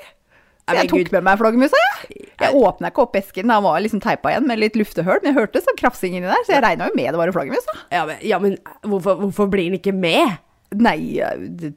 Så 0.69 0.77
jeg 0.77 0.91
tok 0.91 1.13
med 1.15 1.25
meg 1.25 1.39
flaggermusa, 1.41 1.79
jeg. 1.81 2.27
Jeg 2.43 2.59
åpna 2.61 2.91
ikke 2.93 3.05
opp 3.07 3.15
esken, 3.17 3.49
den 3.49 3.63
var 3.65 3.79
liksom 3.81 4.03
teipa 4.05 4.35
igjen 4.35 4.45
med 4.51 4.61
litt 4.61 4.77
luftehull, 4.77 5.23
men 5.23 5.31
jeg 5.31 5.39
hørte 5.39 5.63
sånn 5.65 5.79
krafsing 5.81 6.19
inni 6.19 6.29
der, 6.29 6.43
så 6.45 6.59
jeg 6.59 6.65
regna 6.65 6.91
jo 6.91 6.99
med 6.99 7.09
det 7.09 7.21
var 7.21 7.33
en 7.33 7.37
flaggermus. 7.37 7.71
Ja, 7.95 8.03
men, 8.09 8.21
ja, 8.21 8.41
men 8.43 8.59
hvorfor, 8.85 9.17
hvorfor 9.23 9.49
blir 9.49 9.71
den 9.71 9.79
ikke 9.81 9.97
med? 9.97 10.37
Nei, 10.77 11.17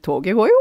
toget 0.04 0.34
går 0.36 0.50
jo. 0.52 0.58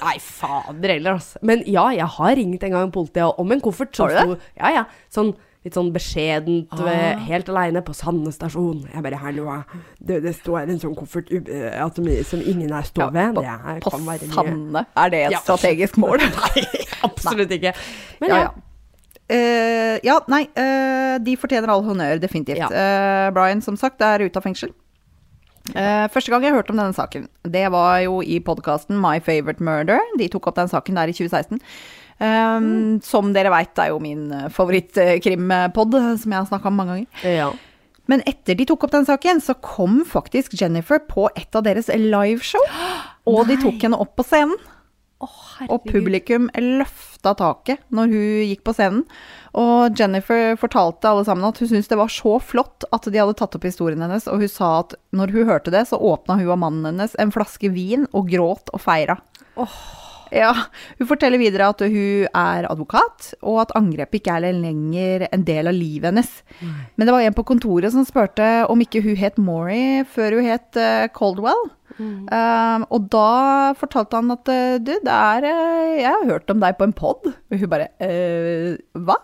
Nei, 0.00 0.14
fader 0.18 0.94
heller, 0.94 1.18
altså. 1.18 1.38
Men 1.44 1.60
ja, 1.68 1.90
jeg 1.92 2.06
har 2.16 2.36
ringt 2.38 2.62
en 2.64 2.72
gang 2.72 2.92
politiet 2.94 3.38
om 3.40 3.52
en 3.52 3.60
koffert 3.60 3.96
Har 4.00 4.08
du 4.08 4.14
det? 4.14 4.22
sto 4.24 4.38
Ja, 4.62 4.70
ja. 4.78 4.84
Sånn 5.12 5.34
litt 5.64 5.76
sånn 5.78 5.90
beskjedent, 5.94 6.68
Ah. 6.76 7.16
helt 7.24 7.48
aleine 7.48 7.80
på 7.84 7.94
Sande 7.96 8.32
stasjon. 8.32 8.82
Jeg 8.92 9.02
bare 9.02 9.16
Hallo, 9.16 9.62
det, 9.98 10.22
det 10.22 10.34
står 10.36 10.68
en 10.68 10.80
sånn 10.80 10.94
koffert 10.96 11.30
uh, 11.32 11.86
at 11.86 11.96
som 12.28 12.40
ingen 12.44 12.68
her 12.72 12.82
står 12.84 13.10
ved. 13.12 13.34
på, 13.34 13.40
Det 13.40 13.48
er, 13.48 13.80
på 13.80 14.00
være 14.04 14.28
Sande. 14.32 14.84
Er 14.96 15.08
det 15.10 15.22
et 15.26 15.32
Ja. 15.32 15.40
strategisk 15.40 15.96
mål? 15.96 16.18
Nei, 16.40 16.64
absolutt 17.02 17.50
ikke. 17.50 17.72
Men 18.20 18.28
ja, 18.30 18.36
ja. 18.36 18.42
ja. 18.42 18.70
Eh, 19.26 19.98
ja, 20.04 20.18
nei, 20.28 20.42
uh, 20.52 21.16
de 21.24 21.32
fortjener 21.40 21.70
all 21.72 21.82
honnør, 21.82 22.18
definitivt. 22.20 22.58
Ja. 22.60 22.68
Uh, 22.68 23.30
Brian, 23.32 23.62
som 23.64 23.76
sagt, 23.80 24.02
er 24.04 24.20
ute 24.20 24.36
av 24.36 24.44
fengsel. 24.44 24.74
Eh, 25.72 26.06
første 26.12 26.28
gang 26.28 26.44
jeg 26.44 26.52
hørte 26.52 26.74
om 26.74 26.80
denne 26.80 26.96
saken, 26.96 27.28
det 27.48 27.64
var 27.72 28.02
jo 28.04 28.18
i 28.20 28.36
podkasten 28.44 28.98
My 29.00 29.16
Favorite 29.24 29.64
Murder. 29.64 30.02
De 30.20 30.28
tok 30.28 30.50
opp 30.50 30.58
den 30.58 30.68
saken 30.68 30.98
der 31.00 31.08
i 31.08 31.16
2016. 31.16 31.62
Um, 32.20 33.00
Som 33.02 33.32
dere 33.34 33.50
veit, 33.50 33.72
er 33.80 33.90
jo 33.90 34.00
min 34.02 34.28
eh, 34.30 34.50
favorittkrimpod, 34.52 35.96
som 36.20 36.34
jeg 36.34 36.38
har 36.38 36.50
snakka 36.50 36.70
om 36.70 36.76
mange 36.82 36.98
ganger. 36.98 37.30
ja. 37.36 37.52
Men 38.04 38.20
etter 38.28 38.52
de 38.52 38.66
tok 38.68 38.82
opp 38.84 38.92
den 38.92 39.06
saken, 39.08 39.38
så 39.40 39.54
kom 39.64 40.02
faktisk 40.04 40.52
Jennifer 40.60 41.00
på 41.00 41.24
et 41.40 41.56
av 41.56 41.64
deres 41.64 41.88
liveshow. 41.88 42.60
Og 43.32 43.46
de 43.48 43.56
tok 43.62 43.80
henne 43.86 43.96
opp 43.96 44.12
på 44.18 44.26
scenen. 44.28 44.58
Og 45.68 45.86
publikum 45.88 46.48
løfta 46.56 47.34
taket 47.38 47.82
når 47.94 48.12
hun 48.12 48.44
gikk 48.50 48.64
på 48.66 48.74
scenen. 48.76 49.04
Og 49.54 49.94
Jennifer 49.98 50.56
fortalte 50.60 51.08
alle 51.10 51.24
sammen 51.26 51.46
at 51.46 51.60
hun 51.62 51.70
syntes 51.70 51.90
det 51.90 51.98
var 52.00 52.10
så 52.12 52.36
flott 52.42 52.86
at 52.92 53.06
de 53.06 53.20
hadde 53.20 53.36
tatt 53.38 53.54
opp 53.54 53.66
historien 53.68 54.02
hennes, 54.02 54.26
og 54.30 54.42
hun 54.42 54.50
sa 54.50 54.70
at 54.82 54.96
når 55.14 55.34
hun 55.34 55.50
hørte 55.50 55.74
det, 55.74 55.86
så 55.88 56.00
åpna 56.00 56.40
hun 56.40 56.50
og 56.56 56.62
mannen 56.66 56.88
hennes 56.90 57.14
en 57.22 57.34
flaske 57.34 57.70
vin 57.74 58.08
og 58.12 58.32
gråt 58.32 58.72
og 58.74 58.82
feira. 58.82 59.20
Ja, 60.34 60.50
Hun 60.98 61.06
forteller 61.06 61.38
videre 61.38 61.68
at 61.70 61.82
hun 61.84 62.26
er 62.26 62.66
advokat, 62.66 63.34
og 63.46 63.60
at 63.62 63.74
angrepet 63.78 64.18
ikke 64.18 64.34
er 64.40 64.56
lenger 64.56 65.28
en 65.28 65.44
del 65.46 65.70
av 65.70 65.76
livet 65.76 66.08
hennes. 66.10 66.30
Men 66.96 67.06
det 67.06 67.14
var 67.14 67.22
en 67.22 67.36
på 67.36 67.44
kontoret 67.46 67.94
som 67.94 68.06
spurte 68.08 68.48
om 68.66 68.82
ikke 68.82 69.02
hun 69.04 69.14
het 69.20 69.38
Maury 69.38 70.02
før 70.10 70.40
hun 70.40 70.48
het 70.48 70.80
eh, 70.80 71.06
Caldwell. 71.96 72.28
Um, 72.30 72.86
og 72.94 73.08
da 73.12 73.28
fortalte 73.78 74.18
han 74.20 74.34
at 74.34 74.50
eh, 74.52 74.76
du, 74.82 74.92
det 75.04 75.14
er 75.14 75.46
eh, 75.48 75.92
Jeg 76.00 76.10
har 76.10 76.26
hørt 76.28 76.50
om 76.52 76.62
deg 76.62 76.78
på 76.78 76.88
en 76.88 76.96
pod. 76.96 77.28
Og 77.30 77.60
hun 77.60 77.70
bare 77.70 77.90
eh, 78.02 78.74
hva? 79.06 79.18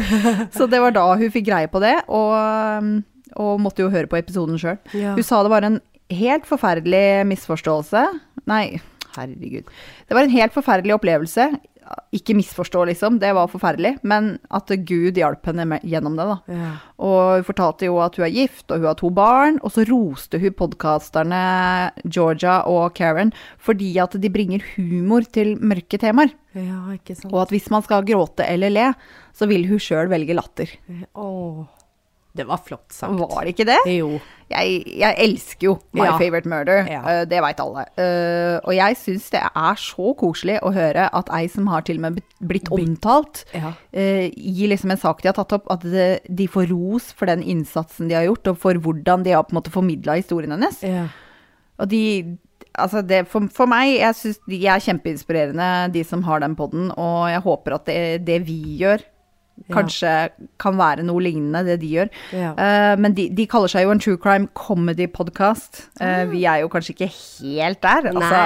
Så 0.56 0.68
det 0.70 0.82
var 0.82 0.96
da 0.96 1.06
hun 1.14 1.32
fikk 1.32 1.48
greie 1.48 1.70
på 1.70 1.82
det, 1.82 1.96
og, 2.08 2.34
um, 2.80 2.92
og 3.40 3.60
måtte 3.64 3.84
jo 3.84 3.92
høre 3.92 4.10
på 4.10 4.20
episoden 4.20 4.60
sjøl. 4.60 4.78
Ja. 4.96 5.16
Hun 5.18 5.26
sa 5.26 5.42
det 5.46 5.52
var 5.52 5.66
en 5.66 5.80
helt 6.10 6.46
forferdelig 6.48 7.26
misforståelse. 7.30 8.06
Nei, 8.50 8.80
herregud. 9.16 9.68
Det 10.08 10.16
var 10.16 10.26
en 10.26 10.34
helt 10.34 10.56
forferdelig 10.56 10.96
opplevelse. 10.98 11.50
Ikke 12.14 12.34
misforstå, 12.38 12.84
liksom, 12.90 13.18
det 13.22 13.30
var 13.34 13.50
forferdelig, 13.50 13.96
men 14.06 14.32
at 14.54 14.70
Gud 14.86 15.18
hjalp 15.18 15.46
henne 15.46 15.78
gjennom 15.86 16.16
det, 16.18 16.26
da. 16.26 16.36
Ja. 16.50 16.70
Og 17.06 17.40
hun 17.40 17.46
fortalte 17.46 17.86
jo 17.86 18.00
at 18.02 18.18
hun 18.18 18.26
er 18.26 18.34
gift, 18.34 18.66
og 18.68 18.78
hun 18.82 18.88
har 18.90 18.98
to 18.98 19.10
barn, 19.14 19.58
og 19.62 19.74
så 19.74 19.84
roste 19.88 20.40
hun 20.42 20.54
podkasterne 20.58 21.40
Georgia 22.06 22.60
og 22.70 22.94
Karen 22.98 23.34
fordi 23.62 23.92
at 24.02 24.14
de 24.18 24.30
bringer 24.32 24.62
humor 24.76 25.26
til 25.34 25.56
mørke 25.58 25.98
temaer. 26.02 26.34
ja, 26.54 26.80
ikke 26.94 27.14
sant. 27.18 27.32
Og 27.32 27.44
at 27.44 27.54
hvis 27.54 27.70
man 27.70 27.82
skal 27.86 28.06
gråte 28.06 28.46
eller 28.46 28.74
le, 28.74 28.88
så 29.34 29.46
vil 29.50 29.66
hun 29.70 29.82
sjøl 29.82 30.10
velge 30.10 30.34
latter. 30.34 30.72
Åh, 31.14 31.66
det 32.36 32.44
var 32.46 32.60
flott 32.62 32.92
sagt. 32.94 33.12
Var 33.18 33.44
det 33.44 33.52
ikke 33.56 33.66
det? 33.66 33.78
Jo. 33.96 34.20
Jeg, 34.50 34.82
jeg 34.98 35.14
elsker 35.22 35.66
jo 35.68 35.72
My 35.94 36.04
Ja. 36.06 36.12
Favorite 36.18 36.48
Murder, 36.50 36.86
Ja. 36.90 37.00
eh, 37.08 37.24
det 37.30 37.40
veit 37.42 37.60
alle. 37.62 37.84
Eh, 37.98 38.58
og 38.64 38.74
jeg 38.74 38.96
syns 38.98 39.28
det 39.30 39.40
er 39.42 39.74
så 39.78 40.14
koselig 40.18 40.58
å 40.62 40.72
høre 40.74 41.08
at 41.12 41.30
ei 41.34 41.46
som 41.50 41.66
har 41.70 41.82
til 41.86 41.96
og 41.98 42.00
med 42.06 42.20
blitt 42.42 42.70
omtalt, 42.74 43.44
Ja. 43.54 43.72
eh, 43.92 44.30
gir 44.34 44.68
liksom 44.70 44.90
en 44.90 44.96
sak 44.98 45.22
de 45.22 45.28
har 45.28 45.34
tatt 45.38 45.52
opp, 45.52 45.70
at 45.70 45.82
de 45.82 46.46
får 46.48 46.68
ros 46.70 47.12
for 47.12 47.26
den 47.26 47.42
innsatsen 47.42 48.08
de 48.08 48.14
har 48.14 48.24
gjort, 48.26 48.46
og 48.54 48.58
for 48.58 48.74
hvordan 48.74 49.22
de 49.24 49.30
har 49.34 49.42
på 49.44 49.54
en 49.54 49.60
måte 49.62 49.70
formidla 49.74 50.16
historien 50.18 50.50
hennes. 50.50 50.82
Ja. 50.82 51.08
Og 51.78 51.88
de 51.88 52.38
Altså 52.78 53.04
det, 53.04 53.26
for, 53.26 53.48
for 53.50 53.66
meg, 53.66 53.98
jeg 53.98 54.14
syns 54.14 54.38
de 54.46 54.60
er 54.70 54.78
kjempeinspirerende, 54.78 55.90
de 55.92 56.04
som 56.06 56.22
har 56.22 56.38
den 56.38 56.54
poden, 56.54 56.92
og 56.96 57.26
jeg 57.28 57.40
håper 57.42 57.74
at 57.74 57.84
det, 57.86 58.24
det 58.24 58.36
vi 58.46 58.78
gjør, 58.78 59.02
Ja. 59.68 59.74
kanskje 59.76 60.12
kan 60.58 60.78
være 60.78 61.04
noe 61.06 61.20
lignende, 61.22 61.60
det 61.66 61.76
de 61.82 61.90
gjør. 61.92 62.08
Ja. 62.34 62.52
Uh, 62.56 62.94
men 63.00 63.14
de, 63.14 63.28
de 63.36 63.46
kaller 63.50 63.68
seg 63.70 63.84
jo 63.84 63.92
en 63.94 64.00
true 64.02 64.16
crime 64.18 64.48
comedy 64.56 65.06
podcast. 65.06 65.82
Eh, 66.00 66.24
vi 66.30 66.44
er 66.48 66.62
jo 66.62 66.70
kanskje 66.72 66.94
ikke 66.96 67.10
helt 67.12 67.80
der. 67.84 68.08
Altså, 68.10 68.40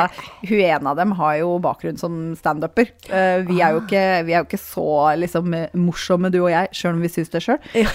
hun 0.48 0.58
ene 0.60 0.90
av 0.90 0.98
dem 0.98 1.12
har 1.18 1.36
jo 1.38 1.54
bakgrunn 1.64 1.96
som 2.00 2.18
standuper. 2.36 2.90
Uh, 3.08 3.44
vi, 3.46 3.60
er 3.62 3.76
jo 3.76 3.84
ikke, 3.84 4.02
vi 4.26 4.34
er 4.34 4.42
jo 4.42 4.48
ikke 4.48 4.60
så 4.60 4.88
liksom, 5.22 5.54
morsomme, 5.80 6.32
du 6.34 6.40
og 6.42 6.50
jeg, 6.52 6.72
sjøl 6.76 6.96
om 6.98 7.04
vi 7.06 7.12
syns 7.14 7.30
det 7.32 7.44
sjøl. 7.46 7.60
Ja. 7.78 7.88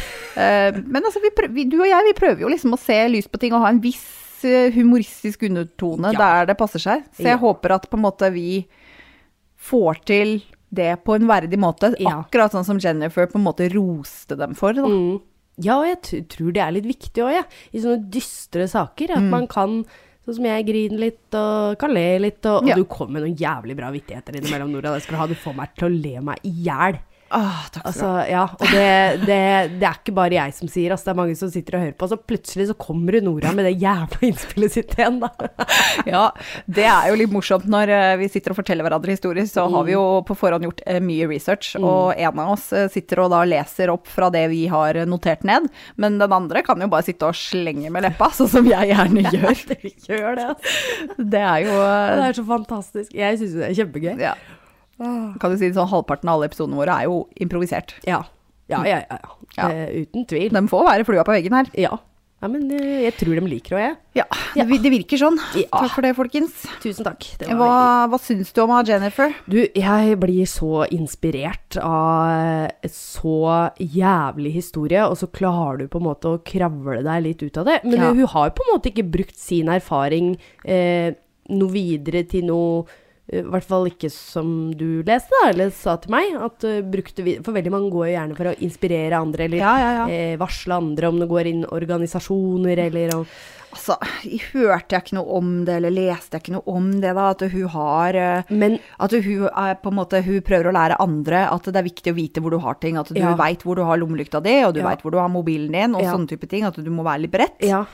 men 0.80 1.04
altså, 1.04 1.20
vi 1.24 1.34
prøv, 1.36 1.52
vi, 1.54 1.66
du 1.70 1.80
og 1.82 1.88
jeg, 1.90 2.06
vi 2.08 2.16
prøver 2.18 2.46
jo 2.46 2.52
liksom 2.52 2.74
å 2.74 2.80
se 2.82 2.98
lyst 3.12 3.32
på 3.34 3.42
ting 3.42 3.54
og 3.54 3.66
ha 3.66 3.74
en 3.74 3.82
viss 3.84 4.06
eh, 4.48 4.72
humoristisk 4.76 5.44
undertone 5.50 6.14
Ja. 6.16 6.20
der 6.20 6.54
det 6.54 6.58
passer 6.60 6.80
seg. 6.80 7.04
Så 7.14 7.24
jeg 7.28 7.36
Ja. 7.36 7.42
håper 7.42 7.76
at 7.76 7.90
på 7.90 7.98
en 8.00 8.06
måte 8.06 8.32
vi 8.34 8.66
får 9.60 10.06
til 10.08 10.40
det 10.70 11.04
på 11.04 11.16
en 11.18 11.28
verdig 11.30 11.58
måte. 11.60 11.94
Ja. 12.00 12.20
Akkurat 12.24 12.54
sånn 12.54 12.66
som 12.68 12.80
Jennifer 12.82 13.26
på 13.30 13.40
en 13.40 13.46
måte 13.48 13.70
roste 13.74 14.38
dem 14.40 14.54
for. 14.58 14.74
Da. 14.78 14.86
Mm. 14.86 15.18
Ja, 15.60 15.80
og 15.82 15.88
jeg 15.90 16.28
tror 16.32 16.54
det 16.56 16.62
er 16.64 16.72
litt 16.78 16.86
viktig 16.88 17.24
òg, 17.26 17.34
jeg. 17.36 17.46
I 17.74 17.82
sånne 17.84 18.10
dystre 18.14 18.68
saker. 18.72 19.18
At 19.18 19.26
man 19.32 19.48
kan 19.52 19.82
Sånn 20.30 20.36
som 20.36 20.46
jeg 20.46 20.66
griner 20.68 21.00
litt 21.00 21.34
og 21.40 21.78
kan 21.82 21.90
le 21.96 22.20
litt, 22.22 22.44
og, 22.46 22.62
og 22.62 22.68
Ja. 22.70 22.76
du 22.76 22.84
kommer 22.86 23.18
med 23.18 23.24
noen 23.24 23.38
jævlig 23.40 23.76
bra 23.80 23.88
vittigheter 23.90 24.36
innimellom, 24.38 24.70
Nora. 24.76 24.92
Det 24.94 25.02
skal 25.08 25.16
du 25.16 25.20
ha. 25.24 25.28
Du 25.32 25.34
får 25.34 25.56
meg 25.58 25.72
til 25.80 25.88
å 25.88 25.90
le 26.04 26.22
meg 26.22 26.44
i 26.46 26.52
hjel. 26.68 27.00
Ah, 27.30 27.66
takk 27.70 27.84
skal. 27.84 27.90
Altså, 27.92 28.10
ja, 28.32 28.44
og 28.50 28.66
det, 28.74 29.26
det, 29.28 29.40
det 29.80 29.86
er 29.86 29.98
ikke 30.00 30.14
bare 30.18 30.34
jeg 30.34 30.54
som 30.58 30.70
sier, 30.72 30.94
altså, 30.96 31.10
det 31.10 31.14
er 31.14 31.18
mange 31.20 31.36
som 31.38 31.52
sitter 31.54 31.78
og 31.78 31.84
hører 31.86 31.98
på. 32.00 32.08
Så 32.10 32.18
plutselig 32.18 32.66
så 32.72 32.76
kommer 32.80 33.14
det 33.18 33.22
Nora 33.26 33.52
med 33.54 33.68
det 33.70 33.76
jævla 33.82 34.22
innspillet 34.32 34.74
sitt 34.76 34.96
igjen, 34.98 35.20
da. 35.22 35.30
Ja, 36.10 36.24
det 36.66 36.86
er 36.90 37.10
jo 37.12 37.18
litt 37.20 37.34
morsomt 37.34 37.68
når 37.70 37.92
eh, 37.94 38.14
vi 38.24 38.30
sitter 38.34 38.54
og 38.56 38.60
forteller 38.62 38.88
hverandre 38.88 39.14
historier, 39.14 39.46
så 39.50 39.68
har 39.70 39.86
vi 39.86 39.94
jo 39.94 40.04
på 40.26 40.38
forhånd 40.40 40.66
gjort 40.66 40.82
eh, 40.90 41.02
mye 41.04 41.28
research, 41.30 41.76
og 41.80 42.16
en 42.18 42.42
av 42.46 42.54
oss 42.56 42.70
eh, 42.74 42.88
sitter 42.92 43.22
og 43.26 43.32
da 43.34 43.44
leser 43.48 43.94
opp 43.94 44.10
fra 44.10 44.32
det 44.34 44.46
vi 44.54 44.64
har 44.72 44.98
notert 45.10 45.46
ned, 45.48 45.70
men 46.02 46.18
den 46.22 46.34
andre 46.36 46.64
kan 46.66 46.82
jo 46.82 46.90
bare 46.92 47.06
sitte 47.06 47.30
og 47.30 47.38
slenge 47.38 47.92
med 47.94 48.08
leppa, 48.08 48.32
sånn 48.36 48.50
som 48.58 48.70
jeg 48.70 48.90
gjerne 48.94 49.26
gjør. 49.36 49.66
det, 49.74 49.80
gjør 50.08 50.40
det, 50.40 50.48
altså. 50.54 51.20
Det 51.20 51.44
er 51.46 51.66
jo 51.68 51.76
Det 51.80 52.30
er 52.30 52.40
så 52.40 52.48
fantastisk. 52.56 53.14
Jeg 53.16 53.38
syns 53.42 53.54
jo 53.54 53.62
det 53.62 53.70
er 53.70 53.78
kjempegøy. 53.84 54.16
ja. 54.24 54.38
Kan 55.00 55.54
du 55.54 55.58
si 55.58 55.72
sånn, 55.72 55.90
halvparten 55.92 56.30
av 56.30 56.40
alle 56.40 56.50
episodene 56.52 56.80
våre 56.80 57.00
er 57.00 57.08
jo 57.10 57.24
improvisert. 57.40 57.96
Ja. 58.08 58.24
Ja, 58.70 58.84
ja, 58.86 59.00
ja. 59.10 59.18
ja. 59.18 59.36
Ja. 59.58 59.72
Eh, 59.74 60.04
uten 60.06 60.28
tvil. 60.30 60.54
De 60.54 60.62
får 60.70 60.86
være 60.86 61.08
flua 61.08 61.24
på 61.26 61.34
veggen 61.34 61.56
her. 61.58 61.70
Ja. 61.74 61.96
ja 62.44 62.50
men 62.52 62.68
eh, 62.76 63.00
jeg 63.08 63.16
tror 63.18 63.40
de 63.40 63.50
liker 63.50 63.76
det, 63.76 63.82
jeg. 63.88 63.96
Ja, 64.20 64.26
det, 64.60 64.78
det 64.84 64.92
virker 64.94 65.18
sånn. 65.18 65.40
Ja. 65.58 65.66
Takk 65.74 65.96
for 65.96 66.06
det, 66.06 66.12
folkens. 66.18 66.60
Tusen 66.84 67.08
takk. 67.08 67.26
Det 67.42 67.48
var 67.50 67.58
Hva, 67.58 67.72
veldig 67.72 68.12
hva 68.14 68.20
syns 68.28 68.54
du 68.54 68.62
om 68.62 68.76
av 68.78 68.86
Jennifer? 68.92 69.34
Du, 69.50 69.58
jeg 69.66 70.20
blir 70.22 70.52
så 70.52 70.84
inspirert 70.94 71.80
av 71.82 72.78
et 72.86 72.94
så 72.94 73.72
jævlig 73.82 74.54
historie, 74.60 75.02
og 75.08 75.18
så 75.18 75.32
klarer 75.34 75.82
du 75.82 75.90
på 75.90 76.04
en 76.04 76.08
måte 76.12 76.36
å 76.36 76.44
kravle 76.46 77.02
deg 77.10 77.26
litt 77.26 77.42
ut 77.48 77.58
av 77.64 77.72
det. 77.72 77.80
Men 77.90 77.98
Ja. 78.06 78.14
hun 78.14 78.28
har 78.36 78.52
jo 78.52 78.58
på 78.62 78.68
en 78.68 78.74
måte 78.78 78.94
ikke 78.94 79.10
brukt 79.18 79.38
sin 79.40 79.74
erfaring 79.74 80.36
eh, 80.64 81.16
noe 81.50 81.74
videre 81.74 82.22
til 82.30 82.46
noe 82.46 82.84
eh, 82.86 83.06
i 83.32 83.42
hvert 83.46 83.64
fall 83.68 83.86
ikke 83.92 84.10
som 84.12 84.72
du 84.74 85.04
leste, 85.06 85.30
da, 85.42 85.50
eller 85.52 85.70
sa 85.76 85.98
til 86.02 86.12
meg. 86.16 86.34
At 86.42 86.64
uh, 86.66 86.80
brukte 86.82 87.24
vi, 87.26 87.38
For 87.46 87.54
veldig 87.54 87.72
mange 87.72 87.92
går 87.94 88.08
jo 88.10 88.16
gjerne 88.18 88.38
for 88.40 88.50
å 88.52 88.58
inspirere 88.66 89.20
andre, 89.22 89.46
eller 89.46 89.58
Ja, 89.62 89.76
ja, 89.78 89.92
ja. 90.00 90.10
Eh, 90.10 90.36
varsle 90.42 90.76
andre 90.82 91.08
om 91.12 91.20
det 91.22 91.30
går 91.30 91.46
inn 91.54 91.64
organisasjoner, 91.70 92.86
eller 92.90 93.16
om 93.22 93.26
Altså, 93.70 93.94
hørte 94.56 94.96
jeg 94.96 95.04
ikke 95.04 95.16
noe 95.20 95.36
om 95.38 95.50
det, 95.68 95.76
eller 95.78 95.94
leste 95.94 96.34
jeg 96.40 96.42
ikke 96.42 96.54
noe 96.56 96.74
om 96.74 96.88
det, 97.04 97.12
da? 97.14 97.26
At 97.36 97.44
hun 97.52 97.68
har 97.70 98.18
eh, 98.18 98.50
Men 98.50 98.80
At 98.98 99.14
hun 99.14 99.44
er 99.46 99.76
på 99.78 99.92
en 99.92 99.98
måte 100.00 100.24
Hun 100.26 100.40
prøver 100.42 100.72
å 100.72 100.74
lære 100.74 100.98
andre 101.04 101.44
at 101.54 101.70
det 101.70 101.78
er 101.78 101.86
viktig 101.86 102.10
å 102.14 102.18
vite 102.18 102.42
hvor 102.42 102.56
du 102.56 102.58
har 102.64 102.80
ting. 102.82 102.98
At 102.98 103.12
du 103.14 103.20
Ja. 103.22 103.36
veit 103.38 103.62
hvor 103.62 103.78
du 103.78 103.84
har 103.86 104.02
lommelykta 104.02 104.42
di, 104.42 104.56
og 104.66 104.74
du 104.74 104.80
Ja. 104.82 104.90
vet 104.90 105.04
hvor 105.06 105.12
du 105.14 105.20
har 105.22 105.30
mobilen 105.30 105.72
din, 105.72 105.94
og 105.94 106.02
Ja. 106.02 106.14
sånne 106.16 106.28
type 106.28 106.50
ting. 106.50 106.64
At 106.66 106.82
du 106.82 106.90
må 106.90 107.04
være 107.06 107.22
litt 107.22 107.32
beredt. 107.32 107.62
ja. 107.62 107.86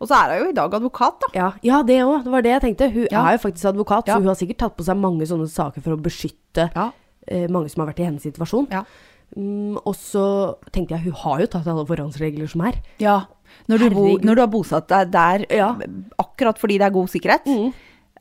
Og 0.00 0.08
så 0.08 0.14
er 0.18 0.32
hun 0.38 0.44
jo 0.46 0.50
i 0.50 0.56
dag 0.56 0.74
advokat, 0.74 1.20
da. 1.20 1.28
Ja, 1.34 1.52
ja 1.62 1.82
det 1.82 2.00
òg. 2.02 2.24
Det 2.24 2.32
var 2.32 2.42
det 2.42 2.50
jeg 2.52 2.62
tenkte. 2.62 2.92
Hun 2.92 3.06
Ja. 3.10 3.24
er 3.28 3.32
jo 3.38 3.42
faktisk 3.48 3.64
advokat, 3.72 4.06
så 4.06 4.18
hun 4.18 4.26
har 4.26 4.34
sikkert 4.34 4.58
tatt 4.58 4.76
på 4.76 4.84
seg 4.84 4.96
mange 4.96 5.22
sånne 5.26 5.48
saker 5.48 5.80
for 5.82 5.96
å 5.96 6.00
beskytte 6.02 6.70
Ja. 6.74 6.90
eh, 7.28 7.46
mange 7.48 7.70
som 7.70 7.84
har 7.84 7.92
vært 7.92 8.00
i 8.00 8.04
hennes 8.04 8.22
situasjon. 8.22 8.68
Ja. 8.70 8.84
Mm, 9.36 9.76
og 9.84 9.94
så 9.94 10.56
tenkte 10.70 10.90
jeg, 10.94 11.00
hun 11.04 11.12
har 11.12 11.40
jo 11.40 11.46
tatt 11.46 11.66
alle 11.66 11.86
forhåndsregler 11.86 12.48
som 12.48 12.60
er. 12.62 12.74
ja. 12.98 13.22
Når, 13.68 13.78
du 13.78 13.90
bo, 13.90 14.18
når 14.18 14.34
du 14.34 14.40
har 14.40 14.48
bosatt 14.48 14.88
deg 14.88 15.10
der 15.12 15.46
Ja. 15.48 15.76
akkurat 16.18 16.58
fordi 16.58 16.78
det 16.78 16.82
er 16.86 16.90
god 16.90 17.06
sikkerhet, 17.08 17.44
Mm. 17.46 17.72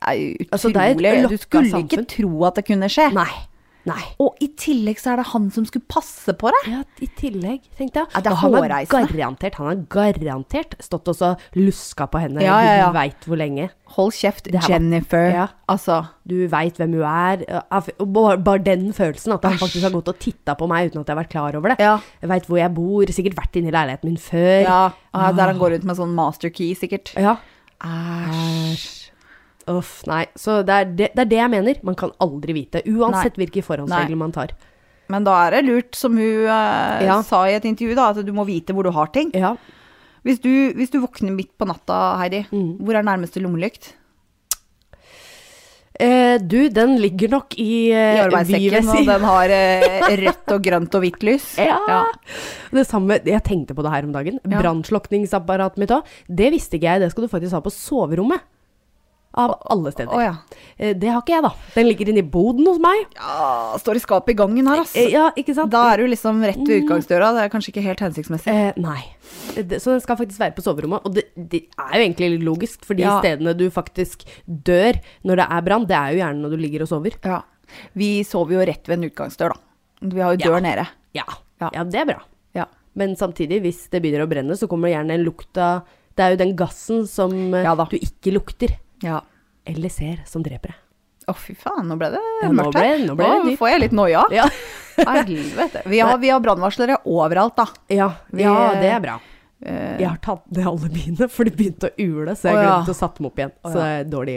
er 0.05 0.13
utrolig. 0.13 0.49
Altså, 0.51 0.67
det 0.73 0.77
er 0.77 1.23
et 1.23 1.29
du 1.29 1.37
skulle 1.37 1.83
ikke 1.83 2.05
tro 2.07 2.43
at 2.45 2.55
det 2.55 2.65
kunne 2.65 2.85
skje. 2.87 3.11
Nei. 3.13 3.31
Nei. 3.85 3.99
Og 4.23 4.37
i 4.39 4.47
tillegg 4.55 4.99
så 5.01 5.11
er 5.11 5.19
det 5.19 5.25
han 5.33 5.49
som 5.51 5.65
skulle 5.67 5.83
passe 5.91 6.31
på 6.39 6.51
deg. 6.55 6.67
Ja, 6.71 6.81
i 7.03 7.07
tillegg, 7.19 7.65
tenkte 7.75 7.99
jeg. 7.99 8.07
Ja, 8.13 8.21
det 8.23 8.31
er 8.31 8.37
han 8.39 8.53
har 8.55 8.69
garantert, 9.11 9.57
han 9.59 9.67
har 9.67 9.81
garantert 9.91 10.77
stått 10.79 11.09
og 11.11 11.17
så 11.19 11.33
luska 11.59 12.07
på 12.07 12.21
henne. 12.23 12.39
Ja, 12.45 12.61
ja, 12.63 12.77
ja. 12.79 12.85
Du 12.87 12.95
veit 12.95 13.27
hvor 13.27 13.39
lenge. 13.41 13.69
Hold 13.97 14.15
kjeft, 14.15 14.47
her 14.47 14.55
var- 14.59 14.69
Jennifer. 14.71 15.27
Ja. 15.33 15.47
Altså, 15.69 15.99
Du 16.25 16.47
veit 16.47 16.77
hvem 16.79 16.93
hun 16.95 17.03
er. 17.03 17.43
Bare, 18.07 18.63
den 18.63 18.93
følelsen, 18.95 19.33
at 19.35 19.43
han 19.43 19.59
faktisk 19.59 19.83
har 19.83 19.91
gått 19.91 20.07
og 20.07 20.17
titta 20.19 20.55
på 20.55 20.67
meg 20.71 20.87
uten 20.91 21.01
at 21.01 21.07
jeg 21.11 21.15
har 21.17 21.23
vært 21.25 21.33
klar 21.35 21.55
over 21.59 21.73
det. 21.75 21.79
Ja. 21.83 21.99
Jeg 22.21 22.29
veit 22.31 22.47
hvor 22.47 22.57
jeg 22.57 22.73
bor, 22.73 23.03
sikkert 23.11 23.35
vært 23.35 23.59
inne 23.59 23.67
i 23.67 23.75
leiligheten 23.75 24.07
min 24.07 24.17
før. 24.17 24.61
ja, 24.63 24.81
ah, 25.13 25.31
der 25.35 25.51
han 25.51 25.59
går 25.59 25.75
rundt 25.75 25.83
med 25.83 25.97
sånn 25.99 26.15
master 26.15 26.49
key, 26.49 26.71
sikkert. 26.73 27.11
Ja. 27.19 27.35
Æsj. 27.83 29.02
Uff, 29.71 30.01
nei. 30.09 30.25
Så 30.35 30.59
det 30.67 30.73
er 30.75 30.85
det, 30.91 31.07
det 31.15 31.21
er 31.23 31.29
det 31.31 31.37
jeg 31.39 31.51
mener. 31.53 31.77
Man 31.87 31.95
kan 31.95 32.11
aldri 32.19 32.53
vite. 32.57 32.81
Uansett 32.89 33.37
hvilke 33.39 33.63
forhåndsregler 33.63 34.15
Nei. 34.17 34.21
man 34.25 34.31
tar. 34.35 34.51
Men 35.11 35.23
da 35.27 35.35
er 35.45 35.57
det 35.57 35.65
lurt, 35.67 35.95
som 35.95 36.15
hun 36.17 36.45
eh, 36.47 37.05
Ja. 37.05 37.21
sa 37.23 37.43
i 37.47 37.55
et 37.55 37.65
intervju, 37.67 37.95
da, 37.95 38.09
at 38.11 38.25
du 38.25 38.31
må 38.35 38.45
vite 38.47 38.73
hvor 38.75 38.83
du 38.83 38.91
har 38.91 39.07
ting. 39.13 39.31
Ja. 39.35 39.55
Hvis 40.23 40.39
du, 40.43 40.49
hvis 40.75 40.91
du 40.91 40.99
våkner 41.03 41.31
midt 41.35 41.51
på 41.59 41.67
natta, 41.67 42.17
Heidi, 42.21 42.45
Mm. 42.51 42.77
hvor 42.79 42.95
er 42.95 43.03
nærmeste 43.03 43.41
lommelykt? 43.43 43.93
Eh, 45.99 46.39
du, 46.41 46.69
den 46.73 46.95
ligger 46.97 47.29
nok 47.35 47.53
i, 47.61 47.91
I 47.91 47.91
eh, 47.93 48.23
arbeidssekken, 48.23 48.87
og 48.89 49.05
den 49.05 49.25
har 49.29 49.51
eh, 49.53 50.07
rødt 50.23 50.53
og 50.55 50.63
grønt 50.65 50.95
og 50.97 51.03
hvitt 51.05 51.21
lys. 51.27 51.51
Ja. 51.61 51.99
Det 52.73 52.87
samme, 52.89 53.19
Jeg 53.23 53.43
tenkte 53.45 53.75
på 53.77 53.83
det 53.85 53.91
her 53.93 54.07
om 54.07 54.15
dagen. 54.15 54.39
Ja. 54.41 54.57
Brannslukningsapparatet 54.63 55.77
mitt 55.83 55.93
òg. 55.93 56.07
Det 56.27 56.49
visste 56.55 56.79
ikke 56.79 56.89
jeg. 56.89 57.03
Det 57.03 57.11
skal 57.13 57.27
du 57.27 57.29
faktisk 57.35 57.53
ha 57.53 57.61
på 57.61 57.71
soverommet. 57.75 58.41
Av 59.33 59.55
alle 59.73 59.89
steder. 59.91 60.11
Å 60.13 60.19
ja. 60.21 60.33
Eh, 60.77 60.93
Det 60.93 61.09
har 61.09 61.21
ikke 61.23 61.33
jeg, 61.33 61.41
da. 61.41 61.49
Den 61.73 61.87
ligger 61.87 62.09
inne 62.11 62.21
i 62.21 62.29
boden 62.35 62.67
hos 62.69 62.77
meg. 62.83 63.05
ja. 63.17 63.77
Står 63.81 63.97
i 63.97 64.03
skapet 64.03 64.29
i 64.35 64.37
gangen 64.37 64.67
her. 64.69 64.83
Eh, 64.93 65.09
Ja, 65.09 65.31
ikke 65.35 65.55
sant? 65.57 65.71
Da 65.73 65.93
er 65.93 65.97
du 66.03 66.07
liksom 66.07 66.43
rett 66.45 66.59
ved 66.61 66.83
utgangsdøra. 66.83 67.31
Det 67.33 67.41
er 67.45 67.49
kanskje 67.49 67.71
ikke 67.73 67.83
helt 67.87 67.99
hensiktsmessig. 68.05 68.53
Eh, 68.53 68.73
nei. 68.77 69.01
Det, 69.55 69.79
så 69.81 69.91
den 69.95 70.01
skal 70.01 70.17
faktisk 70.17 70.39
være 70.39 70.53
på 70.53 70.61
soverommet. 70.61 71.01
Og 71.05 71.15
det, 71.15 71.23
det 71.35 71.63
er 71.79 71.95
jo 71.97 72.03
egentlig 72.05 72.29
litt 72.35 72.45
logisk, 72.45 72.85
for 72.85 72.93
de 72.93 73.01
Ja. 73.07 73.19
stedene 73.21 73.55
du 73.57 73.69
faktisk 73.73 74.21
dør 74.47 74.99
når 75.25 75.35
det 75.41 75.47
er 75.49 75.61
brann, 75.61 75.87
det 75.89 75.97
er 75.97 76.13
jo 76.13 76.21
gjerne 76.21 76.41
når 76.45 76.49
du 76.53 76.57
ligger 76.57 76.85
og 76.85 76.87
sover. 76.93 77.17
Ja. 77.25 77.41
Vi 77.97 78.23
sover 78.23 78.53
jo 78.59 78.65
rett 78.69 78.85
ved 78.87 78.99
en 79.01 79.09
utgangsdør, 79.09 79.49
da. 79.55 79.59
Vi 80.13 80.21
har 80.21 80.35
jo 80.37 80.37
dør 80.45 80.61
nede. 80.61 80.85
Ja. 81.15 81.25
Ja. 81.61 81.69
ja, 81.73 81.83
det 81.83 81.95
er 82.01 82.05
bra. 82.05 82.21
Ja. 82.53 82.65
Men 82.93 83.15
samtidig, 83.15 83.61
hvis 83.63 83.87
det 83.89 84.01
begynner 84.03 84.27
å 84.27 84.29
brenne, 84.29 84.53
så 84.59 84.67
kommer 84.69 84.89
det 84.89 84.97
gjerne 84.97 85.13
en 85.17 85.23
lukt 85.25 85.57
av 85.57 85.81
Det 86.13 86.21
er 86.21 86.29
jo 86.35 86.37
den 86.43 86.55
gassen 86.55 87.07
som 87.09 87.31
eh, 87.55 87.63
Ja 87.65 87.73
du 87.73 87.95
ikke 87.97 88.33
lukter. 88.35 88.75
Ja. 89.01 89.21
Eller 89.65 89.89
ser, 89.89 90.21
som 90.27 90.43
dreper 90.43 90.75
Å, 91.25 91.31
Å, 91.31 91.35
fy 91.39 91.55
faen, 91.55 91.87
nå 91.87 91.95
ble 91.97 92.09
det 92.11 92.21
Ja, 92.43 92.49
nå 92.51 92.63
mørkt 92.65 92.75
her. 92.79 92.97
nå 93.07 93.15
ble 93.15 93.25
det 93.31 93.43
dypt. 93.49 93.59
får 93.61 93.69
jeg 93.69 93.79
litt 93.87 93.93
noia. 93.95 94.23
Ja. 94.31 94.47
Helvete. 94.97 95.81
Vi 95.89 95.99
har, 96.03 96.17
vi 96.21 96.29
har 96.29 96.39
brannvarslere 96.43 96.97
overalt, 97.05 97.55
da. 97.55 97.67
Ja, 97.87 98.09
Vi- 98.29 98.43
ja, 98.43 98.73
det 98.79 98.91
er 98.91 98.99
bra. 98.99 99.19
Eh, 99.65 99.95
Jeg 100.01 100.09
har 100.09 100.17
tatt 100.19 100.43
ned 100.51 100.65
alle 100.67 100.89
mine, 100.91 101.29
for 101.31 101.47
de 101.47 101.51
begynte 101.55 101.87
å 101.87 101.93
ule, 101.95 102.33
så 102.35 102.49
jeg 102.49 102.57
oh, 102.57 102.61
ja. 102.61 102.71
glemte 102.83 102.91
å 102.91 102.97
sette 102.97 103.21
dem 103.21 103.27
opp 103.29 103.37
igjen. 103.39 103.53
Så 103.63 103.71
det 103.77 103.85
er 103.87 104.03
dårlig 104.11 104.35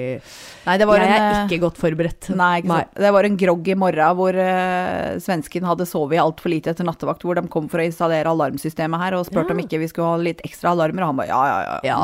Nei, 0.69 0.77
det 0.79 0.87
var 0.87 1.01
Jeg 1.03 1.09
en 1.09 1.15
er 1.17 1.25
eh, 1.33 1.41
ikke 1.49 1.59
godt 1.65 1.81
forberedt. 1.83 2.29
Nei, 2.39 2.61
sant. 2.63 2.93
Det 2.95 3.11
var 3.17 3.27
en 3.27 3.37
grogg 3.41 3.67
i 3.69 3.75
morgen 3.75 4.15
hvor 4.21 4.39
uh, 4.39 5.19
svensken 5.25 5.67
hadde 5.67 5.89
sovet 5.91 6.23
altfor 6.23 6.55
lite 6.55 6.71
etter 6.71 6.87
nattevakt, 6.87 7.27
hvor 7.27 7.35
de 7.35 7.43
kom 7.51 7.67
for 7.73 7.83
å 7.83 7.89
installere 7.91 8.31
alarmsystemet 8.31 9.03
her 9.03 9.19
og 9.19 9.27
spurte 9.27 9.51
Ja. 9.51 9.59
om 9.59 9.65
ikke 9.67 9.83
vi 9.83 9.89
skulle 9.91 10.13
ha 10.15 10.21
litt 10.23 10.45
ekstra 10.47 10.71
alarmer, 10.77 11.03
og 11.03 11.11
han 11.11 11.19
bare 11.25 11.33
ja, 11.35 11.43
ja, 11.51 11.59
ja. 11.67 11.81
Ja, 11.91 11.99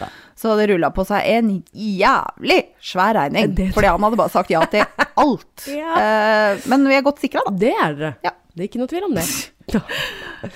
ja, 0.00 0.08
Så 0.38 0.52
det 0.58 0.68
rulla 0.70 0.92
på 0.94 1.02
seg 1.08 1.24
en 1.26 1.48
jævlig 1.74 2.60
svær 2.80 3.16
regning, 3.18 3.54
Det- 3.58 3.72
fordi 3.74 3.88
han 3.90 4.04
hadde 4.06 4.16
bare 4.20 4.30
sagt 4.30 4.50
ja 4.54 4.60
til 4.70 4.84
alt. 5.18 5.64
Ja. 5.80 5.94
Eh, 5.98 6.60
men 6.70 6.86
vi 6.86 6.94
er 6.94 7.02
godt 7.02 7.18
sikra, 7.24 7.42
da. 7.48 7.50
Det 7.58 7.72
er 7.74 7.94
dere. 7.98 8.12
Ja. 8.22 8.30
Det 8.54 8.62
er 8.64 8.68
ikke 8.70 8.78
noe 8.82 8.90
tvil 8.90 9.08
om 9.08 9.14
det. 9.18 9.26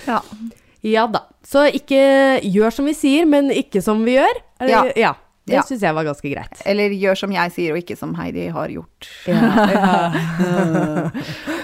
Ja. 0.07 0.21
Ja 0.83 1.07
da. 1.11 1.25
Så 1.47 1.65
ikke 1.75 1.99
gjør 2.47 2.73
som 2.75 2.87
vi 2.87 2.95
sier, 2.95 3.27
men 3.27 3.51
ikke 3.55 3.83
som 3.83 4.05
vi 4.07 4.15
gjør. 4.21 4.39
Det- 4.63 4.97
Ja. 5.03 5.13
Det 5.47 5.57
Ja. 5.57 5.63
syns 5.67 5.83
jeg 5.83 5.95
var 5.95 6.05
ganske 6.07 6.31
greit. 6.31 6.61
Eller 6.65 6.93
gjør 6.95 7.19
som 7.19 7.33
jeg 7.35 7.51
sier, 7.51 7.73
og 7.75 7.79
ikke 7.83 7.97
som 7.99 8.15
Heidi 8.15 8.47
har 8.55 8.69
gjort. 8.69 9.09
Ja. 9.27 9.41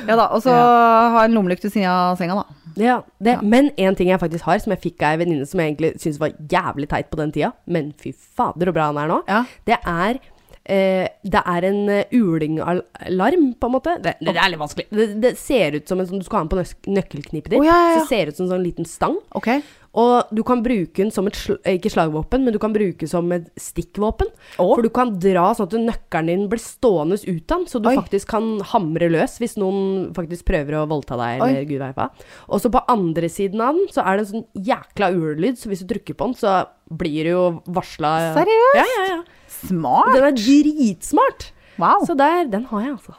Ja 0.09 0.17
da, 0.17 0.25
og 0.33 0.41
så 0.41 0.55
ha 0.55 1.25
en 1.27 1.35
lommelykt 1.37 1.67
ved 1.67 1.75
siden 1.75 1.91
av 1.93 2.17
senga, 2.17 2.39
da. 2.41 2.73
Ja, 2.79 2.97
det, 3.21 3.43
Men 3.43 3.71
en 3.77 3.97
ting 3.99 4.09
jeg 4.09 4.21
faktisk 4.23 4.47
har, 4.49 4.59
som 4.63 4.73
jeg 4.73 4.81
fikk 4.87 5.03
av 5.05 5.17
ei 5.17 5.21
venninne 5.25 5.47
som 5.49 5.61
jeg 5.61 5.75
egentlig 5.75 5.91
syns 6.01 6.19
var 6.23 6.33
jævlig 6.49 6.89
teit 6.89 7.11
på 7.11 7.19
den 7.21 7.33
tida, 7.35 7.53
men 7.67 7.93
fy 8.01 8.15
fader 8.15 8.71
så 8.71 8.75
bra 8.77 8.89
han 8.89 9.01
er 9.03 9.11
nå, 9.13 9.19
Ja. 9.29 9.43
det 9.69 9.79
er 9.85 10.21
eh, 10.65 11.09
det 11.25 11.43
er 11.45 11.67
en 11.69 11.81
uh, 11.89 12.03
ulingalarm, 12.13 13.47
på 13.59 13.69
en 13.69 13.73
måte. 13.75 13.97
Det, 14.05 14.15
det, 14.21 14.35
er 14.37 14.53
litt 14.53 14.61
vanskelig. 14.61 14.87
Det, 14.91 15.09
det 15.21 15.35
ser 15.41 15.77
ut 15.77 15.89
som 15.89 16.01
en 16.01 16.09
sånn 16.09 16.23
du 16.23 16.27
skal 16.29 16.41
ha 16.41 16.45
den 16.47 16.53
på 16.53 16.61
nøk 16.61 16.91
nøkkelknippet 16.99 17.53
ditt. 17.53 17.61
Oh, 17.61 17.67
ja, 17.67 17.77
ja, 17.77 17.93
ja. 17.97 18.01
Så 18.03 18.13
ser 18.13 18.29
det 18.29 18.37
ut 18.37 18.41
som 18.41 18.49
en 18.49 18.55
sånn 18.57 18.67
liten 18.67 18.89
stang. 18.89 19.17
Ok. 19.39 19.51
Og 19.99 20.31
du 20.35 20.45
kan 20.47 20.63
bruke 20.63 21.01
den 21.01 21.11
som 21.15 21.27
et 21.27 21.37
sl 21.39 21.57
ikke 21.67 21.91
slagvåpen, 21.91 22.45
men 22.45 22.55
du 22.55 22.61
kan 22.63 22.75
bruke 22.75 23.03
den 23.03 23.11
som 23.11 23.31
et 23.35 23.49
stikkvåpen. 23.59 24.31
Oh. 24.61 24.75
For 24.77 24.85
du 24.87 24.91
kan 24.95 25.15
dra 25.19 25.49
sånn 25.57 25.69
at 25.69 25.77
nøkkelen 25.89 26.31
din 26.31 26.47
blir 26.53 26.63
stående 26.63 27.19
ut 27.19 27.55
av 27.55 27.65
den, 27.65 27.67
så 27.71 27.83
du 27.83 27.91
Oi. 27.91 27.97
faktisk 27.99 28.31
kan 28.31 28.51
hamre 28.73 29.11
løs 29.11 29.39
hvis 29.43 29.57
noen 29.59 30.11
faktisk 30.17 30.47
prøver 30.49 30.79
å 30.79 30.87
voldta 30.91 31.19
deg, 31.19 31.43
eller 31.43 31.63
Oi. 31.65 31.69
gud 31.69 31.83
veit 31.83 31.99
hva. 31.99 32.09
Og 32.47 32.63
så 32.63 32.73
på 32.73 32.85
andre 32.95 33.31
siden 33.33 33.65
av 33.65 33.79
den, 33.79 33.91
så 33.95 34.05
er 34.05 34.19
det 34.19 34.27
en 34.27 34.33
sånn 34.33 34.67
jækla 34.71 35.13
urlyd, 35.17 35.59
så 35.59 35.73
hvis 35.73 35.85
du 35.85 35.91
trykker 35.95 36.19
på 36.19 36.31
den, 36.31 36.39
så 36.39 36.59
blir 36.89 37.27
det 37.27 37.35
jo 37.35 37.45
varsla 37.67 38.15
Seriøst? 38.39 38.79
Ja, 38.79 38.89
ja, 38.95 39.07
ja. 39.17 39.21
Smart. 39.59 40.13
Den 40.15 40.29
er 40.29 40.37
dritsmart. 40.37 41.51
Wow. 41.79 42.05
Så 42.07 42.15
der, 42.19 42.45
den 42.51 42.69
har 42.71 42.85
jeg, 42.85 42.99
altså. 42.99 43.17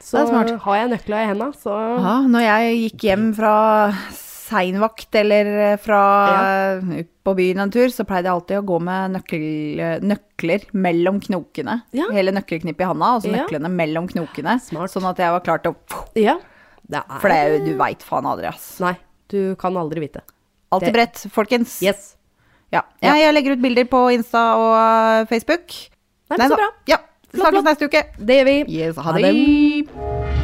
Så 0.00 0.24
har 0.24 0.76
jeg 0.78 0.90
nøkla 0.90 1.20
i 1.22 1.28
henda, 1.28 1.52
så 1.54 1.74
Ja, 2.00 2.16
når 2.26 2.46
jeg 2.46 2.78
gikk 2.84 3.06
hjem 3.10 3.30
fra 3.36 3.54
seinvakt 4.50 5.14
eller 5.20 5.76
fra 5.80 6.00
ut 7.00 7.08
på 7.24 7.34
byen 7.38 7.60
en 7.62 7.70
tur, 7.72 7.88
så 7.94 8.04
pleide 8.08 8.26
jeg 8.28 8.34
alltid 8.34 8.58
å 8.58 8.66
gå 8.66 8.78
med 8.82 9.14
nøkkel, 9.14 9.44
nøkler 10.02 10.64
mellom 10.74 11.20
knokene. 11.22 11.80
Ja. 11.96 12.08
Hele 12.14 12.32
nøkkelknippet 12.34 12.82
i 12.84 12.88
handa, 12.90 13.14
og 13.16 13.22
så 13.24 13.30
Ja. 13.30 13.44
nøklene 13.44 13.70
mellom 13.70 14.08
knokene. 14.10 14.58
Smart. 14.60 14.90
Sånn 14.90 15.08
at 15.08 15.16
jeg 15.22 15.30
var 15.30 15.40
klar 15.40 15.62
til 15.62 15.72
å 15.74 16.06
Ja. 16.16 16.38
Det 16.90 16.98
er 16.98 17.20
For 17.20 17.28
det 17.28 17.64
du 17.66 17.76
veit 17.78 18.02
faen 18.02 18.24
aldri, 18.26 18.48
ass. 18.48 18.80
Nei, 18.80 18.96
du 19.28 19.54
kan 19.54 19.74
aldri 19.76 20.00
vite. 20.00 20.22
Alltid 20.72 20.92
Det- 20.92 20.94
bredt, 20.94 21.30
folkens. 21.30 21.80
Yes. 21.82 22.16
Ja. 22.72 22.82
ja, 23.02 23.14
jeg 23.14 23.34
legger 23.34 23.52
ut 23.52 23.62
bilder 23.62 23.84
på 23.84 24.10
Insta 24.14 24.54
og 24.56 25.28
Facebook. 25.28 25.68
Nei, 26.30 26.38
men 26.38 26.50
så 26.50 26.56
bra. 26.56 26.68
Ja. 26.86 26.96
Snakkes 27.34 27.64
neste 27.64 27.84
uke. 27.88 28.04
Det 28.18 28.40
gjør 28.40 28.44
vi. 28.44 28.64
Yes, 28.78 28.96
ha 28.96 29.02
Ha 29.02 29.12
det. 29.18 30.39